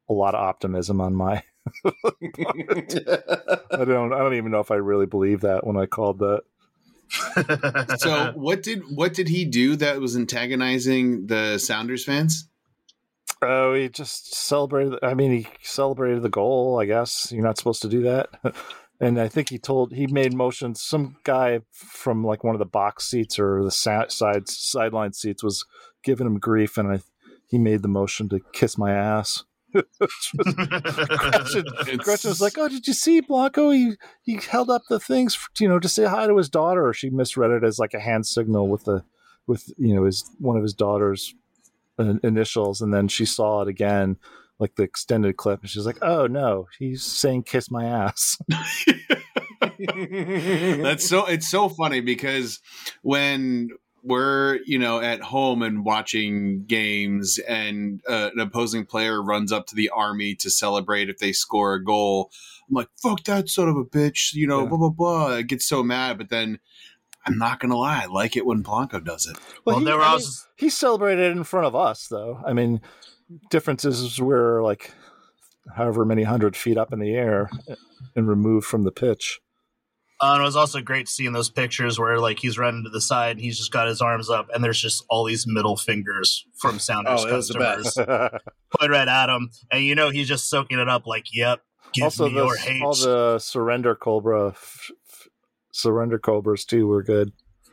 a 0.09 0.13
lot 0.13 0.35
of 0.35 0.43
optimism 0.43 1.01
on 1.01 1.15
my. 1.15 1.45
I 1.85 1.91
don't. 3.85 4.13
I 4.13 4.19
don't 4.19 4.35
even 4.35 4.51
know 4.51 4.61
if 4.61 4.71
I 4.71 4.77
really 4.77 5.07
believe 5.07 5.43
that 5.43 5.67
when 5.67 5.77
I 5.77 5.87
called 5.87 6.19
that. 6.19 6.43
So 7.99 8.33
what 8.35 8.63
did 8.63 8.83
what 8.95 9.15
did 9.15 9.29
he 9.29 9.45
do 9.45 9.77
that 9.77 10.01
was 10.01 10.17
antagonizing 10.17 11.27
the 11.27 11.59
Sounders 11.59 12.05
fans? 12.05 12.49
Oh, 13.43 13.75
he 13.75 13.89
just 13.89 14.35
celebrated. 14.35 14.99
I 15.03 15.15
mean, 15.15 15.33
he 15.33 15.49
celebrated 15.63 16.23
the 16.23 16.31
goal. 16.31 16.81
I 16.81 16.87
guess 16.87 17.31
you're 17.31 17.45
not 17.45 17.59
supposed 17.59 17.83
to 17.83 17.89
do 17.89 18.03
that. 18.03 18.29
And 19.01 19.21
I 19.21 19.27
think 19.27 19.51
he 19.51 19.59
told 19.59 19.93
he 19.93 20.07
made 20.07 20.33
motions. 20.33 20.81
Some 20.81 21.17
guy 21.25 21.61
from 21.73 22.25
like 22.25 22.45
one 22.45 22.55
of 22.55 22.61
the 22.61 22.65
box 22.65 23.07
seats 23.07 23.41
or 23.41 23.65
the 23.65 23.73
sa- 23.73 24.09
side 24.09 24.49
sideline 24.49 25.13
seats 25.13 25.43
was 25.43 25.67
giving 26.05 26.27
him 26.27 26.39
grief, 26.39 26.79
and 26.79 26.89
I 26.89 27.01
he 27.49 27.59
made 27.59 27.83
the 27.83 27.89
motion 27.89 28.29
to 28.29 28.41
kiss 28.53 28.79
my 28.79 28.93
ass. 28.93 29.43
Gretchen, 29.75 31.65
Gretchen 31.99 32.31
was 32.31 32.41
like, 32.41 32.57
"Oh, 32.57 32.69
did 32.69 32.87
you 32.87 32.93
see 32.93 33.21
Blanco? 33.21 33.71
He 33.71 33.95
he 34.23 34.37
held 34.37 34.71
up 34.71 34.83
the 34.89 35.01
things, 35.01 35.35
for, 35.35 35.49
you 35.59 35.69
know, 35.69 35.79
to 35.79 35.89
say 35.89 36.05
hi 36.05 36.27
to 36.27 36.37
his 36.37 36.49
daughter." 36.49 36.93
She 36.93 37.11
misread 37.11 37.51
it 37.51 37.65
as 37.65 37.79
like 37.79 37.95
a 37.95 38.01
hand 38.01 38.27
signal 38.27 38.69
with 38.69 38.85
the 38.85 39.05
with 39.47 39.73
you 39.77 39.95
know 39.95 40.05
his 40.05 40.31
one 40.39 40.57
of 40.57 40.63
his 40.63 40.75
daughter's 40.75 41.35
uh, 41.99 42.15
initials, 42.23 42.81
and 42.81 42.95
then 42.95 43.09
she 43.09 43.25
saw 43.25 43.63
it 43.63 43.69
again, 43.69 44.17
like 44.59 44.77
the 44.77 44.83
extended 44.83 45.37
clip, 45.37 45.61
and 45.61 45.71
she's 45.71 45.87
like, 45.87 45.99
"Oh 46.03 46.27
no, 46.27 46.67
he's 46.79 47.03
saying 47.03 47.43
kiss 47.45 47.71
my 47.71 47.85
ass." 47.85 48.39
That's 49.79 51.09
so 51.09 51.27
it's 51.27 51.51
so 51.51 51.69
funny 51.69 52.01
because 52.01 52.61
when 53.03 53.71
we're 54.05 54.59
you 54.67 54.79
know 54.79 55.01
at 55.01 55.21
home 55.23 55.63
and 55.63 55.85
watching 55.85 56.65
games 56.67 57.39
and 57.49 58.03
uh, 58.09 58.31
an 58.35 58.39
opposing 58.41 58.85
player 58.85 59.23
runs 59.23 59.51
up 59.51 59.67
to 59.67 59.75
the 59.75 59.89
army 59.89 60.35
to 60.35 60.51
celebrate 60.51 61.09
if 61.09 61.19
they 61.19 61.33
score 61.33 61.75
a 61.75 61.83
goal 61.83 62.31
i'm 62.69 62.75
like 62.75 62.89
fuck 63.03 63.25
that 63.25 63.49
son 63.49 63.69
of 63.69 63.77
a 63.77 63.85
bitch 63.85 64.35
you 64.35 64.47
know 64.47 64.63
Yeah. 64.63 64.69
blah 64.69 64.79
blah 64.79 64.89
blah 64.91 65.27
i 65.37 65.43
get 65.43 65.63
so 65.63 65.83
mad 65.83 66.19
but 66.19 66.29
then 66.29 66.59
i'm 67.27 67.39
not 67.39 67.61
gonna 67.61 67.77
lie 67.79 68.03
i 68.03 68.07
like 68.07 68.37
it 68.37 68.45
when 68.45 68.61
blanco 68.61 69.01
does 69.01 69.27
it 69.27 69.39
Well, 69.65 69.79
he, 69.79 69.85
there 69.87 69.97
were 69.97 70.03
I 70.05 70.17
mean, 70.19 70.21
he 70.57 70.69
celebrated 70.69 71.33
in 71.35 71.43
front 71.45 71.67
of 71.67 71.75
us, 71.75 72.07
though. 72.09 72.41
I 72.47 72.53
mean, 72.53 72.83
differences 73.49 74.01
is 74.01 74.21
we're 74.21 74.63
like 74.63 74.93
however 75.77 76.05
many 76.05 76.25
hundred 76.25 76.57
feet 76.57 76.77
up 76.77 76.93
in 76.93 76.99
the 76.99 77.15
air 77.15 77.49
and 78.15 78.29
removed 78.29 78.67
from 78.67 78.85
the 78.85 78.93
pitch. 78.93 79.41
Uh, 80.21 80.33
and 80.35 80.43
it 80.43 80.45
was 80.45 80.55
also 80.57 80.81
great 80.81 81.09
seeing 81.09 81.33
those 81.33 81.51
pictures 81.51 81.99
where 81.99 82.19
like 82.21 82.39
he's 82.39 82.57
running 82.57 82.85
to 82.85 82.91
the 82.91 83.01
side 83.01 83.33
and 83.33 83.41
he's 83.41 83.59
just 83.59 83.73
got 83.73 83.89
his 83.89 84.01
arms 84.01 84.31
up 84.31 84.49
and 84.55 84.63
there's 84.63 84.81
just 84.81 85.05
all 85.11 85.25
these 85.25 85.45
middle 85.47 85.77
fingers 85.77 86.47
from 86.57 86.79
Sounders 86.79 87.25
Oh, 87.25 87.29
it 87.29 87.33
was 87.33 87.49
the 87.49 87.59
customers 87.59 87.95
best. 87.97 88.45
point 88.79 88.91
right 88.93 89.09
at 89.09 89.29
him, 89.29 89.51
and 89.73 89.85
you 89.85 89.95
know 89.95 90.11
he's 90.11 90.29
just 90.29 90.49
soaking 90.49 90.79
it 90.79 90.89
up 90.89 91.07
like, 91.07 91.25
"Yep, 91.35 91.61
give 91.93 92.05
also, 92.05 92.29
me 92.29 92.35
the, 92.35 92.45
your 92.45 92.57
hate." 92.57 92.83
all 92.83 92.95
the 92.95 93.39
surrender 93.41 93.95
cobra, 93.97 94.49
f- 94.51 94.91
f- 95.11 95.29
surrender 95.73 96.19
cobras 96.19 96.65
too 96.65 96.87
were 96.87 97.03
good. 97.03 97.33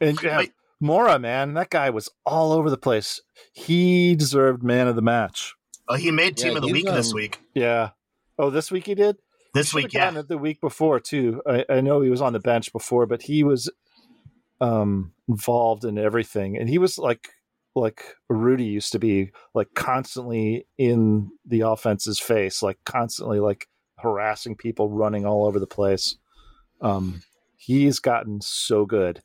And 0.00 0.22
yeah, 0.22 0.38
Wait. 0.38 0.52
Mora, 0.80 1.18
man, 1.18 1.54
that 1.54 1.70
guy 1.70 1.90
was 1.90 2.08
all 2.24 2.52
over 2.52 2.70
the 2.70 2.78
place. 2.78 3.20
He 3.52 4.14
deserved 4.14 4.62
man 4.62 4.86
of 4.86 4.94
the 4.94 5.02
match. 5.02 5.54
oh, 5.88 5.96
he 5.96 6.12
made 6.12 6.36
team 6.36 6.52
Yeah, 6.52 6.56
of 6.58 6.62
the 6.62 6.68
he's, 6.68 6.72
week 6.74 6.86
this 6.86 7.08
um, 7.10 7.14
week. 7.16 7.38
Yeah. 7.54 7.90
Oh, 8.38 8.50
this 8.50 8.70
week 8.70 8.86
he 8.86 8.94
did. 8.94 9.16
This 9.54 9.72
week, 9.72 9.92
yeah. 9.92 10.10
the 10.10 10.38
week 10.38 10.60
before 10.60 11.00
too. 11.00 11.42
I, 11.46 11.64
I 11.68 11.80
know 11.80 12.00
he 12.00 12.10
was 12.10 12.20
on 12.20 12.32
the 12.32 12.40
bench 12.40 12.72
before, 12.72 13.06
but 13.06 13.22
he 13.22 13.42
was 13.44 13.70
um, 14.60 15.12
involved 15.28 15.84
in 15.84 15.98
everything, 15.98 16.56
and 16.56 16.68
he 16.68 16.78
was 16.78 16.98
like 16.98 17.28
like 17.74 18.16
Rudy 18.28 18.64
used 18.64 18.92
to 18.92 18.98
be, 18.98 19.30
like 19.54 19.68
constantly 19.74 20.66
in 20.76 21.30
the 21.46 21.60
offense's 21.60 22.18
face, 22.18 22.62
like 22.62 22.78
constantly 22.84 23.40
like 23.40 23.68
harassing 23.98 24.56
people, 24.56 24.90
running 24.90 25.24
all 25.24 25.46
over 25.46 25.58
the 25.58 25.66
place. 25.66 26.16
Um, 26.80 27.22
he's 27.56 27.98
gotten 27.98 28.40
so 28.40 28.84
good. 28.84 29.22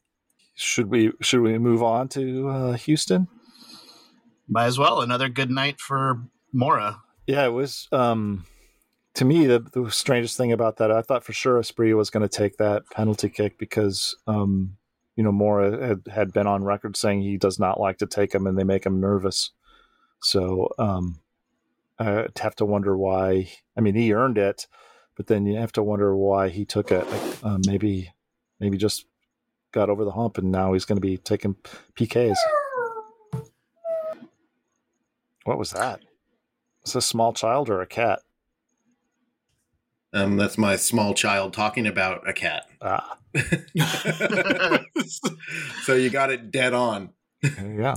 Should 0.56 0.90
we 0.90 1.12
should 1.22 1.42
we 1.42 1.58
move 1.58 1.82
on 1.82 2.08
to 2.10 2.48
uh, 2.48 2.74
Houston? 2.74 3.28
Might 4.48 4.66
as 4.66 4.78
well. 4.78 5.02
Another 5.02 5.30
good 5.30 5.50
night 5.50 5.80
for 5.80 6.24
Mora. 6.52 7.02
Yeah, 7.26 7.46
it 7.46 7.54
was. 7.54 7.88
Um, 7.92 8.46
to 9.15 9.26
me, 9.26 9.45
the, 9.45 9.60
the 9.60 9.91
strangest 9.91 10.38
thing 10.38 10.52
about 10.52 10.78
that, 10.78 10.91
I 10.91 11.02
thought 11.02 11.23
for 11.23 11.34
sure 11.34 11.60
Asprilla 11.60 11.95
was 11.95 12.10
going 12.10 12.28
to 12.28 12.38
take 12.38 12.58
that 12.58 12.89
penalty 12.89 13.30
kick 13.30 13.60
because, 13.60 14.15
um, 14.26 14.78
you 15.15 15.23
know, 15.23 15.32
Mora 15.32 15.88
had, 15.88 16.02
had 16.12 16.34
been 16.34 16.47
on 16.47 16.63
record 16.63 16.97
saying 16.97 17.21
he 17.21 17.38
does 17.38 17.60
not 17.60 17.80
like 17.80 17.99
to 17.99 18.08
take 18.08 18.32
them 18.32 18.47
and 18.47 18.58
they 18.58 18.63
make 18.63 18.86
him 18.86 18.99
nervous. 18.99 19.52
So 20.21 20.69
um, 20.80 21.19
I 21.99 22.28
have 22.39 22.56
to 22.56 22.65
wonder 22.65 22.97
why. 22.97 23.52
I 23.78 23.82
mean, 23.82 23.93
he 23.93 24.13
earned 24.13 24.39
it, 24.39 24.67
but 25.15 25.28
then 25.28 25.45
you 25.45 25.60
have 25.60 25.73
to 25.73 25.84
wonder 25.84 26.15
why 26.15 26.49
he 26.49 26.65
took 26.65 26.91
it. 26.91 27.08
Like, 27.08 27.43
uh, 27.43 27.60
maybe, 27.67 28.12
maybe 28.60 28.78
just 28.78 29.06
got 29.71 29.91
over 29.91 30.06
the 30.06 30.12
hump 30.12 30.39
and 30.39 30.52
now 30.52 30.73
he's 30.73 30.86
going 30.86 30.97
to 30.97 31.02
be 31.02 31.17
taking 31.17 31.56
PKs. 31.95 32.38
What 35.43 35.60
was 35.60 35.71
that? 35.71 35.99
Is 36.84 36.95
a 36.95 37.02
small 37.02 37.34
child 37.34 37.69
or 37.69 37.82
a 37.82 37.88
cat? 37.88 38.21
Um, 40.13 40.38
that's 40.38 40.58
my 40.58 40.76
small 40.76 41.13
child 41.13 41.54
talking 41.54 41.88
about 41.88 42.28
a 42.28 42.34
cat. 42.34 42.65
Ah, 42.82 43.17
so 45.84 45.93
you 45.95 46.10
got 46.10 46.32
it 46.32 46.52
dead 46.52 46.73
on. 46.73 47.10
yeah. 47.41 47.95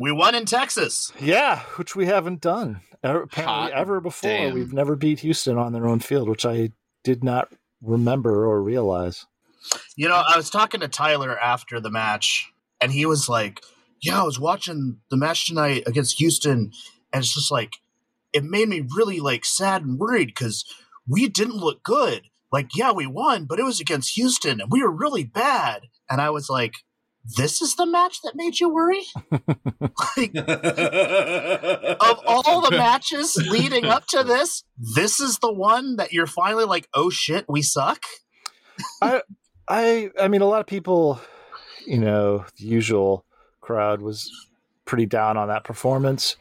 We 0.00 0.12
won 0.12 0.34
in 0.34 0.46
Texas. 0.46 1.12
Yeah, 1.20 1.60
which 1.76 1.94
we 1.94 2.06
haven't 2.06 2.40
done 2.40 2.80
ever, 3.02 3.22
apparently 3.22 3.70
Hot 3.70 3.72
ever 3.72 4.00
before. 4.00 4.30
damn. 4.30 4.54
We've 4.54 4.72
never 4.72 4.96
beat 4.96 5.20
Houston 5.20 5.58
on 5.58 5.72
their 5.72 5.86
own 5.86 6.00
field, 6.00 6.28
which 6.28 6.46
I 6.46 6.70
did 7.04 7.22
not 7.22 7.52
remember 7.82 8.46
or 8.46 8.62
realize. 8.62 9.26
You 9.96 10.08
know, 10.08 10.22
I 10.26 10.36
was 10.36 10.48
talking 10.50 10.80
to 10.80 10.88
Tyler 10.88 11.38
after 11.38 11.80
the 11.80 11.90
match, 11.90 12.50
and 12.80 12.92
he 12.92 13.04
was 13.04 13.28
like, 13.28 13.60
"Yeah, 14.00 14.20
I 14.20 14.24
was 14.24 14.40
watching 14.40 14.98
the 15.10 15.18
match 15.18 15.46
tonight 15.46 15.82
against 15.86 16.18
Houston, 16.18 16.72
and 17.12 17.22
it's 17.22 17.34
just 17.34 17.50
like 17.50 17.74
it 18.32 18.42
made 18.42 18.68
me 18.68 18.86
really 18.96 19.20
like 19.20 19.44
sad 19.44 19.82
and 19.82 19.98
worried 19.98 20.28
because 20.28 20.64
we 21.10 21.28
didn't 21.28 21.56
look 21.56 21.82
good. 21.82 22.22
Like, 22.52 22.70
yeah, 22.74 22.92
we 22.92 23.06
won, 23.06 23.44
but 23.44 23.58
it 23.58 23.64
was 23.64 23.80
against 23.80 24.16
Houston, 24.16 24.60
and 24.60 24.70
we 24.70 24.82
were 24.82 24.90
really 24.90 25.24
bad." 25.24 25.82
And 26.08 26.20
I 26.20 26.30
was 26.30 26.48
like, 26.48 26.74
this 27.36 27.60
is 27.60 27.76
the 27.76 27.86
match 27.86 28.22
that 28.22 28.34
made 28.34 28.60
you 28.60 28.72
worry? 28.72 29.02
like, 29.30 30.34
of 32.00 32.20
all 32.26 32.60
the 32.62 32.70
matches 32.70 33.36
leading 33.36 33.84
up 33.84 34.06
to 34.08 34.24
this, 34.24 34.64
this 34.78 35.20
is 35.20 35.38
the 35.38 35.52
one 35.52 35.96
that 35.96 36.12
you're 36.12 36.26
finally 36.26 36.64
like, 36.64 36.88
oh 36.94 37.10
shit, 37.10 37.44
we 37.48 37.62
suck. 37.62 38.02
I 39.02 39.22
I 39.68 40.10
I 40.20 40.28
mean, 40.28 40.40
a 40.40 40.46
lot 40.46 40.60
of 40.60 40.66
people, 40.66 41.20
you 41.86 41.98
know, 41.98 42.46
the 42.58 42.64
usual 42.64 43.26
crowd 43.60 44.00
was 44.00 44.30
pretty 44.86 45.06
down 45.06 45.36
on 45.36 45.48
that 45.48 45.64
performance, 45.64 46.36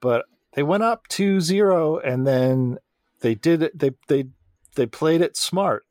but 0.00 0.24
they 0.54 0.62
went 0.62 0.82
up 0.82 1.08
2-0 1.08 2.00
and 2.04 2.26
then 2.26 2.78
they 3.22 3.34
did 3.34 3.62
it 3.62 3.78
they 3.78 3.92
they 4.08 4.26
they 4.76 4.86
played 4.86 5.20
it 5.22 5.36
smart. 5.36 5.84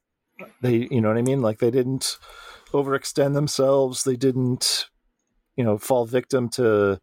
They 0.61 0.88
you 0.91 1.01
know 1.01 1.07
what 1.09 1.17
I 1.17 1.21
mean? 1.23 1.41
Like 1.41 1.59
they 1.59 1.71
didn't 1.71 2.17
overextend 2.71 3.34
themselves. 3.34 4.03
They 4.03 4.15
didn't 4.15 4.88
you 5.55 5.63
know 5.63 5.77
fall 5.77 6.05
victim 6.05 6.49
to 6.49 6.99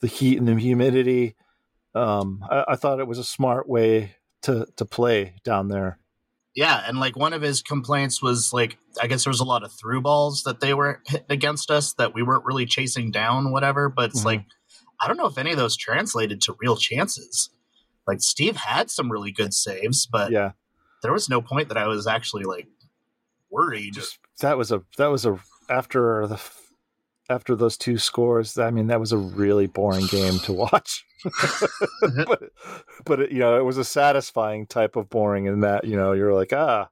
the 0.00 0.06
heat 0.06 0.38
and 0.38 0.48
the 0.48 0.56
humidity. 0.56 1.36
Um, 1.94 2.44
I, 2.50 2.64
I 2.68 2.76
thought 2.76 3.00
it 3.00 3.06
was 3.06 3.18
a 3.18 3.24
smart 3.24 3.68
way 3.68 4.16
to 4.42 4.66
to 4.76 4.84
play 4.84 5.34
down 5.44 5.68
there. 5.68 5.98
Yeah, 6.56 6.84
and 6.86 7.00
like 7.00 7.16
one 7.16 7.32
of 7.32 7.42
his 7.42 7.62
complaints 7.62 8.22
was 8.22 8.52
like 8.52 8.78
I 9.00 9.06
guess 9.06 9.24
there 9.24 9.30
was 9.30 9.40
a 9.40 9.44
lot 9.44 9.64
of 9.64 9.72
through 9.72 10.02
balls 10.02 10.42
that 10.44 10.60
they 10.60 10.74
were 10.74 11.02
hitting 11.06 11.26
against 11.30 11.70
us 11.70 11.94
that 11.94 12.14
we 12.14 12.22
weren't 12.22 12.44
really 12.44 12.66
chasing 12.66 13.10
down, 13.10 13.50
whatever. 13.52 13.88
But 13.88 14.10
it's 14.10 14.22
Mhm. 14.22 14.26
like 14.26 14.44
I 15.00 15.08
don't 15.08 15.16
know 15.16 15.26
if 15.26 15.38
any 15.38 15.50
of 15.52 15.56
those 15.56 15.76
translated 15.76 16.40
to 16.42 16.56
real 16.60 16.76
chances. 16.76 17.50
Like 18.06 18.20
Steve 18.20 18.56
had 18.56 18.90
some 18.90 19.10
really 19.10 19.32
good 19.32 19.54
saves, 19.54 20.06
but 20.06 20.30
Yeah. 20.30 20.52
there 21.02 21.12
was 21.12 21.28
no 21.28 21.40
point 21.40 21.68
that 21.68 21.78
I 21.78 21.86
was 21.86 22.06
actually 22.06 22.44
like 22.44 22.66
worried. 23.50 23.94
just 23.94 24.18
that 24.40 24.58
was 24.58 24.72
a 24.72 24.82
that 24.98 25.06
was 25.08 25.24
a 25.26 25.38
after 25.70 26.26
the 26.26 26.40
after 27.30 27.54
those 27.56 27.78
two 27.78 27.96
scores 27.96 28.58
i 28.58 28.70
mean 28.70 28.88
that 28.88 29.00
was 29.00 29.12
a 29.12 29.16
really 29.16 29.66
boring 29.66 30.04
game 30.06 30.38
to 30.40 30.52
watch 30.52 31.04
but 32.26 32.42
but 33.06 33.20
it, 33.20 33.32
you 33.32 33.38
know 33.38 33.56
it 33.58 33.62
was 33.64 33.78
a 33.78 33.84
satisfying 33.84 34.66
type 34.66 34.96
of 34.96 35.08
boring 35.08 35.46
in 35.46 35.60
that 35.60 35.84
you 35.84 35.96
know 35.96 36.12
you're 36.12 36.34
like 36.34 36.52
ah 36.52 36.86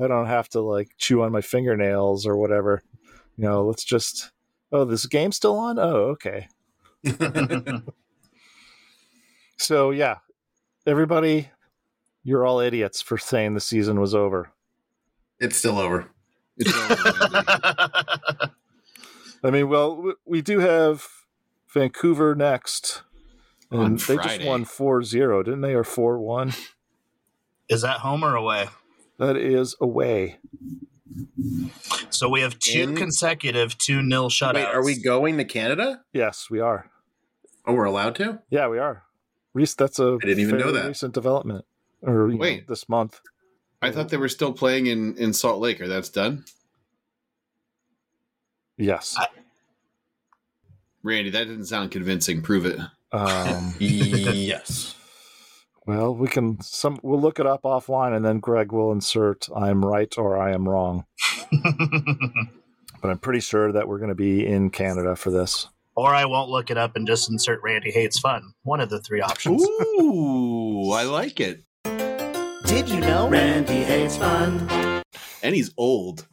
i 0.00 0.08
don't 0.08 0.26
have 0.26 0.48
to 0.48 0.60
like 0.60 0.88
chew 0.98 1.22
on 1.22 1.30
my 1.30 1.40
fingernails 1.40 2.26
or 2.26 2.36
whatever 2.36 2.82
you 3.36 3.44
know 3.44 3.64
let's 3.64 3.84
just 3.84 4.32
oh 4.72 4.84
this 4.84 5.06
game's 5.06 5.36
still 5.36 5.56
on 5.56 5.78
oh 5.78 6.16
okay 6.16 6.48
so 9.58 9.90
yeah 9.90 10.16
everybody 10.86 11.50
you're 12.22 12.44
all 12.44 12.60
idiots 12.60 13.00
for 13.02 13.18
saying 13.18 13.54
the 13.54 13.60
season 13.60 14.00
was 14.00 14.14
over 14.14 14.52
it's 15.38 15.56
still 15.56 15.78
over. 15.78 16.08
It's 16.56 16.72
over, 16.72 16.96
I 19.44 19.50
mean, 19.50 19.68
well, 19.68 20.14
we 20.24 20.40
do 20.40 20.60
have 20.60 21.06
Vancouver 21.72 22.34
next. 22.34 23.02
And 23.70 23.80
On 23.80 23.96
they 23.96 24.16
just 24.16 24.44
won 24.44 24.64
4 24.64 25.02
0, 25.02 25.42
didn't 25.42 25.60
they? 25.60 25.74
Or 25.74 25.84
4 25.84 26.18
1? 26.18 26.52
Is 27.68 27.82
that 27.82 27.98
home 27.98 28.24
or 28.24 28.34
away? 28.34 28.68
That 29.18 29.36
is 29.36 29.76
away. 29.80 30.38
So 32.10 32.28
we 32.28 32.40
have 32.40 32.58
two 32.58 32.82
In- 32.82 32.96
consecutive 32.96 33.76
two 33.76 34.02
nil 34.02 34.30
shutouts. 34.30 34.54
Wait, 34.54 34.64
are 34.66 34.84
we 34.84 35.00
going 35.00 35.36
to 35.38 35.44
Canada? 35.44 36.02
Yes, 36.12 36.48
we 36.50 36.60
are. 36.60 36.90
Oh, 37.66 37.74
we're 37.74 37.84
allowed 37.84 38.14
to? 38.16 38.40
Yeah, 38.48 38.68
we 38.68 38.78
are. 38.78 39.02
Reese, 39.56 39.74
that's 39.74 39.98
a 39.98 40.18
I 40.22 40.26
didn't 40.26 40.40
even 40.40 40.58
know 40.58 40.70
that. 40.70 40.86
recent 40.86 41.14
development. 41.14 41.64
Or, 42.02 42.28
you 42.28 42.34
know, 42.34 42.40
Wait. 42.40 42.68
this 42.68 42.88
month. 42.90 43.20
I 43.80 43.90
thought 43.90 44.10
they 44.10 44.18
were 44.18 44.28
still 44.28 44.52
playing 44.52 44.86
in, 44.86 45.16
in 45.16 45.32
Salt 45.32 45.60
Lake, 45.60 45.80
or 45.80 45.88
that's 45.88 46.10
done. 46.10 46.44
Yes. 48.76 49.16
I- 49.18 49.28
Randy, 51.02 51.30
that 51.30 51.44
didn't 51.46 51.64
sound 51.64 51.90
convincing. 51.90 52.42
Prove 52.42 52.66
it. 52.66 52.78
Um, 53.12 53.74
yes. 53.78 54.94
well, 55.86 56.14
we 56.14 56.28
can, 56.28 56.60
some, 56.60 56.98
we'll 57.02 57.20
look 57.20 57.40
it 57.40 57.46
up 57.46 57.62
offline 57.62 58.14
and 58.14 58.24
then 58.24 58.40
Greg 58.40 58.72
will 58.72 58.92
insert 58.92 59.48
I'm 59.56 59.84
right 59.84 60.12
or 60.18 60.36
I 60.36 60.52
am 60.52 60.68
wrong. 60.68 61.06
But 63.02 63.10
I'm 63.10 63.18
pretty 63.18 63.40
sure 63.40 63.70
that 63.72 63.86
we're 63.86 63.98
going 63.98 64.08
to 64.08 64.14
be 64.16 64.44
in 64.44 64.70
Canada 64.70 65.14
for 65.14 65.30
this. 65.30 65.68
Or 65.96 66.14
I 66.14 66.26
won't 66.26 66.50
look 66.50 66.70
it 66.70 66.76
up 66.76 66.94
and 66.94 67.06
just 67.06 67.30
insert 67.30 67.60
Randy 67.62 67.90
hates 67.90 68.18
fun. 68.18 68.52
One 68.62 68.80
of 68.80 68.90
the 68.90 69.00
three 69.00 69.20
options. 69.20 69.62
Ooh, 69.62 70.92
I 70.92 71.04
like 71.04 71.40
it. 71.40 71.62
Did 72.64 72.88
you 72.88 73.00
know 73.00 73.28
Randy 73.28 73.82
hates 73.82 74.16
fun? 74.16 74.68
And 75.42 75.54
he's 75.54 75.72
old. 75.76 76.26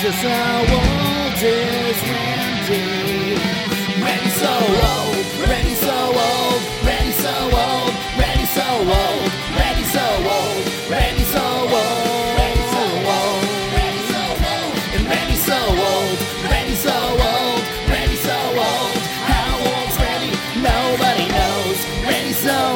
Just 0.00 0.18
how 0.18 0.60
old 0.60 1.42
is 1.42 2.02
Randy? 2.02 2.42
Randy 2.68 3.11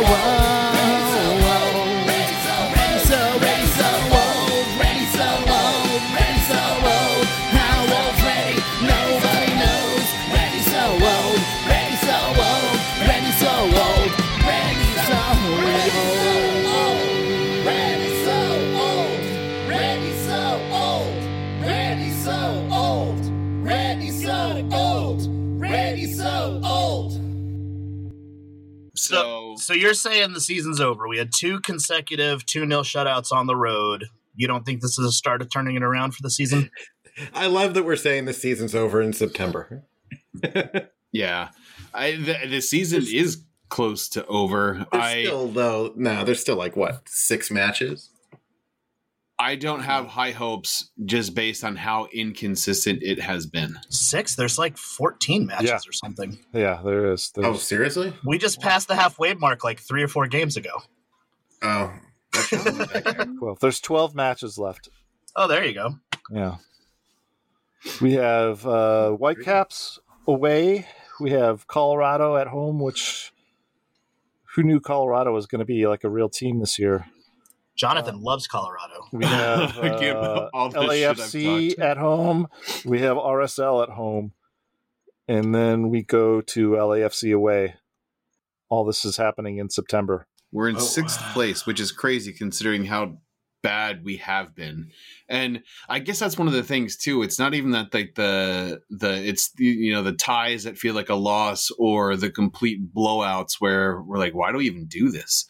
away. 0.08 0.35
So, 29.66 29.74
So 29.74 29.74
you're 29.74 29.94
saying 29.94 30.32
the 30.32 30.40
season's 30.40 30.80
over. 30.80 31.08
We 31.08 31.18
had 31.18 31.32
two 31.34 31.58
consecutive 31.58 32.46
2 32.46 32.68
0 32.68 32.82
shutouts 32.82 33.32
on 33.32 33.48
the 33.48 33.56
road. 33.56 34.04
You 34.36 34.46
don't 34.46 34.64
think 34.64 34.80
this 34.80 34.96
is 34.96 35.04
a 35.04 35.10
start 35.10 35.42
of 35.42 35.50
turning 35.50 35.74
it 35.74 35.82
around 35.82 36.14
for 36.14 36.22
the 36.22 36.30
season? 36.30 36.70
I 37.34 37.48
love 37.48 37.74
that 37.74 37.84
we're 37.84 37.96
saying 37.96 38.26
the 38.26 38.32
season's 38.32 38.76
over 38.76 39.02
in 39.02 39.12
September. 39.12 39.82
yeah, 41.12 41.48
I 41.92 42.12
the, 42.12 42.46
the 42.48 42.60
season 42.60 43.02
is 43.12 43.42
close 43.68 44.08
to 44.10 44.24
over. 44.26 44.86
I 44.92 45.24
still 45.24 45.48
though 45.48 45.92
no, 45.96 46.22
there's 46.22 46.40
still 46.40 46.54
like 46.54 46.76
what, 46.76 47.08
six 47.08 47.50
matches? 47.50 48.10
I 49.38 49.54
don't 49.56 49.80
have 49.80 50.06
high 50.06 50.30
hopes 50.30 50.90
just 51.04 51.34
based 51.34 51.62
on 51.62 51.76
how 51.76 52.06
inconsistent 52.12 53.02
it 53.02 53.20
has 53.20 53.46
been. 53.46 53.78
Six? 53.90 54.34
There's 54.34 54.58
like 54.58 54.78
14 54.78 55.46
matches 55.46 55.68
Yeah. 55.68 55.76
or 55.86 55.92
something. 55.92 56.38
Yeah, 56.54 56.80
there 56.82 57.12
is. 57.12 57.32
Oh, 57.36 57.54
seriously? 57.54 58.14
We 58.24 58.38
just 58.38 58.60
passed 58.60 58.88
the 58.88 58.96
halfway 58.96 59.34
mark 59.34 59.62
like 59.62 59.80
three 59.80 60.02
or 60.02 60.08
four 60.08 60.26
games 60.26 60.56
ago. 60.56 60.70
Oh. 61.62 61.92
Okay. 62.34 63.24
well, 63.40 63.58
there's 63.60 63.80
12 63.80 64.14
matches 64.14 64.56
left. 64.58 64.88
Oh, 65.34 65.46
there 65.46 65.64
you 65.64 65.74
go. 65.74 65.96
Yeah. 66.32 66.56
We 68.00 68.14
have 68.14 68.66
uh, 68.66 69.10
Whitecaps 69.10 69.98
away. 70.26 70.86
We 71.20 71.30
have 71.30 71.66
Colorado 71.66 72.36
at 72.36 72.46
home, 72.48 72.80
which 72.80 73.32
who 74.54 74.62
knew 74.62 74.80
Colorado 74.80 75.32
was 75.32 75.46
going 75.46 75.58
to 75.58 75.64
be 75.66 75.86
like 75.86 76.04
a 76.04 76.08
real 76.10 76.30
team 76.30 76.58
this 76.60 76.78
year? 76.78 77.06
Jonathan 77.76 78.20
loves 78.20 78.46
Colorado. 78.46 79.06
We 79.12 79.24
have 79.26 79.74
Give 80.00 80.16
uh, 80.16 80.48
all 80.54 80.70
the 80.70 80.78
LAFC 80.78 81.78
at 81.78 81.98
home. 81.98 82.48
We 82.84 83.00
have 83.00 83.16
RSL 83.16 83.82
at 83.82 83.90
home. 83.90 84.32
And 85.28 85.54
then 85.54 85.90
we 85.90 86.02
go 86.02 86.40
to 86.40 86.70
LAFC 86.70 87.34
away. 87.34 87.74
All 88.68 88.84
this 88.84 89.04
is 89.04 89.16
happening 89.16 89.58
in 89.58 89.70
September. 89.70 90.26
We're 90.52 90.68
in 90.68 90.76
Oh, 90.76 90.80
sixth 90.80 91.20
place, 91.32 91.66
which 91.66 91.80
is 91.80 91.92
crazy 91.92 92.32
considering 92.32 92.86
how 92.86 93.18
bad 93.62 94.04
we 94.04 94.18
have 94.18 94.54
been. 94.54 94.90
And 95.28 95.62
I 95.88 95.98
guess 95.98 96.20
that's 96.20 96.38
one 96.38 96.46
of 96.46 96.54
the 96.54 96.62
things 96.62 96.96
too. 96.96 97.22
It's 97.22 97.38
not 97.38 97.52
even 97.54 97.72
that 97.72 97.92
like 97.92 98.14
the 98.14 98.80
the 98.90 99.14
it's 99.28 99.50
you 99.58 99.92
know 99.92 100.02
the 100.02 100.12
ties 100.12 100.64
that 100.64 100.78
feel 100.78 100.94
like 100.94 101.08
a 101.08 101.14
loss 101.16 101.70
or 101.78 102.16
the 102.16 102.30
complete 102.30 102.94
blowouts 102.94 103.54
where 103.58 104.00
we're 104.00 104.18
like, 104.18 104.34
why 104.34 104.52
do 104.52 104.58
we 104.58 104.66
even 104.66 104.86
do 104.86 105.10
this? 105.10 105.46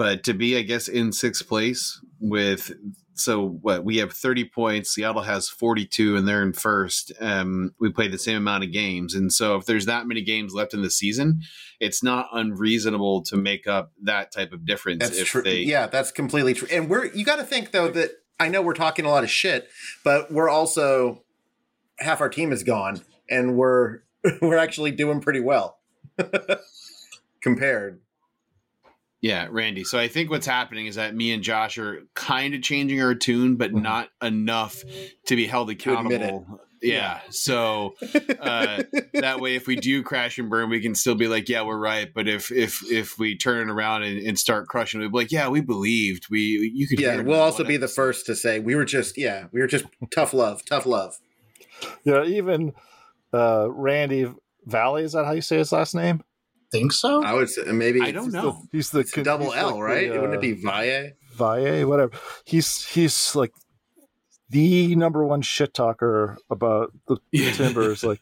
But 0.00 0.24
to 0.24 0.32
be, 0.32 0.56
I 0.56 0.62
guess, 0.62 0.88
in 0.88 1.12
sixth 1.12 1.46
place 1.46 2.00
with 2.20 2.72
so 3.12 3.46
what 3.60 3.84
we 3.84 3.98
have 3.98 4.14
30 4.14 4.46
points 4.46 4.94
seattle 4.94 5.20
has 5.20 5.50
42 5.50 6.16
and 6.16 6.26
they're 6.26 6.42
in 6.42 6.54
first 6.54 7.12
um, 7.20 7.74
we 7.78 7.92
played 7.92 8.12
the 8.12 8.18
same 8.18 8.38
amount 8.38 8.64
of 8.64 8.72
games 8.72 9.14
and 9.14 9.30
so 9.30 9.56
if 9.56 9.66
there's 9.66 9.84
that 9.86 10.06
many 10.06 10.22
games 10.22 10.54
left 10.54 10.72
in 10.72 10.80
the 10.80 10.90
season 10.90 11.42
it's 11.80 12.02
not 12.02 12.28
unreasonable 12.32 13.22
to 13.24 13.36
make 13.36 13.66
up 13.66 13.92
that 14.02 14.32
type 14.32 14.52
of 14.52 14.64
difference 14.64 15.02
That's 15.02 15.18
if 15.18 15.28
true. 15.28 15.42
they 15.42 15.60
Yeah, 15.60 15.86
that's 15.86 16.12
completely 16.12 16.54
true. 16.54 16.68
And 16.70 16.88
we're 16.88 17.06
you 17.06 17.24
got 17.24 17.36
to 17.36 17.44
think 17.44 17.72
though 17.72 17.90
that 17.90 18.10
I 18.38 18.48
know 18.48 18.62
we're 18.62 18.72
talking 18.72 19.04
a 19.04 19.10
lot 19.10 19.22
of 19.22 19.30
shit, 19.30 19.68
but 20.02 20.32
we're 20.32 20.48
also 20.48 21.24
half 21.98 22.22
our 22.22 22.30
team 22.30 22.52
is 22.52 22.62
gone, 22.62 23.02
and 23.28 23.54
we're 23.54 23.98
we're 24.40 24.56
actually 24.56 24.92
doing 24.92 25.20
pretty 25.20 25.40
well 25.40 25.78
compared. 27.42 28.00
Yeah, 29.22 29.48
Randy. 29.50 29.84
So 29.84 29.98
I 29.98 30.08
think 30.08 30.30
what's 30.30 30.46
happening 30.46 30.86
is 30.86 30.94
that 30.94 31.14
me 31.14 31.32
and 31.32 31.42
Josh 31.42 31.76
are 31.76 32.02
kind 32.14 32.54
of 32.54 32.62
changing 32.62 33.02
our 33.02 33.14
tune, 33.14 33.56
but 33.56 33.72
Mhm. 33.72 33.82
not 33.82 34.08
enough 34.22 34.82
to 35.26 35.36
be 35.36 35.46
held 35.46 35.68
accountable. 35.70 36.60
Yeah. 36.82 37.20
So 37.28 37.96
uh, 38.40 38.82
that 39.12 39.40
way, 39.40 39.54
if 39.56 39.66
we 39.66 39.76
do 39.76 40.02
crash 40.02 40.38
and 40.38 40.48
burn, 40.48 40.70
we 40.70 40.80
can 40.80 40.94
still 40.94 41.14
be 41.14 41.28
like, 41.28 41.46
"Yeah, 41.50 41.60
we're 41.60 41.76
right." 41.78 42.08
But 42.14 42.26
if 42.26 42.50
if 42.50 42.82
if 42.90 43.18
we 43.18 43.36
turn 43.36 43.68
it 43.68 43.70
around 43.70 44.04
and, 44.04 44.18
and 44.26 44.38
start 44.38 44.66
crushing, 44.68 45.00
we'll 45.00 45.10
be 45.10 45.18
like, 45.18 45.30
"Yeah, 45.30 45.48
we 45.48 45.60
believed. 45.60 46.28
We 46.30 46.72
you 46.74 46.88
could." 46.88 46.98
Yeah, 46.98 47.20
we'll 47.20 47.38
also 47.38 47.64
be 47.64 47.76
the 47.76 47.86
first 47.88 48.24
to 48.26 48.34
say 48.34 48.60
we 48.60 48.74
were 48.74 48.86
just 48.86 49.18
yeah 49.18 49.48
we 49.52 49.60
were 49.60 49.66
just 49.66 49.84
tough 50.10 50.32
love, 50.32 50.64
tough 50.64 50.86
love. 50.86 51.18
Yeah, 52.04 52.24
even 52.24 52.72
uh, 53.34 53.68
Randy 53.70 54.32
Valley 54.64 55.02
is 55.02 55.12
that 55.12 55.26
how 55.26 55.32
you 55.32 55.42
say 55.42 55.58
his 55.58 55.72
last 55.72 55.94
name? 55.94 56.22
Think 56.72 56.92
so? 56.92 57.22
I 57.24 57.32
would 57.32 57.48
say 57.48 57.62
maybe 57.72 58.00
I 58.00 58.12
don't 58.12 58.26
it's 58.26 58.34
know. 58.34 58.62
He's 58.70 58.90
the 58.90 59.00
It's 59.00 59.12
double 59.12 59.46
he's 59.50 59.56
L, 59.60 59.72
like 59.74 59.82
right? 59.82 60.12
the, 60.12 60.20
Wouldn't 60.20 60.34
it 60.34 60.40
be 60.40 60.52
uh, 60.52 60.70
Valle? 60.70 61.10
Valle, 61.34 61.84
whatever. 61.86 62.12
He's 62.44 62.84
he's 62.86 63.34
like 63.34 63.52
the 64.50 64.94
number 64.96 65.24
one 65.24 65.42
shit 65.42 65.74
talker 65.74 66.38
about 66.50 66.92
the 67.08 67.18
Timbers. 67.54 68.04
like 68.04 68.20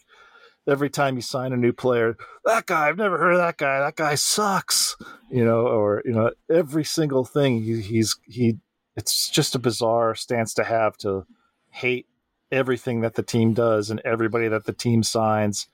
every 0.67 0.91
time 0.91 1.17
you 1.17 1.23
sign 1.23 1.53
a 1.53 1.57
new 1.57 1.73
player, 1.73 2.17
that 2.45 2.67
guy, 2.67 2.89
I've 2.89 2.97
never 2.97 3.19
heard 3.19 3.33
of 3.33 3.39
that 3.39 3.57
guy. 3.59 3.81
That 3.81 3.97
guy 3.97 4.15
sucks. 4.15 4.97
You 5.31 5.45
know, 5.45 5.67
or 5.67 6.03
you 6.07 6.13
know, 6.13 6.31
every 6.51 6.85
single 6.85 7.25
thing 7.25 7.63
he, 7.63 7.81
he's 7.83 8.17
he. 8.25 8.59
It's 8.97 9.31
just 9.31 9.55
a 9.55 9.59
bizarre 9.61 10.15
stance 10.15 10.55
to 10.55 10.65
have 10.65 10.97
to 10.99 11.25
hate 11.71 12.07
everything 12.51 13.03
that 13.03 13.15
the 13.15 13.23
team 13.23 13.53
does 13.53 13.91
and 13.91 14.01
everybody 14.05 14.49
that 14.49 14.65
the 14.65 14.73
team 14.73 15.03
signs, 15.03 15.67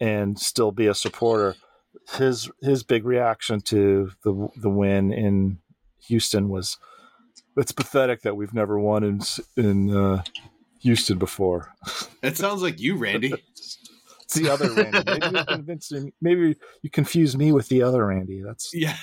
and 0.00 0.38
still 0.38 0.72
be 0.72 0.86
a 0.86 0.94
supporter. 0.94 1.54
His 2.16 2.50
his 2.62 2.82
big 2.82 3.04
reaction 3.04 3.60
to 3.62 4.10
the 4.24 4.48
the 4.56 4.70
win 4.70 5.12
in 5.12 5.58
Houston 6.06 6.48
was 6.48 6.78
it's 7.56 7.72
pathetic 7.72 8.22
that 8.22 8.36
we've 8.36 8.54
never 8.54 8.78
won 8.78 9.04
in 9.04 9.20
in 9.56 9.94
uh, 9.94 10.22
Houston 10.80 11.18
before. 11.18 11.74
That 12.20 12.36
sounds 12.36 12.62
like 12.62 12.80
you, 12.80 12.96
Randy. 12.96 13.32
It's 13.32 14.34
the 14.34 14.50
other 14.50 14.72
Randy. 14.72 15.04
Maybe 15.06 15.38
you 15.38 15.44
convinced 15.44 15.92
me. 15.92 16.12
Maybe 16.20 16.56
you 16.82 16.90
confuse 16.90 17.36
me 17.36 17.52
with 17.52 17.68
the 17.68 17.84
other 17.84 18.04
Randy. 18.04 18.42
That's 18.42 18.70
Yeah, 18.74 18.96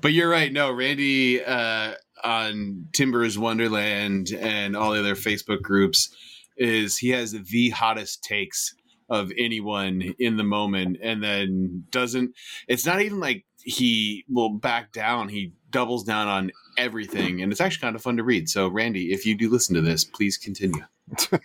but 0.00 0.12
you're 0.12 0.28
right. 0.28 0.52
No, 0.52 0.72
Randy 0.72 1.44
uh, 1.44 1.94
on 2.24 2.88
Timbers 2.92 3.38
Wonderland 3.38 4.30
and 4.32 4.76
all 4.76 4.90
the 4.90 4.98
other 4.98 5.14
Facebook 5.14 5.62
groups 5.62 6.14
is 6.56 6.98
he 6.98 7.10
has 7.10 7.32
the 7.32 7.70
hottest 7.70 8.24
takes 8.24 8.74
of 9.12 9.30
anyone 9.36 10.14
in 10.18 10.38
the 10.38 10.44
moment, 10.44 10.96
and 11.02 11.22
then 11.22 11.84
doesn't. 11.90 12.34
It's 12.66 12.86
not 12.86 13.02
even 13.02 13.20
like 13.20 13.44
he 13.62 14.24
will 14.28 14.48
back 14.48 14.90
down. 14.92 15.28
He 15.28 15.52
doubles 15.70 16.02
down 16.02 16.28
on 16.28 16.50
everything, 16.78 17.42
and 17.42 17.52
it's 17.52 17.60
actually 17.60 17.82
kind 17.82 17.94
of 17.94 18.02
fun 18.02 18.16
to 18.16 18.24
read. 18.24 18.48
So, 18.48 18.68
Randy, 18.68 19.12
if 19.12 19.26
you 19.26 19.36
do 19.36 19.50
listen 19.50 19.74
to 19.74 19.82
this, 19.82 20.04
please 20.04 20.38
continue. 20.38 20.84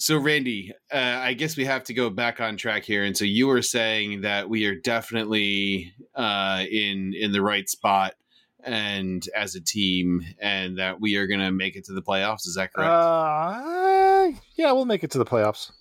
So, 0.00 0.16
Randy, 0.16 0.72
uh, 0.92 0.96
I 0.96 1.34
guess 1.34 1.56
we 1.56 1.64
have 1.64 1.82
to 1.84 1.92
go 1.92 2.08
back 2.08 2.40
on 2.40 2.56
track 2.56 2.84
here. 2.84 3.02
And 3.02 3.16
so, 3.16 3.24
you 3.24 3.48
were 3.48 3.62
saying 3.62 4.20
that 4.20 4.48
we 4.48 4.64
are 4.66 4.76
definitely 4.76 5.92
uh, 6.14 6.64
in 6.70 7.14
in 7.14 7.32
the 7.32 7.42
right 7.42 7.68
spot, 7.68 8.14
and 8.62 9.28
as 9.34 9.56
a 9.56 9.60
team, 9.60 10.22
and 10.38 10.78
that 10.78 11.00
we 11.00 11.16
are 11.16 11.26
going 11.26 11.40
to 11.40 11.50
make 11.50 11.74
it 11.74 11.84
to 11.86 11.92
the 11.94 12.02
playoffs. 12.02 12.46
Is 12.46 12.54
that 12.54 12.72
correct? 12.72 12.92
uh, 12.92 14.30
yeah. 14.54 14.70
We'll 14.70 14.84
make 14.84 15.02
it 15.02 15.10
to 15.10 15.18
the 15.18 15.26
playoffs, 15.26 15.72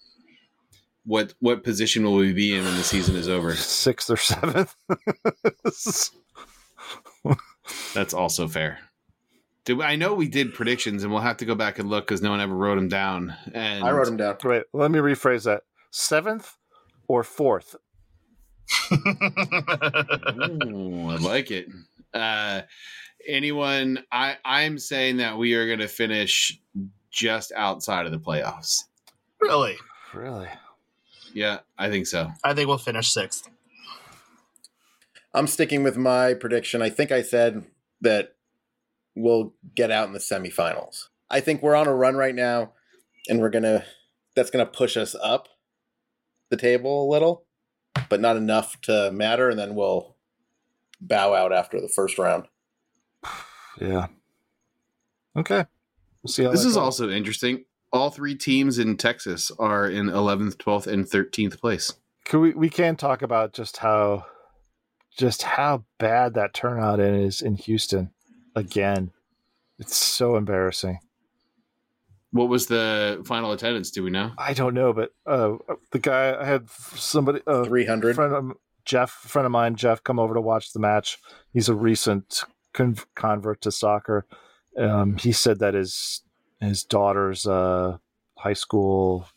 what 1.08 1.34
what 1.40 1.64
position 1.64 2.04
will 2.04 2.16
we 2.16 2.34
be 2.34 2.56
in 2.56 2.66
when 2.66 2.76
the 2.76 2.84
season 2.84 3.16
is 3.16 3.30
over? 3.30 3.56
sixth 3.56 4.10
or 4.10 4.18
seventh. 4.18 4.76
That's 7.94 8.14
also 8.14 8.48
fair. 8.48 8.80
Did 9.66 9.80
we, 9.80 9.84
I 9.84 9.96
know 9.96 10.14
we 10.14 10.28
did 10.28 10.54
predictions, 10.54 11.04
and 11.04 11.12
we'll 11.12 11.22
have 11.22 11.38
to 11.38 11.46
go 11.46 11.56
back 11.56 11.80
and 11.80 11.90
look 11.90 12.06
because 12.06 12.22
no 12.22 12.30
one 12.30 12.42
ever 12.42 12.56
wrote 12.56 12.76
them 12.76 12.90
down. 12.90 13.36
And 13.54 13.84
I 13.84 13.92
wrote 13.92 14.06
them 14.06 14.18
down. 14.18 14.38
Wait, 14.44 14.64
let 14.74 14.92
me 14.92 15.00
rephrase 15.00 15.46
that: 15.46 15.64
seventh 15.92 16.56
or 17.08 17.24
fourth. 17.24 17.76
Ooh, 18.92 21.10
I 21.10 21.18
like 21.22 21.52
it. 21.52 21.68
Uh, 22.14 22.62
anyone? 23.28 24.04
I 24.12 24.38
I'm 24.44 24.78
saying 24.78 25.18
that 25.18 25.38
we 25.38 25.54
are 25.54 25.68
going 25.68 25.80
to 25.80 25.88
finish 25.88 26.60
just 27.12 27.54
outside 27.54 28.06
of 28.06 28.12
the 28.12 28.20
playoffs. 28.20 28.84
really? 29.40 29.78
Really? 30.14 30.48
Yeah, 31.38 31.60
I 31.78 31.92
think 31.92 32.08
so. 32.08 32.32
I 32.44 32.56
think 32.56 32.68
we'll 32.68 32.80
finish 32.80 33.12
sixth. 33.12 33.48
I'm 35.36 35.46
sticking 35.46 35.84
with 35.84 35.96
my 35.96 36.34
prediction. 36.34 36.82
I 36.82 36.90
think 36.90 37.12
I 37.12 37.22
said 37.22 37.64
that 38.02 38.34
we'll 39.16 39.54
get 39.76 39.92
out 39.92 40.08
in 40.08 40.14
the 40.14 40.20
semifinals. 40.20 41.10
I 41.30 41.40
think 41.42 41.62
we're 41.62 41.76
on 41.76 41.86
a 41.88 41.94
run 41.94 42.16
right 42.16 42.34
now, 42.34 42.74
and 43.30 43.40
we're 43.40 43.52
gonna 43.52 43.86
that's 44.36 44.50
gonna 44.50 44.66
push 44.66 44.98
us 44.98 45.16
up 45.22 45.48
the 46.50 46.58
table 46.58 47.08
a 47.08 47.12
little, 47.12 47.46
but 48.10 48.20
not 48.20 48.36
enough 48.36 48.82
to 48.82 49.12
matter, 49.12 49.52
and 49.52 49.60
then 49.60 49.76
we'll 49.76 50.16
bow 51.00 51.36
out 51.36 51.54
after 51.54 51.80
the 51.80 51.88
first 51.90 52.18
round. 52.18 52.46
Yeah. 53.80 54.08
Okay. 55.36 55.66
We'll 56.24 56.32
see 56.32 56.46
how 56.46 56.50
This 56.50 56.62
is 56.66 56.74
goes. 56.74 56.78
also 56.78 57.10
interesting. 57.12 57.66
All 57.94 58.10
three 58.10 58.36
teams 58.36 58.78
in 58.78 58.98
Texas 58.98 59.52
are 59.60 59.90
in 59.90 60.08
11th, 60.08 60.56
12th, 60.58 60.88
and 60.88 61.06
13th 61.06 61.60
place. 61.60 61.94
Can 62.26 62.42
we 62.42 62.52
we 62.54 62.70
can 62.70 62.98
talk 62.98 63.22
about 63.22 63.54
just 63.54 63.78
how 63.78 64.26
just 65.18 65.44
how 65.44 65.86
bad 65.98 66.34
that 66.34 66.54
turnout 66.54 67.00
is 67.00 67.42
in 67.42 67.56
Houston 67.56 68.12
again. 68.56 69.12
It's 69.80 69.96
so 69.96 70.36
embarrassing. 70.36 71.00
What 72.32 72.50
was 72.50 72.68
the 72.68 73.24
final 73.26 73.54
attendance? 73.54 73.90
Do 73.92 74.04
we 74.04 74.10
know? 74.10 74.32
I 74.38 74.54
don't 74.54 74.74
know, 74.74 74.92
but 74.92 75.12
uh, 75.26 75.56
the 75.92 76.00
guy 76.00 76.36
I 76.40 76.44
had 76.44 76.70
somebody 76.70 77.40
uh, 77.48 77.64
Three 77.64 77.86
hundred. 77.86 78.16
friend 78.16 78.34
of 78.34 78.52
Jeff, 78.84 79.10
friend 79.12 79.46
of 79.46 79.52
mine, 79.54 79.76
Jeff, 79.76 80.04
come 80.04 80.20
over 80.20 80.34
to 80.34 80.42
watch 80.42 80.74
the 80.74 80.80
match. 80.80 81.18
He's 81.54 81.70
a 81.70 81.76
recent 81.76 82.44
con- 82.74 82.98
convert 83.16 83.62
to 83.62 83.72
soccer. 83.72 84.26
Um, 84.78 85.18
he 85.18 85.32
said 85.32 85.60
that 85.60 85.74
his 85.74 86.22
his 86.60 86.84
daughter's 86.84 87.46
uh, 87.48 87.98
high 88.38 88.54
school 88.54 89.28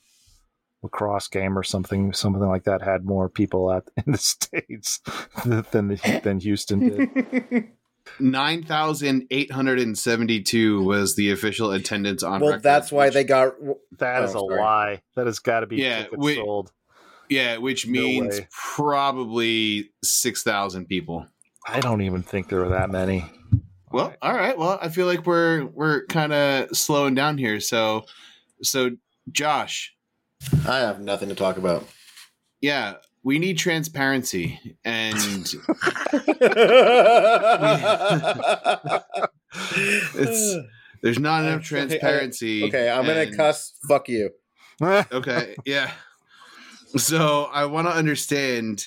lacrosse 0.82 1.28
game 1.28 1.56
or 1.58 1.62
something, 1.62 2.12
something 2.12 2.46
like 2.48 2.64
that, 2.64 2.82
had 2.82 3.04
more 3.04 3.28
people 3.28 3.70
at 3.72 3.84
in 4.06 4.12
the 4.12 4.18
states 4.18 5.00
than 5.44 5.88
the, 5.88 6.20
than 6.24 6.40
Houston 6.40 6.80
did. 6.80 7.68
9,872 8.18 10.82
was 10.82 11.14
the 11.16 11.30
official 11.30 11.70
attendance 11.72 12.22
on 12.22 12.40
well, 12.40 12.50
record, 12.50 12.62
that's 12.62 12.90
why 12.92 13.06
which- 13.06 13.14
they 13.14 13.24
got. 13.24 13.54
That 13.98 14.22
is 14.24 14.34
Oh, 14.34 14.46
a 14.46 14.48
sorry. 14.48 14.60
lie. 14.60 15.02
That 15.16 15.26
has 15.26 15.38
got 15.38 15.60
to 15.60 15.66
be 15.66 15.76
Yeah, 15.76 16.04
tickets 16.04 16.18
we- 16.18 16.34
sold. 16.36 16.72
Yeah, 17.28 17.58
which 17.58 17.86
No 17.86 17.92
means 17.92 18.40
way. 18.40 18.48
probably 18.50 19.90
6,000 20.02 20.86
people. 20.86 21.26
I 21.64 21.78
don't 21.78 22.00
even 22.02 22.24
think 22.24 22.48
there 22.48 22.58
were 22.58 22.70
that 22.70 22.90
many. 22.90 23.24
Well, 23.90 24.14
all 24.22 24.34
right. 24.34 24.56
Well, 24.56 24.78
I 24.80 24.88
feel 24.88 25.06
like 25.06 25.26
we're 25.26 25.66
we're 25.66 26.06
kind 26.06 26.32
of 26.32 26.76
slowing 26.76 27.14
down 27.14 27.38
here. 27.38 27.58
So, 27.60 28.04
so 28.62 28.90
Josh, 29.32 29.94
I 30.68 30.78
have 30.78 31.00
nothing 31.00 31.28
to 31.28 31.34
talk 31.34 31.56
about. 31.56 31.86
yeah, 32.60 32.94
we 33.22 33.38
need 33.38 33.58
transparency, 33.58 34.58
and 34.84 35.14
It's- 40.16 40.56
there's 41.02 41.18
not 41.18 41.44
enough 41.44 41.60
Okay, 41.60 41.64
transparency. 41.68 42.64
okay, 42.64 42.90
I'm 42.90 43.06
gonna 43.06 43.34
cuss. 43.34 43.72
Fuck 43.88 44.08
you. 44.08 44.30
Okay, 44.82 45.56
yeah. 45.66 45.90
So 46.96 47.44
I 47.52 47.64
want 47.66 47.86
to 47.86 47.92
understand 47.92 48.86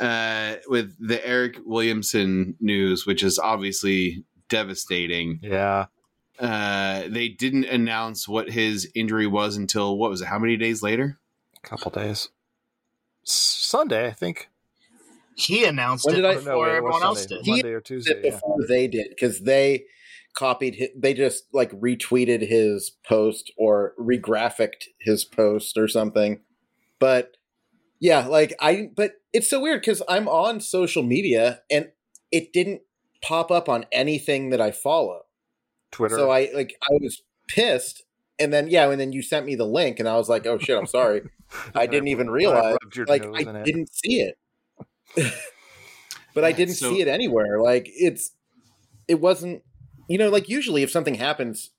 uh, 0.00 0.56
with 0.68 0.94
the 0.98 1.24
Eric 1.26 1.58
Williamson 1.64 2.56
news, 2.60 3.06
which 3.06 3.22
is 3.22 3.38
obviously 3.38 4.24
devastating. 4.48 5.40
yeah. 5.42 5.86
Uh, 6.38 7.04
they 7.08 7.28
didn't 7.30 7.64
announce 7.64 8.28
what 8.28 8.50
his 8.50 8.90
injury 8.94 9.26
was 9.26 9.56
until 9.56 9.96
what 9.96 10.10
was 10.10 10.20
it? 10.20 10.26
How 10.26 10.38
many 10.38 10.58
days 10.58 10.82
later? 10.82 11.18
A 11.64 11.66
couple 11.66 11.90
days. 11.90 12.28
Sunday, 13.24 14.06
I 14.06 14.12
think. 14.12 14.48
He 15.34 15.64
announced 15.64 16.04
When 16.06 16.14
it 16.14 16.18
did 16.18 16.24
I- 16.26 16.34
before 16.34 16.52
No, 16.52 16.58
wait, 16.60 16.66
it 16.68 16.70
was 16.70 16.76
everyone 16.76 17.02
else 17.02 17.20
Sunday. 17.22 17.42
did. 17.42 17.50
Monday 17.50 17.72
or 17.72 17.80
Tuesday. 17.80 18.12
It 18.12 18.20
Yeah. 18.24 18.30
before 18.32 18.58
they 18.68 18.86
did 18.88 19.08
because 19.10 19.40
they 19.40 19.84
copied 20.34 20.74
his, 20.76 20.88
they 20.96 21.14
just 21.14 21.44
like 21.52 21.70
retweeted 21.72 22.46
his 22.46 22.90
post 23.06 23.50
or 23.56 23.94
regraphicked 23.98 24.88
his 25.00 25.24
post 25.24 25.76
or 25.78 25.88
something. 25.88 26.40
But 26.98 27.36
yeah, 28.00 28.26
like 28.26 28.54
I 28.60 28.90
but 28.94 29.14
it's 29.32 29.48
so 29.48 29.60
weird 29.60 29.82
cuz 29.84 30.02
I'm 30.08 30.28
on 30.28 30.60
social 30.60 31.02
media 31.02 31.62
and 31.70 31.90
it 32.30 32.52
didn't 32.52 32.82
pop 33.22 33.50
up 33.50 33.68
on 33.68 33.86
anything 33.92 34.50
that 34.50 34.60
I 34.60 34.70
follow. 34.70 35.22
Twitter. 35.92 36.16
So 36.16 36.30
I 36.30 36.50
like 36.54 36.74
I 36.82 36.94
was 37.00 37.22
pissed 37.48 38.02
and 38.38 38.52
then 38.52 38.68
yeah, 38.68 38.90
and 38.90 39.00
then 39.00 39.12
you 39.12 39.22
sent 39.22 39.46
me 39.46 39.54
the 39.54 39.66
link 39.66 39.98
and 39.98 40.08
I 40.08 40.16
was 40.16 40.28
like, 40.28 40.46
"Oh 40.46 40.58
shit, 40.58 40.78
I'm 40.78 40.86
sorry." 40.86 41.22
I 41.74 41.86
didn't 41.86 42.08
even 42.08 42.28
realize 42.28 42.76
rubbed 42.82 42.96
your 42.96 43.06
like 43.06 43.22
nose 43.22 43.46
I 43.46 43.62
didn't 43.62 43.94
see 43.94 44.20
it. 44.20 44.38
but 46.34 46.44
I 46.44 46.52
didn't 46.52 46.74
so- 46.74 46.90
see 46.90 47.00
it 47.00 47.08
anywhere. 47.08 47.60
Like 47.60 47.88
it's 47.88 48.32
it 49.08 49.20
wasn't 49.20 49.62
you 50.08 50.18
know, 50.18 50.28
like 50.28 50.48
usually 50.48 50.82
if 50.82 50.90
something 50.90 51.14
happens, 51.14 51.70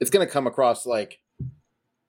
it's 0.00 0.10
gonna 0.10 0.26
come 0.26 0.46
across 0.46 0.86
like 0.86 1.20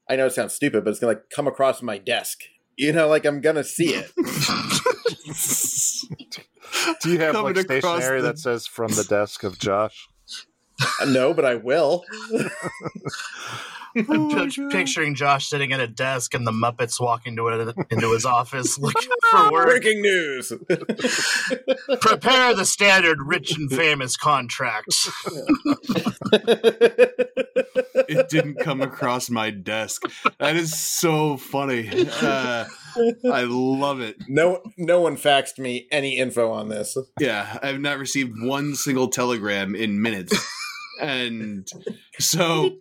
I 0.10 0.16
know 0.16 0.28
it 0.28 0.34
sounds 0.34 0.54
stupid, 0.54 0.84
but 0.84 0.92
it's 0.92 1.00
gonna 1.00 1.14
like 1.14 1.30
come 1.30 1.48
across 1.48 1.82
my 1.82 1.98
desk. 1.98 2.42
You 2.78 2.94
know, 2.94 3.08
like 3.08 3.26
I'm 3.26 3.42
gonna 3.42 3.64
see 3.64 3.96
it. 3.96 4.12
Do 7.02 7.12
you 7.12 7.20
have 7.20 7.34
Coming 7.34 7.56
like 7.56 7.66
stationery 7.66 8.22
the- 8.22 8.28
that 8.30 8.40
says 8.40 8.66
from 8.68 8.92
the 8.94 9.04
desk 9.04 9.44
of 9.44 9.60
Josh? 9.60 10.08
Uh, 11.02 11.06
no, 11.06 11.34
but 11.34 11.46
I 11.46 11.56
will. 11.56 12.04
I'm 14.10 14.30
just 14.30 14.60
picturing 14.72 15.16
Josh 15.16 15.48
sitting 15.48 15.72
at 15.72 15.80
a 15.80 15.88
desk 15.88 16.34
and 16.34 16.46
the 16.46 16.52
Muppets 16.52 17.00
walking 17.00 17.36
to 17.38 17.48
it, 17.48 17.76
into 17.90 18.12
his 18.12 18.26
office 18.26 18.78
looking 18.80 19.10
for 19.32 19.52
work. 19.52 19.68
Breaking 19.68 20.02
news. 20.02 20.52
Prepare 22.02 22.56
the 22.56 22.66
standard 22.66 23.20
rich 23.22 23.56
and 23.56 23.72
famous 23.72 24.18
contracts. 24.18 25.10
it 28.10 28.28
didn't 28.30 28.56
come 28.56 28.82
across 28.82 29.30
my 29.30 29.50
desk. 29.50 30.04
That 30.40 30.58
is 30.58 30.78
so 30.78 31.38
funny. 31.38 31.90
Uh, 32.22 32.66
I 33.32 33.44
love 33.44 34.02
it. 34.02 34.18
no 34.28 34.62
no 34.78 35.00
one 35.00 35.16
faxed 35.16 35.58
me 35.58 35.88
any 35.90 36.18
info 36.18 36.52
on 36.52 36.68
this. 36.68 36.98
Yeah, 37.20 37.60
I've 37.62 37.80
not 37.80 37.98
received 37.98 38.34
one 38.42 38.76
single 38.76 39.08
telegram 39.08 39.74
in 39.74 40.02
minutes. 40.02 40.36
And 41.02 41.68
so, 42.20 42.72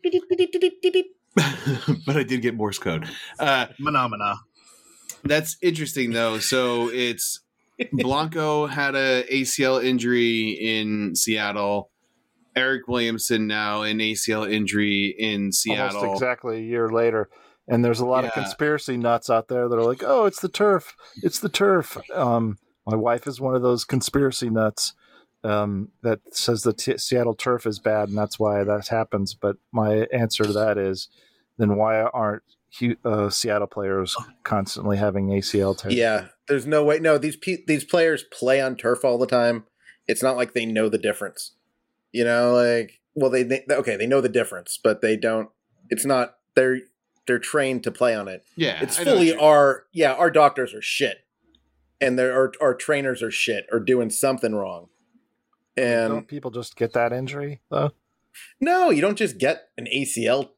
but 2.06 2.16
I 2.16 2.22
did 2.22 2.42
get 2.42 2.54
Morse 2.54 2.78
code. 2.78 3.08
Uh, 3.38 3.66
Phenomena. 3.82 4.36
that's 5.24 5.56
interesting 5.62 6.12
though. 6.12 6.38
So 6.38 6.90
it's 6.90 7.40
Blanco 7.92 8.66
had 8.66 8.94
a 8.94 9.24
ACL 9.24 9.82
injury 9.82 10.50
in 10.50 11.16
Seattle. 11.16 11.90
Eric 12.56 12.86
Williamson 12.86 13.48
now 13.48 13.82
an 13.82 13.98
ACL 13.98 14.50
injury 14.50 15.14
in 15.18 15.50
Seattle. 15.50 15.98
Almost 15.98 16.22
exactly 16.22 16.58
a 16.58 16.62
year 16.62 16.88
later. 16.88 17.28
And 17.66 17.84
there's 17.84 18.00
a 18.00 18.06
lot 18.06 18.24
of 18.24 18.32
conspiracy 18.32 18.96
nuts 18.96 19.28
out 19.30 19.48
there 19.48 19.68
that 19.68 19.76
are 19.76 19.82
like, 19.82 20.02
"Oh, 20.04 20.26
it's 20.26 20.40
the 20.40 20.50
turf. 20.50 20.94
It's 21.22 21.40
the 21.40 21.48
turf." 21.48 21.98
Um, 22.14 22.58
my 22.86 22.94
wife 22.94 23.26
is 23.26 23.40
one 23.40 23.56
of 23.56 23.62
those 23.62 23.84
conspiracy 23.84 24.50
nuts 24.50 24.92
um, 25.44 25.90
that 26.02 26.20
says 26.32 26.62
the 26.62 26.72
t- 26.72 26.98
Seattle 26.98 27.34
turf 27.34 27.66
is 27.66 27.78
bad, 27.78 28.08
and 28.08 28.18
that's 28.18 28.38
why 28.38 28.64
that 28.64 28.88
happens. 28.88 29.34
But 29.34 29.56
my 29.72 30.06
answer 30.12 30.44
to 30.44 30.52
that 30.52 30.78
is, 30.78 31.08
then 31.58 31.76
why 31.76 32.00
aren't 32.00 32.42
uh, 33.04 33.30
Seattle 33.30 33.66
players 33.66 34.16
constantly 34.42 34.96
having 34.96 35.28
ACL 35.28 35.76
tears? 35.76 35.94
Yeah, 35.94 36.28
there's 36.48 36.66
no 36.66 36.82
way. 36.84 36.98
No, 36.98 37.18
these 37.18 37.36
pe- 37.36 37.64
these 37.66 37.84
players 37.84 38.24
play 38.24 38.60
on 38.60 38.76
turf 38.76 39.04
all 39.04 39.18
the 39.18 39.26
time. 39.26 39.64
It's 40.06 40.22
not 40.22 40.36
like 40.36 40.52
they 40.52 40.66
know 40.66 40.88
the 40.88 40.98
difference. 40.98 41.54
You 42.12 42.24
know, 42.24 42.52
like 42.54 43.00
well, 43.14 43.30
they, 43.30 43.42
they 43.42 43.64
okay, 43.70 43.96
they 43.96 44.06
know 44.06 44.20
the 44.20 44.28
difference, 44.28 44.78
but 44.82 45.02
they 45.02 45.16
don't. 45.16 45.50
It's 45.90 46.04
not 46.04 46.36
they're 46.54 46.80
they're 47.26 47.38
trained 47.38 47.84
to 47.84 47.90
play 47.90 48.14
on 48.14 48.28
it. 48.28 48.44
yeah, 48.56 48.82
It's 48.82 48.98
I 48.98 49.04
know 49.04 49.12
what 49.12 49.18
fully 49.18 49.36
our 49.36 49.84
yeah, 49.92 50.12
our 50.14 50.30
doctors 50.30 50.74
are 50.74 50.82
shit, 50.82 51.18
and 52.00 52.18
their 52.18 52.32
our, 52.34 52.52
our 52.60 52.74
trainers 52.74 53.22
are 53.22 53.30
shit 53.30 53.66
or 53.70 53.80
doing 53.80 54.10
something 54.10 54.54
wrong. 54.54 54.88
And 55.76 56.08
Don't 56.12 56.28
people 56.28 56.50
just 56.50 56.76
get 56.76 56.92
that 56.92 57.12
injury 57.12 57.60
though? 57.70 57.90
no, 58.60 58.90
you 58.90 59.00
don't 59.00 59.16
just 59.18 59.38
get 59.38 59.68
an 59.78 59.86
ACL 59.94 60.50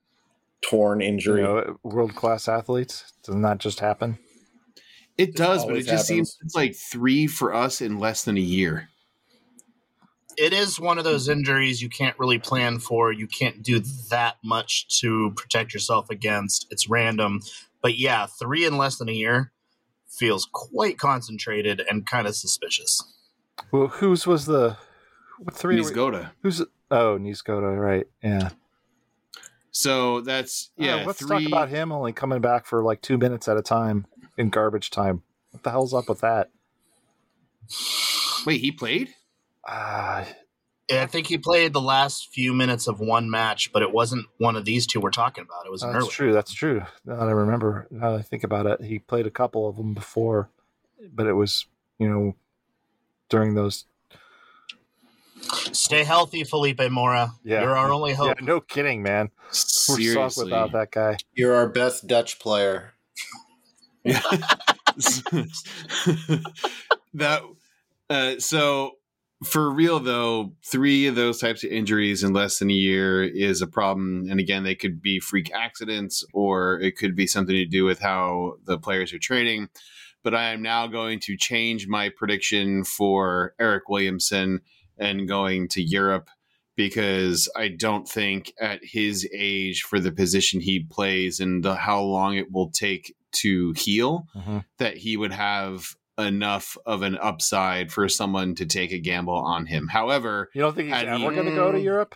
torn 0.62 1.00
You 1.00 1.08
injury. 1.08 1.42
know, 1.42 1.78
world 1.82 2.14
class 2.14 2.48
athletes 2.48 3.12
doesn't 3.24 3.42
that 3.42 3.58
just 3.58 3.80
happen? 3.80 4.18
It 5.18 5.34
does, 5.34 5.62
but 5.64 5.68
it 5.68 5.72
always 5.72 5.86
just 5.86 6.06
seems 6.06 6.34
happens. 6.34 6.38
it's 6.42 6.54
like 6.54 6.74
three 6.74 7.26
for 7.26 7.54
us 7.54 7.80
in 7.80 7.98
less 7.98 8.24
than 8.24 8.36
a 8.36 8.40
year. 8.40 8.88
It 10.36 10.52
is 10.52 10.78
one 10.78 10.98
of 10.98 11.04
those 11.04 11.28
injuries 11.30 11.80
you 11.80 11.88
can't 11.88 12.18
really 12.18 12.38
plan 12.38 12.78
for. 12.78 13.10
You 13.10 13.26
can't 13.26 13.62
do 13.62 13.80
that 14.10 14.36
much 14.44 14.86
to 15.00 15.32
protect 15.34 15.72
yourself 15.72 16.10
against. 16.10 16.66
It's 16.70 16.90
random. 16.90 17.40
But 17.80 17.96
yeah, 17.96 18.26
three 18.26 18.66
in 18.66 18.76
less 18.76 18.98
than 18.98 19.08
a 19.08 19.12
year 19.12 19.52
feels 20.08 20.46
quite 20.52 20.98
concentrated 20.98 21.82
and 21.88 22.04
kind 22.06 22.26
of 22.26 22.36
suspicious. 22.36 23.02
Well, 23.72 23.86
whose 23.88 24.26
was 24.26 24.44
the 24.44 24.76
what 25.39 25.55
three? 25.55 25.80
Niezgoda. 25.80 26.30
Who's 26.43 26.61
oh 26.91 27.18
Niezgoda, 27.18 27.78
right? 27.78 28.07
Yeah. 28.22 28.51
So 29.70 30.20
that's 30.22 30.70
yeah. 30.76 30.97
Uh, 30.97 31.07
let's 31.07 31.18
three, 31.18 31.45
talk 31.45 31.47
about 31.47 31.68
him 31.68 31.93
only 31.93 32.12
coming 32.12 32.41
back 32.41 32.66
for 32.66 32.82
like 32.82 33.03
two 33.03 33.18
minutes 33.18 33.49
at 33.49 33.57
a 33.57 33.62
time 33.62 34.07
in 34.39 34.51
garbage 34.51 34.91
time. 34.91 35.22
What 35.51 35.62
the 35.62 35.70
hell's 35.70 35.95
up 35.95 36.09
with 36.09 36.20
that? 36.20 36.51
Wait, 38.47 38.61
he 38.61 38.70
played? 38.70 39.14
Ah, 39.66 40.26
I 40.91 41.07
think 41.07 41.26
he 41.26 41.37
played 41.37 41.72
the 41.72 41.80
last 41.80 42.32
few 42.32 42.55
minutes 42.55 42.87
of 42.87 43.01
one 43.01 43.28
match, 43.28 43.72
but 43.72 43.82
it 43.82 43.93
wasn't 43.93 44.26
one 44.39 44.55
of 44.55 44.64
these 44.64 44.87
two 44.87 45.01
we're 45.01 45.11
talking 45.11 45.43
about. 45.43 45.66
It 45.66 45.72
was 45.72 45.82
an 45.82 45.93
that's 45.93 46.05
early. 46.05 46.12
true. 46.12 46.32
That's 46.32 46.53
true. 46.53 46.82
Now 47.05 47.16
that 47.16 47.28
I 47.28 47.32
remember, 47.32 47.89
now 47.91 48.12
that 48.12 48.20
I 48.20 48.22
think 48.22 48.45
about 48.45 48.66
it, 48.66 48.82
he 48.82 49.01
played 49.01 49.26
a 49.26 49.30
couple 49.30 49.68
of 49.68 49.76
them 49.76 49.95
before, 49.95 50.49
but 51.12 51.26
it 51.26 51.32
was 51.32 51.66
you 51.99 52.09
know 52.09 52.37
during 53.28 53.55
those. 53.55 53.84
Stay 55.87 56.03
healthy, 56.03 56.43
Felipe 56.43 56.82
Mora. 56.91 57.32
Yeah. 57.45 57.62
You're 57.62 57.76
our 57.76 57.93
only 57.93 58.11
Yeah, 58.11 58.16
hope. 58.16 58.43
no 58.43 58.61
kidding, 58.61 59.05
man. 59.05 59.30
We're 59.47 59.53
sunk 59.53 60.01
Seriously. 60.01 60.45
without 60.47 60.72
that 60.72 60.91
guy. 60.91 61.16
You're 61.32 61.55
our 61.55 61.68
best 61.68 62.09
Dutch 62.09 62.41
player. 62.41 62.95
Yeah. 64.03 64.20
that 67.14 67.43
uh, 68.11 68.34
so 68.41 68.95
for 69.45 69.70
real 69.70 70.01
though, 70.01 70.55
three 70.64 71.07
of 71.07 71.14
those 71.14 71.39
types 71.39 71.62
of 71.62 71.70
injuries 71.70 72.24
in 72.24 72.32
less 72.32 72.59
than 72.59 72.68
a 72.68 72.74
year 72.74 73.22
is 73.22 73.62
a 73.62 73.68
problem. 73.68 74.26
And 74.28 74.41
again, 74.41 74.64
they 74.64 74.74
could 74.74 75.01
be 75.01 75.20
freak 75.20 75.55
accidents 75.55 76.24
or 76.32 76.80
it 76.80 76.97
could 76.97 77.14
be 77.14 77.28
something 77.28 77.55
to 77.55 77.64
do 77.64 77.84
with 77.84 78.01
how 78.01 78.55
the 78.64 78.76
players 78.76 79.12
are 79.12 79.20
training. 79.20 79.68
But 80.24 80.34
I 80.34 80.53
am 80.53 80.62
now 80.62 80.89
going 80.89 81.20
to 81.20 81.37
change 81.37 81.87
my 81.87 82.09
prediction 82.09 82.82
for 82.82 83.55
Eric 83.61 83.89
Williamson 83.89 84.62
and 84.99 85.26
going 85.28 85.68
to 85.68 85.82
Europe 85.82 86.28
because 86.76 87.49
I 87.57 87.68
don't 87.68 88.07
think 88.09 88.53
at 88.61 88.80
his 88.84 89.26
age, 89.32 89.82
for 89.82 89.99
the 89.99 90.12
position 90.12 90.61
he 90.61 90.80
plays 90.80 91.40
and 91.40 91.64
the, 91.64 91.74
how 91.74 92.03
long 92.03 92.36
it 92.36 92.53
will 92.53 92.70
take 92.70 93.14
to 93.32 93.72
heal, 93.72 94.26
Mhm. 94.36 94.64
that 94.78 94.99
he 94.99 95.16
would 95.16 95.32
have 95.32 95.97
enough 96.18 96.76
of 96.86 97.03
an 97.03 97.16
upside 97.18 97.92
for 97.92 98.09
someone 98.09 98.55
to 98.57 98.66
take 98.66 98.92
a 98.92 98.99
gamble 98.99 99.34
on 99.34 99.66
him. 99.66 99.88
However, 99.88 100.51
You 100.55 100.62
don't 100.62 100.74
think 100.74 100.88
he's 100.88 100.97
And 100.99 101.09
ever 101.09 101.32
going 101.34 101.47
to 101.47 101.55
go 101.55 101.72
to. 101.72 101.80
Europe? 101.80 102.14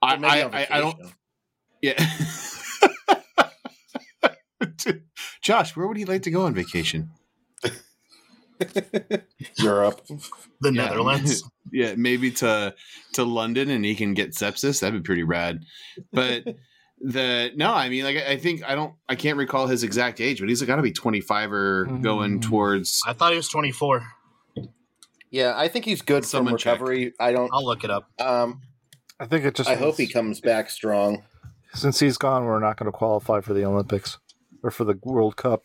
I, 0.00 0.14
I, 0.16 0.42
I, 0.62 0.66
I 0.70 0.80
don't. 0.80 0.96
Yeah. 1.80 2.04
Josh, 5.42 5.76
where 5.76 5.86
would 5.86 5.96
he 5.96 6.04
like 6.04 6.22
to 6.22 6.30
go 6.30 6.46
on 6.46 6.54
vacation? 6.54 7.10
Europe. 9.58 10.00
The 10.60 10.72
Yeah. 10.72 10.80
Netherlands. 10.86 11.42
yeah, 11.70 11.94
maybe 11.96 12.30
to 12.32 12.74
to 13.12 13.24
London 13.24 13.70
and 13.70 13.84
he 13.84 13.94
can 13.94 14.14
get 14.14 14.32
sepsis. 14.32 14.80
That'd 14.80 15.02
be 15.02 15.06
pretty 15.06 15.22
rad. 15.22 15.64
But 16.12 16.44
the 17.00 17.50
no, 17.54 17.72
I 17.72 17.88
mean, 17.88 18.04
like 18.04 18.16
I 18.16 18.32
I 18.32 18.36
think 18.38 18.62
I 18.68 18.74
don't, 18.74 18.94
I 19.08 19.14
can't 19.14 19.36
recall 19.38 19.66
his 19.66 19.82
exact 19.82 20.20
age, 20.20 20.40
but 20.40 20.48
he's 20.48 20.62
got 20.62 20.76
to 20.76 20.82
be 20.82 20.92
twenty 20.92 21.20
five 21.20 21.52
or 21.52 21.84
going 21.84 22.38
Mm. 22.40 22.42
towards. 22.42 23.02
I 23.06 23.12
thought 23.12 23.30
he 23.32 23.36
was 23.36 23.48
24. 23.48 24.02
Yeah, 25.30 25.54
I 25.56 25.68
think 25.68 25.84
he's 25.86 26.02
good 26.02 26.24
Someone 26.26 26.52
from 26.54 26.58
check. 26.58 26.72
recovery. 26.74 27.14
I 27.18 27.32
don't. 27.32 27.50
I'll 27.52 27.64
look 27.64 27.84
it 27.84 27.90
up. 27.90 28.10
Um, 28.20 28.60
I 29.18 29.26
think 29.26 29.44
it 29.44 29.54
just. 29.54 29.68
I 29.70 29.76
hope 29.76 29.96
he 29.96 30.06
comes 30.06 30.40
back 30.40 30.68
strong. 30.68 31.22
Since 31.74 32.00
he's 32.00 32.18
gone, 32.18 32.44
we're 32.44 32.58
not 32.60 32.76
going 32.76 32.90
to 32.90 32.96
qualify 32.96 33.40
for 33.40 33.54
the 33.54 33.64
Olympics 33.64 34.18
or 34.62 34.70
for 34.70 34.84
the 34.84 34.98
World 35.02 35.36
Cup. 35.36 35.62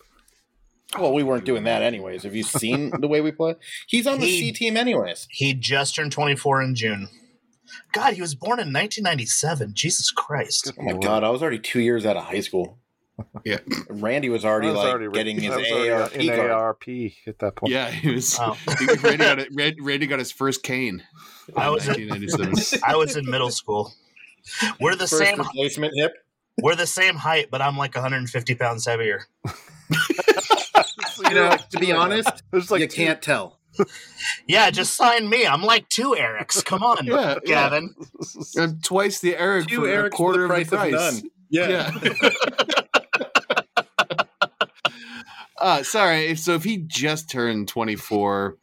Well, 0.98 1.14
we 1.14 1.24
weren't 1.24 1.44
doing 1.46 1.64
that 1.66 1.82
anyways. 1.82 2.24
Have 2.24 2.36
you 2.36 2.44
seen 2.44 2.92
the 3.00 3.08
way 3.08 3.22
we 3.22 3.32
play? 3.32 3.56
He's 3.88 4.08
on 4.08 4.20
the 4.20 4.26
He- 4.26 4.40
C 4.40 4.52
team 4.52 4.78
anyways. 4.78 5.28
He 5.30 5.54
just 5.54 5.96
turned 5.96 6.12
24 6.12 6.62
in 6.62 6.76
June. 6.76 7.08
God, 7.92 8.14
he 8.14 8.22
was 8.22 8.34
born 8.36 8.60
in 8.60 8.72
1997. 8.74 9.74
Jesus 9.76 10.12
Christ. 10.12 10.72
Oh 10.80 10.82
my 10.84 10.94
god, 10.94 11.24
I 11.24 11.30
was 11.30 11.42
already 11.42 11.60
two 11.60 11.82
years 11.82 12.06
out 12.06 12.16
of 12.16 12.24
high 12.24 12.40
school. 12.40 12.80
Yeah, 13.44 13.58
Randy 13.90 14.30
was 14.30 14.46
already 14.46 14.68
was 14.68 14.78
like 14.78 14.94
already 14.94 15.10
getting 15.12 15.40
his 15.42 15.52
I 15.52 15.72
already 15.72 16.30
ARP. 16.30 16.52
ARP 16.52 16.84
at 17.28 17.40
that 17.40 17.56
point. 17.56 17.74
Yeah, 17.74 17.90
he 17.90 18.12
was. 18.14 18.38
Oh. 18.40 18.56
Randy, 19.02 19.18
got 19.18 19.40
it, 19.40 19.50
Randy, 19.54 19.82
Randy 19.82 20.08
got 20.08 20.20
his 20.20 20.32
first 20.32 20.62
cane. 20.64 21.04
I 21.56 21.70
was- 21.70 21.88
1997. 21.88 22.80
I 22.88 22.96
was 22.96 23.18
in 23.18 23.26
middle 23.30 23.50
school. 23.50 23.92
We're 24.80 24.94
the 24.96 25.08
First 25.08 25.18
same. 25.18 25.40
replacement 25.40 25.94
hip. 25.98 26.14
We're 26.62 26.76
the 26.76 26.88
same 26.88 27.16
height, 27.16 27.48
but 27.52 27.62
I'm 27.62 27.76
like 27.78 27.96
150 27.96 28.56
pounds 28.56 28.86
heavier. 28.86 29.26
You 31.24 31.34
know, 31.36 31.56
to 31.72 31.80
be 31.80 31.92
honest, 31.92 32.44
There's 32.52 32.70
like 32.72 32.82
you 32.82 32.88
two- 32.88 32.96
can't 33.06 33.22
tell. 33.22 33.60
Yeah, 34.48 34.72
just 34.72 34.96
sign 34.96 35.30
me. 35.30 35.46
I'm 35.46 35.62
like 35.62 35.88
two 35.90 36.16
Erics. 36.18 36.66
Come 36.66 36.82
on, 36.84 37.06
Yeah, 37.06 37.36
yeah. 37.46 37.70
Gavin. 37.70 37.94
I'm 38.58 38.80
twice 38.82 39.20
the 39.20 39.36
Eric 39.38 39.68
Two 39.68 39.82
for 39.82 39.88
Erics 39.88 40.08
a 40.08 40.10
quarter 40.10 40.48
for 40.48 40.56
the 40.56 40.62
of 40.62 40.70
the 40.70 40.78
price 40.78 40.92
price. 40.94 41.18
of 41.18 41.24
none. 41.24 41.32
Yeah. 41.50 41.92
uh, 45.60 45.84
sorry. 45.84 46.28
If, 46.28 46.40
so 46.40 46.54
if 46.56 46.64
he 46.64 46.78
just 46.78 47.30
turned 47.30 47.68
24, 47.68 48.58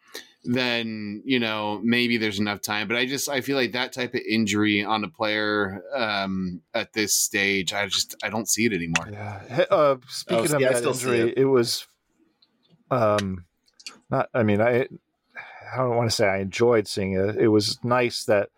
then 0.46 1.22
you 1.24 1.38
know 1.38 1.80
maybe 1.82 2.16
there's 2.18 2.38
enough 2.38 2.60
time. 2.60 2.88
But 2.88 2.96
I 2.96 3.06
just 3.06 3.28
I 3.28 3.40
feel 3.40 3.56
like 3.56 3.72
that 3.72 3.92
type 3.92 4.14
of 4.14 4.20
injury 4.28 4.84
on 4.84 5.04
a 5.04 5.08
player 5.08 5.82
um, 5.96 6.60
at 6.74 6.92
this 6.92 7.16
stage, 7.16 7.72
I 7.72 7.86
just 7.86 8.14
I 8.22 8.28
don't 8.30 8.48
see 8.48 8.66
it 8.66 8.72
anymore. 8.72 9.08
Yeah. 9.10 9.64
Uh, 9.70 9.96
speaking 10.08 10.48
see, 10.48 10.54
of 10.56 10.62
I 10.62 10.72
that 10.72 10.84
injury, 10.84 11.20
it. 11.20 11.38
it. 11.38 11.44
was, 11.46 11.86
um, 12.90 13.44
not. 14.10 14.28
I 14.34 14.42
mean, 14.42 14.60
I, 14.60 14.86
I 15.72 15.76
don't 15.76 15.96
want 15.96 16.10
to 16.10 16.14
say 16.14 16.26
I 16.26 16.38
enjoyed 16.38 16.86
seeing 16.86 17.14
it. 17.14 17.36
It 17.36 17.48
was 17.48 17.78
nice 17.82 18.24
that 18.24 18.50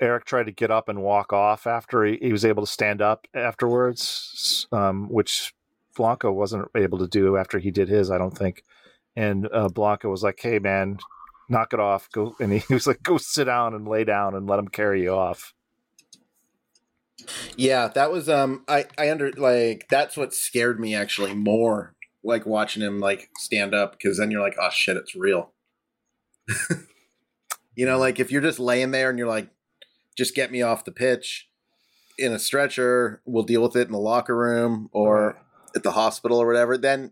Eric 0.00 0.24
tried 0.24 0.46
to 0.46 0.52
get 0.52 0.70
up 0.70 0.88
and 0.88 1.02
walk 1.02 1.32
off 1.32 1.66
after 1.66 2.04
he, 2.04 2.18
he 2.20 2.32
was 2.32 2.44
able 2.44 2.64
to 2.64 2.70
stand 2.70 3.02
up 3.02 3.26
afterwards, 3.34 4.66
um, 4.72 5.08
which 5.08 5.54
Blanco 5.96 6.32
wasn't 6.32 6.68
able 6.76 6.98
to 6.98 7.08
do 7.08 7.36
after 7.36 7.58
he 7.58 7.70
did 7.70 7.88
his. 7.88 8.10
I 8.10 8.18
don't 8.18 8.36
think. 8.36 8.62
And 9.14 9.48
uh, 9.52 9.68
Blanco 9.68 10.10
was 10.10 10.22
like, 10.22 10.38
"Hey, 10.40 10.58
man." 10.58 10.98
Knock 11.48 11.72
it 11.72 11.78
off. 11.78 12.10
Go, 12.10 12.34
and 12.40 12.52
he 12.52 12.60
was 12.74 12.88
like, 12.88 13.04
"Go 13.04 13.18
sit 13.18 13.44
down 13.44 13.72
and 13.72 13.86
lay 13.86 14.02
down 14.02 14.34
and 14.34 14.48
let 14.48 14.58
him 14.58 14.66
carry 14.66 15.04
you 15.04 15.14
off." 15.14 15.54
Yeah, 17.56 17.88
that 17.88 18.12
was 18.12 18.28
um 18.28 18.64
I 18.68 18.86
I 18.98 19.10
under 19.10 19.32
like 19.32 19.86
that's 19.88 20.16
what 20.16 20.34
scared 20.34 20.78
me 20.78 20.94
actually 20.94 21.34
more 21.34 21.94
like 22.26 22.44
watching 22.44 22.82
him 22.82 22.98
like 22.98 23.30
stand 23.38 23.74
up 23.74 23.92
because 23.92 24.18
then 24.18 24.30
you're 24.30 24.42
like 24.42 24.56
oh 24.60 24.70
shit 24.70 24.96
it's 24.96 25.14
real. 25.14 25.52
you 27.74 27.86
know 27.86 27.98
like 27.98 28.20
if 28.20 28.30
you're 28.30 28.42
just 28.42 28.58
laying 28.58 28.90
there 28.90 29.10
and 29.10 29.18
you're 29.18 29.28
like 29.28 29.48
just 30.16 30.34
get 30.34 30.52
me 30.52 30.62
off 30.62 30.84
the 30.84 30.92
pitch 30.92 31.48
in 32.18 32.32
a 32.32 32.38
stretcher 32.38 33.20
we'll 33.24 33.42
deal 33.42 33.62
with 33.62 33.76
it 33.76 33.86
in 33.86 33.92
the 33.92 33.98
locker 33.98 34.36
room 34.36 34.88
or 34.92 35.36
at 35.74 35.82
the 35.82 35.92
hospital 35.92 36.38
or 36.38 36.46
whatever 36.46 36.78
then 36.78 37.10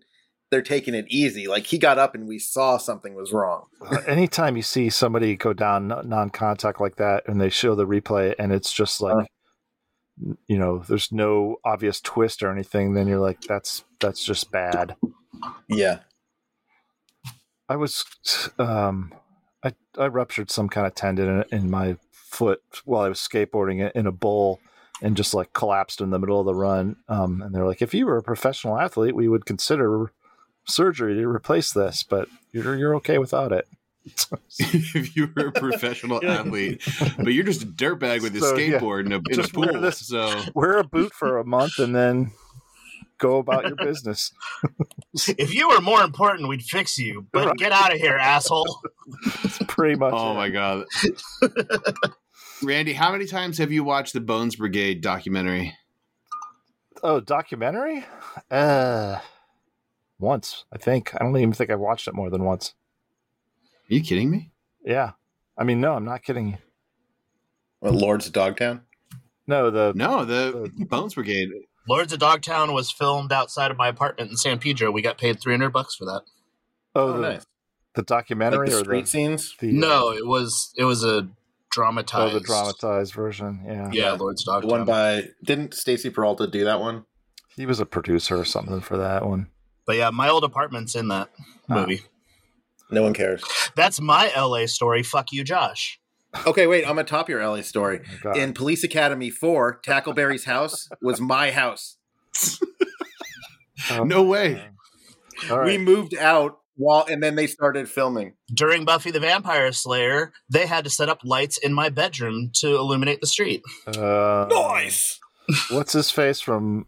they're 0.51 0.62
taking 0.62 0.95
it 0.95 1.07
easy 1.09 1.49
like 1.49 1.67
he 1.67 1.79
got 1.79 1.99
up 1.99 2.15
and 2.15 2.29
we 2.29 2.39
saw 2.39 2.77
something 2.77 3.15
was 3.15 3.33
wrong. 3.33 3.65
Uh, 3.85 3.99
anytime 4.07 4.57
you 4.57 4.62
see 4.62 4.89
somebody 4.89 5.35
go 5.37 5.53
down 5.53 5.89
non- 5.89 6.09
non-contact 6.09 6.81
like 6.81 6.97
that 6.97 7.27
and 7.27 7.41
they 7.41 7.49
show 7.49 7.75
the 7.75 7.87
replay 7.87 8.35
and 8.39 8.53
it's 8.53 8.73
just 8.73 9.01
like 9.01 9.27
you 10.47 10.59
know 10.59 10.79
there's 10.79 11.11
no 11.11 11.57
obvious 11.65 12.01
twist 12.01 12.43
or 12.43 12.51
anything 12.51 12.95
then 12.95 13.07
you're 13.09 13.19
like 13.19 13.41
that's 13.43 13.85
that's 14.01 14.25
just 14.25 14.51
bad. 14.51 14.97
Yeah. 15.69 16.01
i 17.69 17.77
was 17.77 18.05
um 18.59 19.12
i 19.65 19.73
i 19.99 20.07
ruptured 20.07 20.51
some 20.51 20.69
kind 20.69 20.87
of 20.87 20.95
tendon 20.95 21.45
in, 21.51 21.59
in 21.59 21.71
my 21.71 21.97
foot 22.12 22.62
while 22.85 23.03
i 23.03 23.09
was 23.09 23.19
skateboarding 23.19 23.91
in 23.93 24.07
a 24.07 24.12
bowl 24.12 24.61
and 25.03 25.17
just 25.17 25.35
like 25.35 25.53
collapsed 25.53 26.01
in 26.01 26.11
the 26.11 26.19
middle 26.19 26.39
of 26.39 26.47
the 26.47 26.55
run. 26.55 26.97
Um 27.09 27.43
and 27.43 27.55
they're 27.55 27.67
like 27.67 27.83
if 27.83 27.93
you 27.93 28.07
were 28.07 28.17
a 28.17 28.23
professional 28.23 28.79
athlete 28.79 29.17
we 29.17 29.29
would 29.29 29.47
consider 29.47 30.12
surgery 30.67 31.15
to 31.15 31.29
replace 31.29 31.73
this 31.73 32.03
but 32.05 32.29
you're 32.53 32.77
you're 32.77 32.95
okay 32.97 33.19
without 33.19 33.53
it 33.53 33.67
if 34.59 35.17
you 35.17 35.31
were 35.35 35.47
a 35.49 35.53
professional 35.53 36.25
athlete, 36.25 36.83
but 37.19 37.33
you're 37.33 37.45
just 37.45 37.63
a 37.63 37.67
dirtbag 37.67 38.23
with 38.23 38.37
a 38.37 38.41
So, 38.41 38.57
yeah. 38.57 38.79
skateboard 38.79 39.07
in 39.07 39.13
a, 39.13 39.17
in 39.17 39.23
a 39.31 39.35
Just 39.35 39.57
wear 39.57 39.73
pool. 39.73 39.81
this- 39.81 40.07
So 40.07 40.43
wear 40.55 40.79
a 40.79 40.85
boot 40.85 41.13
for 41.15 41.39
a 41.39 41.45
month 41.45 41.79
and 41.79 41.95
then 41.95 42.33
go 43.19 43.39
about 43.39 43.65
your 43.67 43.77
business. 43.77 44.33
If 45.39 45.55
you 45.55 45.69
were 45.69 45.81
more 45.81 46.03
important, 46.03 46.49
we'd 46.49 46.63
fix 46.63 46.99
you. 46.99 47.27
But 47.33 47.47
Right. 47.47 47.57
get 47.57 47.73
out 47.73 47.93
of 47.95 47.99
here, 48.01 48.17
asshole. 48.17 48.81
It's 49.45 49.59
pretty 49.69 49.95
much. 49.97 50.13
Oh 50.15 50.33
it. 50.33 50.35
my 50.35 50.49
god. 50.51 50.85
Randy, 52.63 52.93
how 52.93 53.13
many 53.13 53.27
times 53.27 53.59
have 53.59 53.73
you 53.73 53.85
watched 53.85 54.13
the 54.13 54.21
Bones 54.21 54.57
Brigade 54.57 55.01
documentary? 55.01 55.75
Oh, 57.03 57.21
documentary? 57.21 58.05
Uh, 58.51 59.19
once 60.19 60.65
I 60.73 60.79
think. 60.79 61.15
I 61.15 61.19
don't 61.19 61.37
even 61.37 61.53
think 61.53 61.71
I've 61.71 61.81
watched 61.81 62.09
it 62.09 62.15
more 62.15 62.31
than 62.31 62.45
once. 62.45 62.75
Are 63.95 63.99
you 63.99 64.03
kidding 64.03 64.28
me? 64.28 64.51
Yeah, 64.84 65.12
I 65.57 65.62
mean, 65.62 65.80
no, 65.80 65.95
I'm 65.95 66.05
not 66.05 66.24
kidding 66.24 66.49
you. 66.49 66.57
What, 67.78 67.95
Lords 67.95 68.26
of 68.26 68.32
Dogtown? 68.32 68.82
No, 69.47 69.70
the 69.70 69.92
No, 69.95 70.24
the 70.24 70.68
Bones 70.90 71.14
Brigade. 71.14 71.49
Lords 71.88 72.12
of 72.12 72.18
Dogtown 72.18 72.72
was 72.72 72.90
filmed 72.90 73.30
outside 73.30 73.70
of 73.70 73.76
my 73.76 73.86
apartment 73.86 74.32
in 74.32 74.36
San 74.36 74.59
Pedro. 74.59 74.90
We 74.90 75.01
got 75.01 75.16
paid 75.16 75.38
300 75.40 75.70
bucks 75.70 75.95
for 75.95 76.07
that. 76.07 76.22
oh, 76.97 77.09
Oh, 77.09 77.12
the, 77.12 77.20
nice. 77.20 77.47
the 77.95 78.01
Like 78.01 78.07
documentary 78.07 78.68
the 78.68 78.76
or 78.78 78.80
street 78.80 79.03
the, 79.03 79.07
scenes? 79.07 79.55
the 79.61 79.70
No, 79.70 80.11
it 80.11 80.26
was 80.26 80.72
it 80.76 80.84
was 80.84 81.05
a 81.05 81.09
oh, 81.18 81.28
dramatized. 81.70 82.34
the 82.34 82.40
dramatized 82.40 83.14
version. 83.14 83.62
Yeah, 83.64 83.90
Yeah, 83.92 84.12
Lords 84.14 84.45
of 84.49 84.62
The 84.62 84.66
one 84.66 84.84
by 84.84 85.28
didn't 85.45 85.74
Stacy 85.74 86.11
Peralta 86.11 86.49
do 86.49 86.64
that 86.64 86.80
one? 86.80 87.05
he 87.55 87.64
was 87.64 87.78
a 87.78 87.86
producer 87.86 88.36
or 88.40 88.45
something 88.45 88.80
for 88.80 88.97
that 88.97 89.24
one. 89.24 89.47
But 89.86 89.95
yeah, 89.99 90.11
my 90.11 90.28
old 90.28 90.42
apartment's 90.42 90.97
in 90.97 91.07
that 91.09 91.28
Ah. 91.70 91.74
movie. 91.76 92.01
No 92.91 93.03
one 93.03 93.14
cares. 93.14 93.43
That's 93.76 94.01
my 94.01 94.30
LA 94.37 94.66
story. 94.66 95.03
Fuck 95.03 95.32
you, 95.32 95.43
Josh. 95.45 95.99
Okay, 96.47 96.66
wait. 96.66 96.82
I'm 96.85 96.97
gonna 96.97 97.05
top 97.05 97.28
your 97.28 97.47
LA 97.47 97.62
story. 97.62 98.01
Oh, 98.24 98.32
In 98.32 98.53
Police 98.55 98.82
Academy 98.85 99.30
Four, 99.30 99.80
Tackleberry's 99.87 100.45
house 100.45 100.89
was 101.01 101.20
my 101.20 101.51
house. 101.51 101.97
Oh, 103.91 104.05
No 104.05 104.22
way. 104.22 104.62
all 105.51 105.62
We 105.64 105.78
moved 105.78 106.16
out 106.16 106.59
while, 106.76 107.05
and 107.09 107.22
then 107.22 107.37
they 107.37 107.47
started 107.47 107.89
filming. 107.89 108.35
During 108.53 108.85
Buffy 108.85 109.11
the 109.12 109.20
Vampire 109.20 109.70
Slayer, 109.72 110.32
they 110.51 110.66
had 110.66 110.85
to 110.85 110.91
set 110.91 111.09
up 111.09 111.20
lights 111.24 111.57
in 111.59 111.72
my 111.72 111.89
bedroom 111.89 112.51
to 112.57 112.74
illuminate 112.76 113.20
the 113.20 113.26
street. 113.26 113.62
Uh, 113.87 114.47
What's 115.70 115.93
his 115.93 116.11
face 116.11 116.41
from 116.41 116.87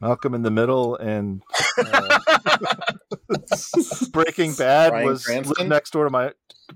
Malcolm 0.00 0.34
in 0.34 0.42
the 0.42 0.50
Middle 0.50 0.94
and 0.96 1.42
uh, 1.78 2.18
Breaking 4.12 4.54
Bad 4.54 4.90
Bryan 4.90 5.06
was 5.06 5.24
Cranston? 5.24 5.54
lived 5.58 5.68
next 5.70 5.92
door 5.92 6.04
to 6.04 6.10
my 6.10 6.32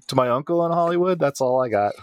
to 0.09 0.17
my 0.17 0.29
uncle 0.29 0.65
in 0.67 0.73
Hollywood. 0.73 1.19
That's 1.19 1.41
all 1.41 1.63
I 1.63 1.69
got. 1.69 1.95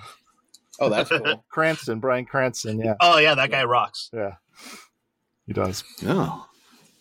Oh, 0.80 0.90
that's 0.90 1.10
cool. 1.10 1.46
Cranston, 1.50 2.00
Bryan 2.00 2.26
Cranston. 2.26 2.80
Yeah, 2.80 2.96
Oh 3.00 3.18
yeah, 3.20 3.36
that 3.36 3.52
guy 3.52 3.64
rocks. 3.64 4.10
yeah, 4.14 4.36
he 5.46 5.54
does. 5.54 5.84
No. 6.02 6.46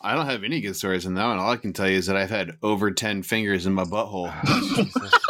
I 0.05 0.17
don't 0.17 0.27
have 0.27 0.43
any 0.43 0.61
good 0.61 0.75
stories 0.75 1.07
in 1.07 1.15
that 1.15 1.25
one. 1.25 1.39
All 1.39 1.51
I 1.53 1.57
can 1.57 1.73
tell 1.73 1.89
you 1.89 1.97
is 1.97 2.07
that 2.07 2.17
I've 2.17 2.29
had 2.29 2.57
over 2.61 2.91
10 2.91 3.23
fingers 3.23 3.67
in 3.67 3.73
my 3.73 3.85
butthole 3.85 4.35
oh, 4.47 5.21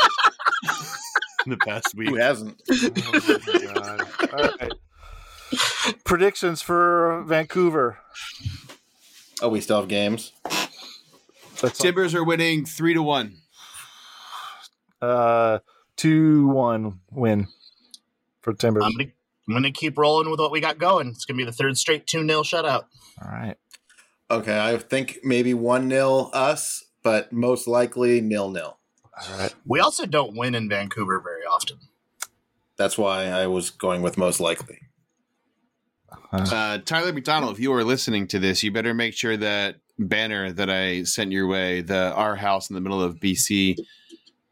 in 1.45 1.51
the 1.51 1.59
past 1.59 1.95
week. 1.95 2.09
Who 2.09 2.17
hasn't? 2.17 2.57
Oh, 2.71 2.91
my 3.13 3.75
God. 3.75 4.09
All 4.33 4.51
right. 4.59 4.73
Predictions 6.05 6.63
for 6.63 7.23
Vancouver. 7.27 7.99
Oh, 9.43 9.51
we 9.51 9.61
still 9.61 9.79
have 9.79 9.89
games. 9.89 10.33
That's 11.61 11.79
Timbers 11.79 12.15
are 12.15 12.25
winning 12.25 12.65
3 12.65 12.95
to 12.95 13.03
1. 13.03 13.37
uh 15.01 15.59
two 15.97 16.49
one 16.49 17.01
win 17.11 17.49
for 18.41 18.53
Timbers. 18.55 18.85
I'm 18.85 18.93
gonna, 18.93 19.11
I'm 19.49 19.55
gonna 19.55 19.71
keep 19.71 19.99
rolling 19.99 20.31
with 20.31 20.41
what 20.41 20.51
we 20.51 20.61
got 20.61 20.79
going. 20.79 21.09
It's 21.09 21.25
gonna 21.25 21.37
be 21.39 21.45
the 21.45 21.53
third 21.53 21.77
straight 21.77 22.07
2 22.07 22.27
0 22.27 22.43
shutout. 22.43 22.85
All 23.23 23.31
right. 23.31 23.57
Okay, 24.31 24.59
I 24.59 24.79
think 24.79 25.19
maybe 25.23 25.53
one 25.55 25.89
nil 25.89 26.31
us, 26.33 26.85
but 27.03 27.33
most 27.33 27.67
likely 27.69 28.21
nil 28.21 28.51
nil. 28.51 28.79
All 29.29 29.39
right. 29.39 29.55
We 29.67 29.79
also 29.81 30.07
don't 30.07 30.37
win 30.37 30.55
in 30.55 30.69
Vancouver 30.69 31.21
very 31.21 31.43
often. 31.43 31.79
That's 32.77 32.97
why 32.97 33.27
I 33.27 33.47
was 33.47 33.71
going 33.71 34.01
with 34.03 34.17
most 34.17 34.41
likely. 34.41 34.79
Uh, 36.33 36.79
Tyler 36.79 37.13
McDonald, 37.13 37.53
if 37.55 37.61
you 37.61 37.73
are 37.75 37.85
listening 37.85 38.27
to 38.29 38.39
this, 38.39 38.63
you 38.63 38.71
better 38.73 38.95
make 38.95 39.15
sure 39.15 39.37
that 39.37 39.77
banner 39.99 40.53
that 40.53 40.71
I 40.71 41.03
sent 41.05 41.33
your 41.33 41.47
way, 41.47 41.81
the 41.83 42.13
our 42.15 42.37
house 42.37 42.71
in 42.71 42.75
the 42.75 42.81
middle 42.81 43.03
of 43.03 43.17
BC, 43.17 43.77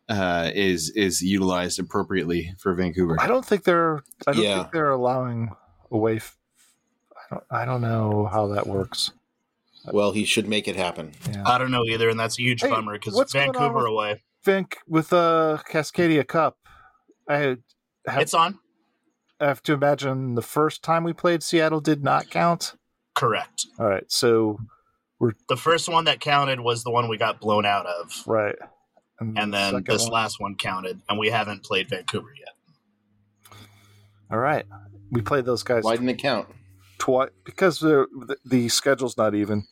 uh, 0.09 0.51
is 0.55 0.91
is 0.91 1.23
utilized 1.23 1.79
appropriately 1.79 2.55
for 2.59 2.75
Vancouver. 2.75 3.17
I 3.21 3.27
don't 3.27 3.45
think 3.45 3.65
they're. 3.65 4.03
I 4.27 4.33
don't 4.33 4.43
Yeah. 4.43 4.59
think 4.59 4.73
they're 4.73 4.91
allowing 4.91 5.51
away. 5.91 6.17
F- 6.17 6.37
I 7.17 7.35
don't. 7.35 7.45
I 7.51 7.65
don't 7.65 7.81
know 7.81 8.29
how 8.31 8.49
that 8.49 8.67
works. 8.67 9.13
Well, 9.93 10.13
he 10.13 10.25
should 10.25 10.47
make 10.49 10.69
it 10.69 10.77
happen. 10.77 11.13
Yeah. 11.31 11.43
I 11.47 11.57
don't 11.59 11.71
know 11.71 11.85
either, 11.87 12.09
and 12.11 12.21
that's 12.21 12.39
a 12.39 12.43
huge 12.43 12.61
Hey, 12.61 12.69
bummer 12.69 12.93
because 12.95 13.15
what's 13.15 13.33
Vancouver 13.33 13.75
with- 13.79 13.87
away. 13.87 14.23
Vanc 14.45 14.75
with 14.89 15.13
uh 15.13 15.59
Cascadia 15.71 16.27
Cup. 16.27 16.57
I 17.29 17.37
have, 17.37 17.59
It's 18.09 18.35
on. 18.35 18.59
I 19.41 19.47
have 19.47 19.63
to 19.65 19.73
imagine 19.73 20.35
the 20.35 20.43
first 20.43 20.83
time 20.83 21.03
we 21.05 21.13
played 21.13 21.43
Seattle 21.43 21.81
did 21.81 22.03
not 22.05 22.29
count. 22.31 22.75
Correct. 23.15 23.67
All 23.79 23.87
right, 23.87 24.05
so 24.09 24.59
we're 25.19 25.33
The 25.49 25.57
first 25.57 25.89
one 25.89 26.05
that 26.05 26.21
counted 26.21 26.61
was 26.61 26.85
the 26.85 26.91
one 26.91 27.09
we 27.09 27.17
got 27.19 27.41
blown 27.41 27.65
out 27.67 27.87
of, 27.87 28.23
right, 28.27 28.57
and 29.19 29.37
the 29.37 29.57
then 29.73 29.85
this 29.87 30.03
one- 30.05 30.13
last 30.13 30.41
one 30.41 30.57
counted, 30.57 31.01
and 31.09 31.19
we 31.19 31.29
haven't 31.31 31.65
played 31.65 31.89
Vancouver 31.89 32.29
yet. 32.39 33.57
All 34.31 34.39
right, 34.39 34.65
we 35.11 35.21
played 35.23 35.45
those 35.45 35.63
guys 35.63 35.85
Why 35.85 35.97
didn't 35.97 36.11
it 36.11 36.19
count? 36.19 36.49
twice 36.99 37.31
because 37.45 37.81
the, 37.81 38.07
the 38.27 38.37
the 38.45 38.69
schedule's 38.69 39.17
not 39.17 39.35
even. 39.35 39.65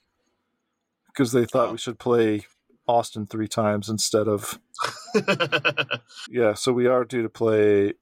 Because 1.06 1.32
they 1.32 1.44
thought 1.46 1.68
Oh. 1.68 1.72
we 1.72 1.78
should 1.78 1.98
play 1.98 2.46
Austin 2.86 3.26
three 3.26 3.48
times 3.48 3.88
instead 3.88 4.28
of 4.28 4.58
yeah. 6.30 6.54
So 6.54 6.72
we 6.72 6.86
are 6.86 7.04
due 7.04 7.22
to 7.22 7.28
play 7.28 7.94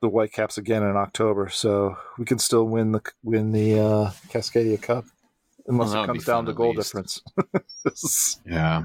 the 0.00 0.08
Whitecaps 0.08 0.58
again 0.58 0.82
in 0.82 0.96
October, 0.96 1.48
so 1.48 1.96
we 2.18 2.24
can 2.24 2.38
still 2.38 2.64
win 2.64 2.92
the 2.92 3.02
win 3.22 3.52
the 3.52 3.78
uh, 3.78 4.10
Cascadia 4.28 4.80
Cup 4.80 5.04
unless 5.66 5.92
Well, 5.92 6.04
it 6.04 6.06
comes 6.06 6.24
down 6.24 6.46
to 6.46 6.52
goal 6.52 6.74
least. 6.74 6.94
difference. 6.94 7.22
Yeah. 8.46 8.84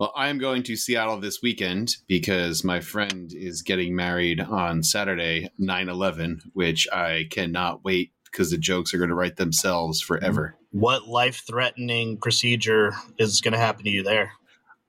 Well, 0.00 0.12
I 0.16 0.28
am 0.28 0.38
going 0.38 0.64
to 0.64 0.74
Seattle 0.76 1.20
this 1.20 1.40
weekend 1.40 1.96
because 2.08 2.64
my 2.64 2.80
friend 2.80 3.32
is 3.32 3.62
getting 3.62 3.94
married 3.94 4.40
on 4.40 4.82
Saturday, 4.82 5.50
9 5.58 5.88
11, 5.88 6.50
which 6.52 6.88
I 6.92 7.26
cannot 7.30 7.84
wait 7.84 8.10
because 8.24 8.50
the 8.50 8.58
jokes 8.58 8.92
are 8.92 8.98
going 8.98 9.10
to 9.10 9.14
write 9.14 9.36
themselves 9.36 10.00
forever. 10.00 10.56
what 10.72 11.06
life-threatening 11.06 12.18
procedure 12.18 12.92
is 13.18 13.40
going 13.40 13.52
to 13.52 13.58
happen 13.60 13.84
to 13.84 13.90
you 13.90 14.02
there? 14.02 14.32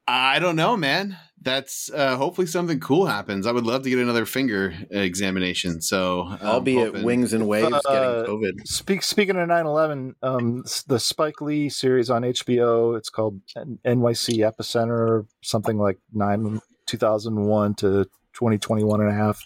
I 0.08 0.40
don't 0.40 0.56
know, 0.56 0.76
man. 0.76 1.18
That's 1.42 1.92
uh, 1.92 2.16
hopefully 2.18 2.48
something 2.48 2.80
cool 2.80 3.06
happens. 3.06 3.46
I 3.46 3.52
would 3.52 3.66
love 3.66 3.84
to 3.84 3.90
get 3.90 4.00
another 4.00 4.26
finger 4.26 4.74
examination. 4.90 5.80
So 5.82 6.24
I'll 6.42 6.58
I'm 6.58 6.64
be 6.64 6.80
at 6.80 6.88
hoping- 6.88 7.04
Wings 7.04 7.34
and 7.34 7.48
Waves 7.48 7.72
Uh, 7.72 7.82
getting 7.92 8.34
COVID. 8.34 8.68
Speak, 8.68 9.04
speaking 9.04 9.36
of 9.36 9.48
9-11, 9.48 10.16
um, 10.24 10.64
the 10.88 10.98
Spike 11.00 11.42
Lee 11.42 11.70
series 11.70 12.10
on 12.10 12.24
HBO, 12.24 12.98
it's 12.98 13.10
called 13.10 13.42
N- 13.56 13.78
NYC 13.86 14.38
Epicenter, 14.40 15.28
something 15.44 15.78
like 15.78 16.00
nine, 16.14 16.62
2001 16.88 17.76
to 17.76 18.06
2021 18.34 19.02
and 19.02 19.10
a 19.10 19.14
half. 19.14 19.46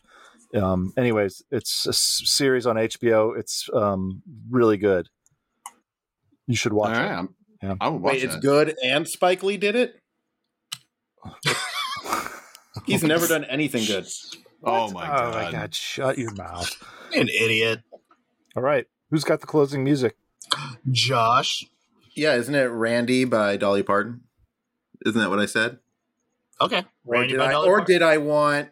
Um, 0.53 0.93
anyways, 0.97 1.43
it's 1.51 1.85
a 1.85 1.89
s- 1.89 2.21
series 2.23 2.65
on 2.65 2.77
HBO. 2.77 3.37
It's 3.37 3.67
um, 3.73 4.21
really 4.49 4.77
good. 4.77 5.09
You 6.47 6.55
should 6.55 6.73
watch 6.73 6.95
right, 6.97 7.05
it. 7.05 7.13
I'm- 7.13 7.35
Yeah. 7.61 7.75
I 7.81 7.89
will 7.89 7.99
watch 7.99 8.13
Wait, 8.13 8.23
it's 8.23 8.37
good 8.37 8.75
and 8.85 9.05
Spike 9.07 9.43
Lee 9.43 9.57
did 9.57 9.75
it? 9.75 9.95
He's 12.89 13.03
never 13.03 13.27
done 13.27 13.43
anything 13.45 13.85
good. 13.85 14.07
Oh 14.63 14.91
my 14.91 15.05
god! 15.07 15.33
Oh 15.33 15.37
my 15.37 15.51
god! 15.51 15.73
Shut 15.75 16.17
your 16.17 16.33
mouth! 16.33 16.83
An 17.15 17.27
idiot, 17.29 17.81
All 18.55 18.63
right, 18.63 18.85
who's 19.09 19.23
got 19.23 19.41
the 19.41 19.47
closing 19.47 19.83
music? 19.83 20.15
Josh. 20.91 21.65
Yeah, 22.15 22.35
isn't 22.35 22.53
it 22.53 22.65
Randy 22.65 23.23
by 23.25 23.55
Dolly 23.57 23.83
Parton? 23.83 24.21
Isn't 25.05 25.19
that 25.19 25.29
what 25.29 25.39
I 25.39 25.45
said? 25.45 25.79
Okay, 26.61 26.83
Or 27.05 27.25
did 27.25 27.37
by 27.37 27.45
I, 27.47 27.51
Dolly 27.51 27.69
or 27.69 27.81
did 27.81 28.01
I 28.01 28.17
want 28.17 28.69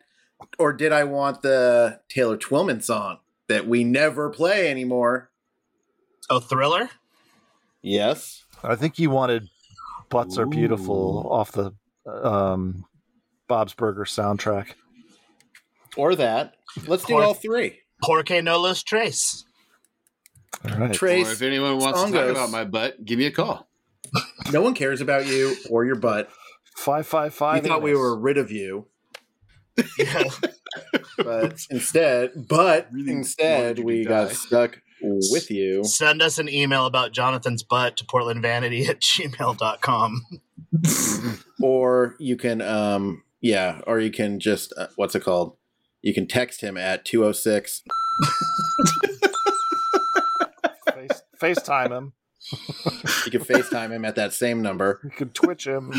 or 0.59 0.73
did 0.73 0.91
I 0.91 1.05
want 1.05 1.41
the 1.41 2.01
Taylor 2.09 2.37
Twellman 2.37 2.81
song 2.81 3.19
that 3.47 3.65
we 3.67 3.83
never 3.85 4.29
play 4.29 4.69
anymore? 4.69 5.31
oh 6.29 6.39
Thriller? 6.41 6.89
Yes. 7.81 8.43
I 8.63 8.75
think 8.75 8.99
you 8.99 9.09
wanted 9.09 9.47
"Butts 10.09 10.37
Are 10.37 10.45
Beautiful" 10.45 11.27
off 11.31 11.53
the 11.53 11.71
um, 12.05 12.83
Bob's 13.47 13.73
Burger 13.73 14.03
soundtrack. 14.05 14.73
Or 15.95 16.15
that. 16.15 16.55
Let's 16.85 17.05
do 17.05 17.15
Or- 17.15 17.23
all 17.23 17.33
three. 17.33 17.79
Porque 18.03 18.41
no 18.43 18.59
los 18.59 18.83
tres. 18.83 19.45
All 20.65 20.77
right. 20.77 20.91
Or 20.91 20.93
Trace, 20.93 21.31
if 21.31 21.41
anyone 21.41 21.77
wants 21.79 22.03
to 22.03 22.11
talk 22.11 22.29
about 22.29 22.51
my 22.51 22.63
butt, 22.65 23.03
give 23.03 23.17
me 23.17 23.25
a 23.25 23.31
call. 23.31 23.67
no 24.51 24.61
one 24.61 24.73
cares 24.73 25.01
about 25.01 25.25
you 25.27 25.55
or 25.69 25.85
your 25.85 25.95
butt. 25.95 26.29
Five 26.75 27.07
five 27.07 27.33
five. 27.33 27.55
five 27.57 27.63
We 27.63 27.69
thought 27.69 27.81
we 27.81 27.95
were 27.95 28.17
rid 28.17 28.37
of 28.37 28.51
you, 28.51 28.87
Yeah. 29.97 30.23
but 31.17 31.59
instead, 31.71 32.31
but 32.47 32.87
Really 32.91 33.11
instead 33.13 33.77
you 33.79 33.83
to 33.83 33.87
we 33.87 34.03
die. 34.03 34.09
got 34.09 34.31
stuck 34.31 34.79
with 35.01 35.49
you. 35.49 35.83
Send 35.83 36.21
us 36.21 36.37
an 36.37 36.47
email 36.49 36.85
about 36.85 37.11
Jonathan's 37.13 37.63
butt 37.63 37.97
to 37.97 38.05
portlandvanity 38.05 38.87
at 38.87 38.99
gmail.com. 39.01 40.21
Or 41.61 42.15
you 42.19 42.35
can, 42.37 42.61
um, 42.61 43.23
yeah, 43.47 43.81
or 43.87 43.99
you 43.99 44.11
can 44.11 44.39
just, 44.39 44.73
uh, 44.77 44.87
what's 44.95 45.15
it 45.15 45.23
called? 45.23 45.55
You 46.01 46.13
can 46.13 46.27
text 46.27 46.61
him 46.61 46.77
at 46.77 47.05
206. 47.05 47.83
FaceTime 51.41 51.91
him. 51.91 52.13
You 53.25 53.31
can 53.31 53.41
FaceTime 53.41 53.91
him 53.91 54.05
at 54.05 54.15
that 54.15 54.33
same 54.33 54.61
number. 54.61 54.99
You 55.03 55.09
can 55.11 55.29
Twitch 55.29 55.65
him. 55.67 55.91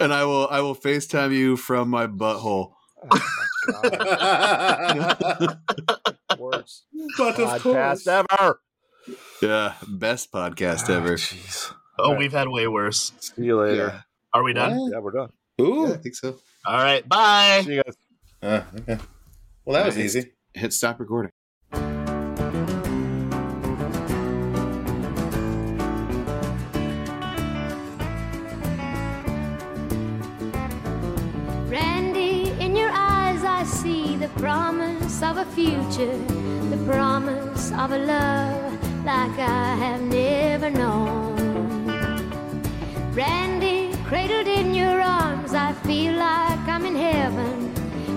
and 0.00 0.12
I 0.12 0.24
will 0.24 0.46
I 0.48 0.60
will 0.60 0.74
FaceTime 0.76 1.32
you 1.34 1.56
from 1.56 1.88
my 1.88 2.06
butthole. 2.06 2.72
Oh 3.02 3.20
my 3.82 3.90
god! 3.90 5.58
Worst 6.38 6.84
but 7.18 7.34
podcast 7.36 8.06
ever. 8.06 8.60
Yeah, 9.42 9.74
best 9.88 10.30
podcast 10.32 10.88
Ah, 10.90 10.94
ever. 10.96 11.14
Jeez. 11.16 11.72
Oh, 11.98 12.04
All 12.04 12.10
right. 12.12 12.18
we've 12.18 12.32
had 12.32 12.48
way 12.48 12.68
worse. 12.68 13.12
See 13.20 13.44
you 13.44 13.58
later. 13.60 14.04
Are 14.34 14.42
we 14.44 14.52
done? 14.52 14.76
What? 14.76 14.92
Yeah, 14.92 14.98
we're 15.00 15.12
done. 15.12 15.30
Ooh. 15.60 15.86
Yeah, 15.88 15.94
I 15.94 15.96
think 15.96 16.14
so. 16.14 16.38
All 16.66 16.76
right. 16.76 17.08
Bye. 17.08 17.62
See 17.64 17.74
you 17.74 17.82
guys. 17.82 17.96
Uh, 18.42 18.62
okay. 18.80 18.98
Well, 19.64 19.74
that 19.74 19.86
was 19.86 19.98
easy. 19.98 20.32
Hit 20.52 20.72
stop 20.72 21.00
recording. 21.00 21.30
Randy, 31.68 32.50
in 32.60 32.76
your 32.76 32.90
eyes 32.92 33.42
I 33.44 33.64
see 33.64 34.16
the 34.16 34.28
promise 34.36 35.22
of 35.22 35.38
a 35.38 35.44
future, 35.46 36.16
the 36.70 36.82
promise 36.86 37.72
of 37.72 37.92
a 37.92 37.98
love 37.98 39.04
like 39.04 39.38
I 39.38 39.74
have 39.76 40.02
never 40.02 40.70
known. 40.70 41.36
Randy, 43.14 43.94
cradled 44.04 44.46
in 44.46 44.74
your 44.74 44.95
arms, 44.95 44.95
I 44.95 44.95
feel 45.86 46.14
like 46.14 46.66
I'm 46.66 46.84
in 46.84 46.96
heaven, 46.96 47.72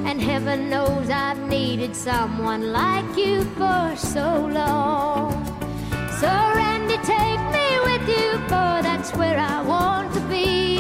and 0.07 0.19
heaven 0.19 0.71
knows 0.71 1.07
I've 1.11 1.37
needed 1.47 1.95
someone 1.95 2.71
like 2.71 3.15
you 3.15 3.43
for 3.59 3.95
so 3.95 4.47
long. 4.47 5.45
So, 6.19 6.27
Randy, 6.27 6.97
take 6.97 7.43
me 7.57 7.67
with 7.87 8.05
you, 8.09 8.31
for 8.49 8.73
that's 8.87 9.13
where 9.13 9.37
I 9.37 9.61
want 9.61 10.11
to 10.15 10.21
be. 10.21 10.79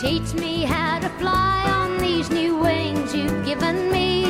Teach 0.00 0.34
me 0.34 0.64
how 0.64 0.98
to 0.98 1.08
fly 1.20 1.62
on 1.70 1.98
these 1.98 2.28
new 2.30 2.56
wings 2.56 3.14
you've 3.14 3.44
given 3.44 3.92
me. 3.92 4.21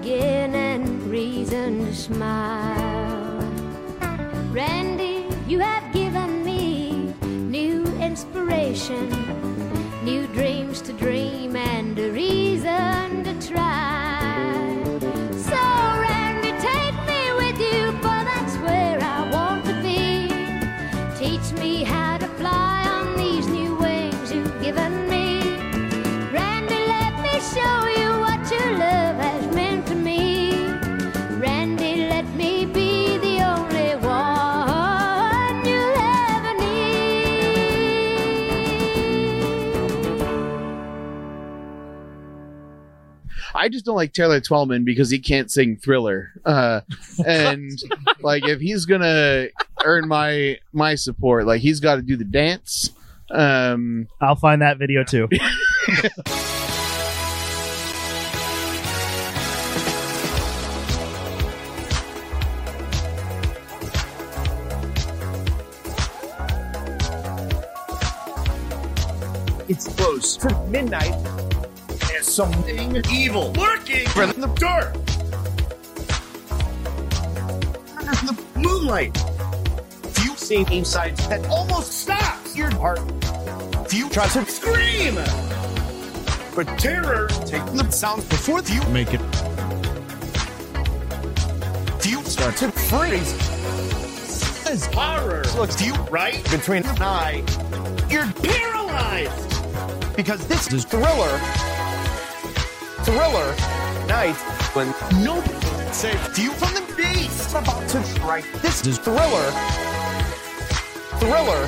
Again, 0.00 0.54
and 0.54 1.02
reason 1.10 1.84
to 1.84 1.94
smile. 1.94 3.38
Randy, 4.50 5.26
you 5.46 5.58
have 5.58 5.92
given 5.92 6.42
me 6.42 7.14
new 7.22 7.84
inspiration, 8.00 9.10
new 10.02 10.26
dreams 10.28 10.80
to 10.82 10.94
dream, 10.94 11.54
and 11.54 11.98
a 11.98 12.10
reason 12.12 12.99
I 43.60 43.68
just 43.68 43.84
don't 43.84 43.94
like 43.94 44.14
Taylor 44.14 44.40
Twellman 44.40 44.86
because 44.86 45.10
he 45.10 45.18
can't 45.18 45.50
sing 45.50 45.76
Thriller. 45.76 46.32
Uh, 46.46 46.80
and 47.26 47.70
like 48.22 48.48
if 48.48 48.58
he's 48.58 48.86
gonna 48.86 49.48
earn 49.84 50.08
my 50.08 50.58
my 50.72 50.94
support, 50.94 51.46
like 51.46 51.60
he's 51.60 51.78
got 51.78 51.96
to 51.96 52.02
do 52.02 52.16
the 52.16 52.24
dance. 52.24 52.90
Um, 53.30 54.08
I'll 54.18 54.34
find 54.34 54.62
that 54.62 54.78
video 54.78 55.04
too. 55.04 55.28
It's 69.68 69.86
close 69.86 70.36
to 70.38 70.66
midnight. 70.66 71.14
There's 72.20 72.34
something 72.34 73.02
evil 73.10 73.50
lurking 73.52 74.06
from 74.08 74.32
the 74.38 74.48
dark. 74.56 74.94
Under 77.96 78.12
the 78.26 78.38
moonlight. 78.56 79.16
Few 80.12 80.36
see 80.36 80.66
insides 80.70 81.26
that 81.28 81.46
almost 81.46 81.92
stops 81.92 82.54
your 82.54 82.70
heart. 82.72 83.00
Few 83.88 84.10
try 84.10 84.28
to 84.28 84.44
scream. 84.44 85.14
But 86.54 86.66
terror 86.78 87.28
takes 87.46 87.70
the 87.70 87.90
sound 87.90 88.28
before 88.28 88.60
you 88.64 88.86
make 88.90 89.14
it. 89.14 89.22
Few 92.02 92.22
start 92.24 92.54
to 92.56 92.70
freeze. 92.70 93.32
As 94.66 94.84
horror 94.92 95.44
looks 95.56 95.74
to 95.76 95.86
you 95.86 95.94
right 96.10 96.44
between 96.50 96.84
an 96.84 97.00
eye. 97.00 97.42
You're 98.10 98.30
paralyzed 98.42 100.16
because 100.16 100.46
this 100.48 100.70
is 100.70 100.84
thriller. 100.84 101.69
Thriller 103.04 103.54
night 104.06 104.36
when 104.74 104.88
nobody 105.24 105.92
saves 105.92 106.38
you 106.38 106.52
from 106.52 106.74
the 106.74 106.94
beast 106.96 107.54
about 107.54 107.88
to 107.88 108.02
strike. 108.04 108.44
This 108.60 108.86
is 108.86 108.98
thriller. 108.98 109.50
Thriller 111.18 111.66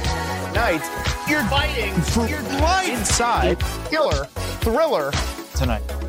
night. 0.53 0.83
You're 1.28 1.45
fighting 1.45 1.95
You're 2.28 2.43
life 2.61 2.89
inside. 2.89 3.59
Killer. 3.91 4.26
Thriller 4.61 5.11
tonight. 5.55 6.01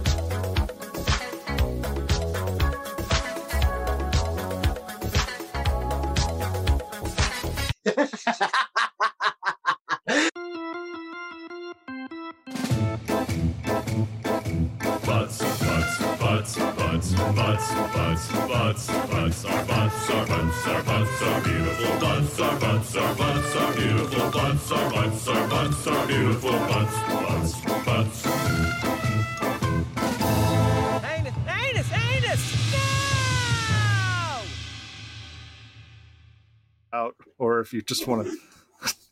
If 37.74 37.78
you 37.78 37.82
just 37.82 38.08
want 38.08 38.28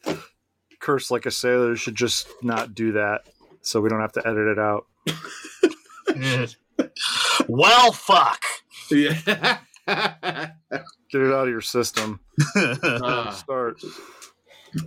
to 0.06 0.20
curse 0.80 1.10
like 1.10 1.26
a 1.26 1.32
sailor, 1.32 1.70
you 1.70 1.76
should 1.76 1.96
just 1.96 2.28
not 2.44 2.76
do 2.76 2.92
that, 2.92 3.24
so 3.62 3.82
we 3.82 3.90
don't 3.90 4.02
have 4.02 4.12
to 4.12 4.28
edit 4.28 4.48
it 4.48 4.60
out. 4.60 4.86
well, 7.48 7.92
fuck. 7.92 8.44
Yeah. 8.92 9.58
Get 9.88 11.22
it 11.22 11.34
out 11.34 11.48
of 11.48 11.50
your 11.50 11.62
system. 11.62 12.20
Uh, 12.56 13.32
Start. 13.32 13.82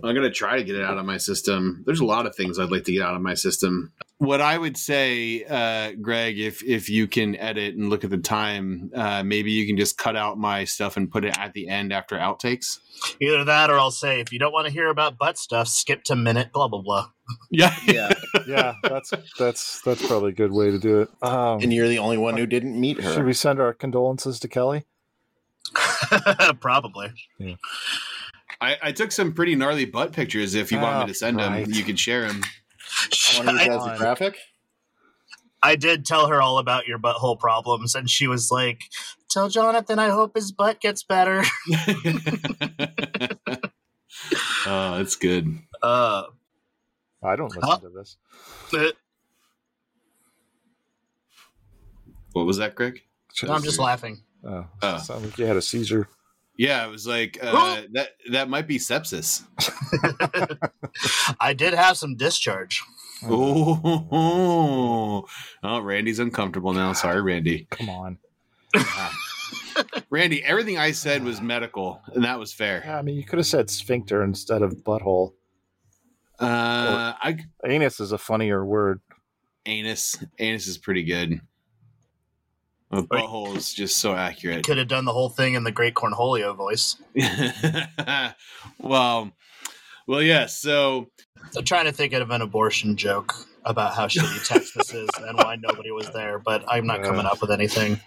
I'm 0.03 0.15
gonna 0.15 0.31
try 0.31 0.57
to 0.57 0.63
get 0.63 0.75
it 0.75 0.83
out 0.83 0.97
of 0.97 1.05
my 1.05 1.17
system. 1.17 1.83
There's 1.85 1.99
a 1.99 2.05
lot 2.05 2.25
of 2.25 2.35
things 2.35 2.57
I'd 2.57 2.71
like 2.71 2.85
to 2.85 2.93
get 2.93 3.03
out 3.03 3.15
of 3.15 3.21
my 3.21 3.35
system. 3.35 3.91
What 4.17 4.39
I 4.39 4.57
would 4.57 4.77
say, 4.77 5.43
uh, 5.43 5.91
Greg, 6.01 6.39
if 6.39 6.63
if 6.63 6.89
you 6.89 7.05
can 7.05 7.35
edit 7.35 7.75
and 7.75 7.89
look 7.89 8.05
at 8.05 8.09
the 8.09 8.17
time, 8.17 8.89
uh, 8.95 9.23
maybe 9.23 9.51
you 9.51 9.67
can 9.67 9.75
just 9.75 9.97
cut 9.97 10.15
out 10.15 10.37
my 10.37 10.63
stuff 10.63 10.95
and 10.95 11.11
put 11.11 11.25
it 11.25 11.37
at 11.37 11.51
the 11.51 11.67
end 11.67 11.91
after 11.91 12.15
outtakes. 12.17 12.79
Either 13.19 13.43
that, 13.43 13.69
or 13.69 13.77
I'll 13.77 13.91
say, 13.91 14.21
if 14.21 14.31
you 14.31 14.39
don't 14.39 14.53
want 14.53 14.67
to 14.67 14.71
hear 14.73 14.87
about 14.89 15.17
butt 15.17 15.37
stuff, 15.37 15.67
skip 15.67 16.05
to 16.05 16.15
minute 16.15 16.53
blah 16.53 16.69
blah 16.69 16.81
blah. 16.81 17.07
Yeah, 17.51 17.75
Yeah. 17.87 18.09
Yeah, 18.47 18.73
that's 18.83 19.11
that's 19.37 19.81
that's 19.81 20.07
probably 20.07 20.29
a 20.29 20.35
good 20.35 20.53
way 20.53 20.71
to 20.71 20.79
do 20.79 21.01
it. 21.01 21.09
Um, 21.21 21.59
and 21.61 21.73
you're 21.73 21.89
the 21.89 21.99
only 21.99 22.17
one 22.17 22.37
who 22.37 22.45
didn't 22.45 22.79
meet 22.79 23.01
her. 23.01 23.13
should 23.13 23.25
we 23.25 23.33
send 23.33 23.59
our 23.59 23.73
condolences 23.73 24.39
to 24.39 24.47
Kelly? 24.47 24.85
Probably. 26.61 27.11
Yeah. 27.39 27.55
I, 28.61 28.77
I 28.81 28.91
took 28.91 29.11
some 29.11 29.33
pretty 29.33 29.55
gnarly 29.55 29.85
butt 29.85 30.13
pictures. 30.13 30.55
If 30.55 30.71
you 30.71 30.79
want 30.79 30.95
Oh, 30.95 30.99
me 31.01 31.07
to 31.07 31.13
send 31.13 31.37
right. 31.37 31.65
them, 31.65 31.73
you 31.73 31.83
can 31.83 31.95
share 31.95 32.27
them. 32.27 32.41
Want 33.37 33.47
to 33.49 33.53
use 33.53 33.61
that 33.65 33.71
as 33.71 33.81
I, 33.83 33.95
a 33.95 33.97
graphic? 33.97 34.37
I 35.63 35.75
did 35.75 36.05
tell 36.05 36.27
her 36.27 36.41
all 36.41 36.57
about 36.59 36.87
your 36.87 36.99
butthole 36.99 37.39
problems, 37.39 37.95
and 37.95 38.09
she 38.09 38.27
was 38.27 38.51
like, 38.51 38.81
"Tell 39.29 39.49
Jonathan 39.49 39.97
I 39.99 40.09
hope 40.09 40.35
his 40.35 40.51
butt 40.51 40.79
gets 40.79 41.03
better." 41.03 41.43
oh, 44.67 44.99
it's 45.01 45.15
good. 45.15 45.57
Uh, 45.81 46.23
I 47.23 47.35
don't 47.35 47.47
listen 47.49 47.63
Huh? 47.63 47.77
to 47.79 47.89
this. 47.89 48.17
but- 48.71 48.95
What 52.33 52.45
was 52.45 52.57
that, 52.57 52.75
Greg? 52.75 53.01
I'm 53.47 53.63
just 53.63 53.79
laughing. 53.79 54.21
Oh, 54.43 54.67
Oh. 54.81 54.97
sounded 54.99 55.31
like 55.31 55.37
you 55.39 55.45
had 55.45 55.57
a 55.57 55.61
seizure. 55.61 56.07
Yeah, 56.57 56.85
it 56.85 56.89
was 56.89 57.05
like 57.05 57.37
uh, 57.41 57.81
that. 57.93 58.09
That 58.31 58.49
might 58.49 58.67
be 58.67 58.77
sepsis. 58.77 59.43
I 61.39 61.53
did 61.53 61.73
have 61.73 61.97
some 61.97 62.15
discharge. 62.15 62.81
Oh, 63.23 65.25
oh, 65.63 65.79
Randy's 65.79 66.19
uncomfortable 66.19 66.73
now. 66.73 66.93
Sorry, 66.93 67.21
Randy. 67.21 67.67
Come 67.71 67.89
on. 67.89 68.17
Randy, 70.09 70.43
everything 70.43 70.77
I 70.77 70.91
said 70.91 71.23
was 71.23 71.41
medical, 71.41 72.01
and 72.13 72.23
that 72.23 72.39
was 72.39 72.53
fair. 72.53 72.81
Yeah, 72.85 72.97
I 72.97 73.01
mean, 73.01 73.15
you 73.15 73.25
could 73.25 73.39
have 73.39 73.45
said 73.45 73.69
sphincter 73.69 74.23
instead 74.23 74.61
of 74.61 74.83
butthole. 74.83 75.33
Uh, 76.39 77.13
I 77.21 77.37
Anus 77.65 77.99
is 77.99 78.11
a 78.11 78.17
funnier 78.17 78.65
word. 78.65 79.01
anus, 79.65 80.17
anus 80.39 80.67
is 80.67 80.77
pretty 80.77 81.03
good. 81.03 81.41
A 82.91 83.01
butthole 83.01 83.55
is 83.55 83.73
just 83.73 83.97
so 83.97 84.13
accurate. 84.13 84.65
Could 84.65 84.77
have 84.77 84.87
done 84.87 85.05
the 85.05 85.11
whole 85.11 85.29
thing 85.29 85.55
in 85.55 85.63
the 85.63 85.71
great 85.71 85.95
Cornholio 85.95 86.55
voice. 86.55 86.97
well, 88.79 89.31
well, 90.07 90.21
yes. 90.21 90.59
so 90.59 91.09
I'm 91.57 91.65
trying 91.65 91.85
to 91.85 91.91
think 91.91 92.13
of 92.13 92.29
an 92.29 92.41
abortion 92.41 92.95
joke 92.95 93.33
about 93.65 93.95
how 93.95 94.07
shitty 94.07 94.47
Texas 94.47 94.93
is 94.93 95.09
and 95.21 95.37
why 95.37 95.55
nobody 95.55 95.91
was 95.91 96.09
there, 96.11 96.39
but 96.39 96.63
I'm 96.67 96.85
not 96.85 97.03
coming 97.03 97.25
up 97.25 97.41
with 97.41 97.51
anything. 97.51 97.99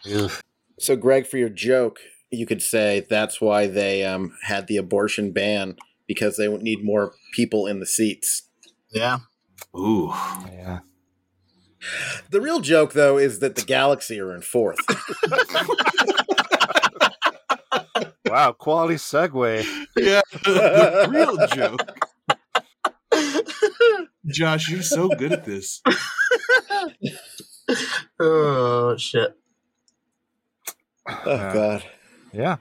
So, 0.79 0.97
Greg, 0.97 1.27
for 1.27 1.39
your 1.39 1.49
joke, 1.49 1.99
you 2.31 2.47
could 2.47 2.63
say 2.63 3.05
that's 3.09 3.41
why 3.41 3.67
they 3.67 4.05
um, 4.05 4.37
had 4.45 4.69
the 4.69 4.77
abortion 4.77 5.33
ban 5.33 5.77
because 6.07 6.37
they 6.37 6.49
need 6.49 6.85
more 6.85 7.15
people 7.35 7.67
in 7.67 7.81
the 7.81 7.87
seats. 7.87 8.45
Yeah. 8.93 9.19
Ooh. 9.77 10.13
Yeah. 10.53 10.81
The 12.31 12.41
real 12.41 12.61
joke, 12.61 12.93
though, 12.93 13.19
is 13.19 13.39
that 13.41 13.55
the 13.55 13.63
Galaxy 13.63 14.21
are 14.21 14.35
in 14.35 14.43
fourth. 14.43 14.79
Wow, 18.29 18.53
quality 18.53 18.97
segue. 18.97 19.65
Yeah, 19.97 20.21
the 20.45 21.09
real 21.11 21.47
joke. 21.49 21.81
Josh, 24.27 24.69
you're 24.69 24.83
so 24.83 25.09
good 25.09 25.33
at 25.33 25.45
this. 25.45 25.83
Oh 28.19 28.97
shit. 28.97 29.37
Oh 31.07 31.53
God. 31.53 31.85
Yeah, 32.33 32.57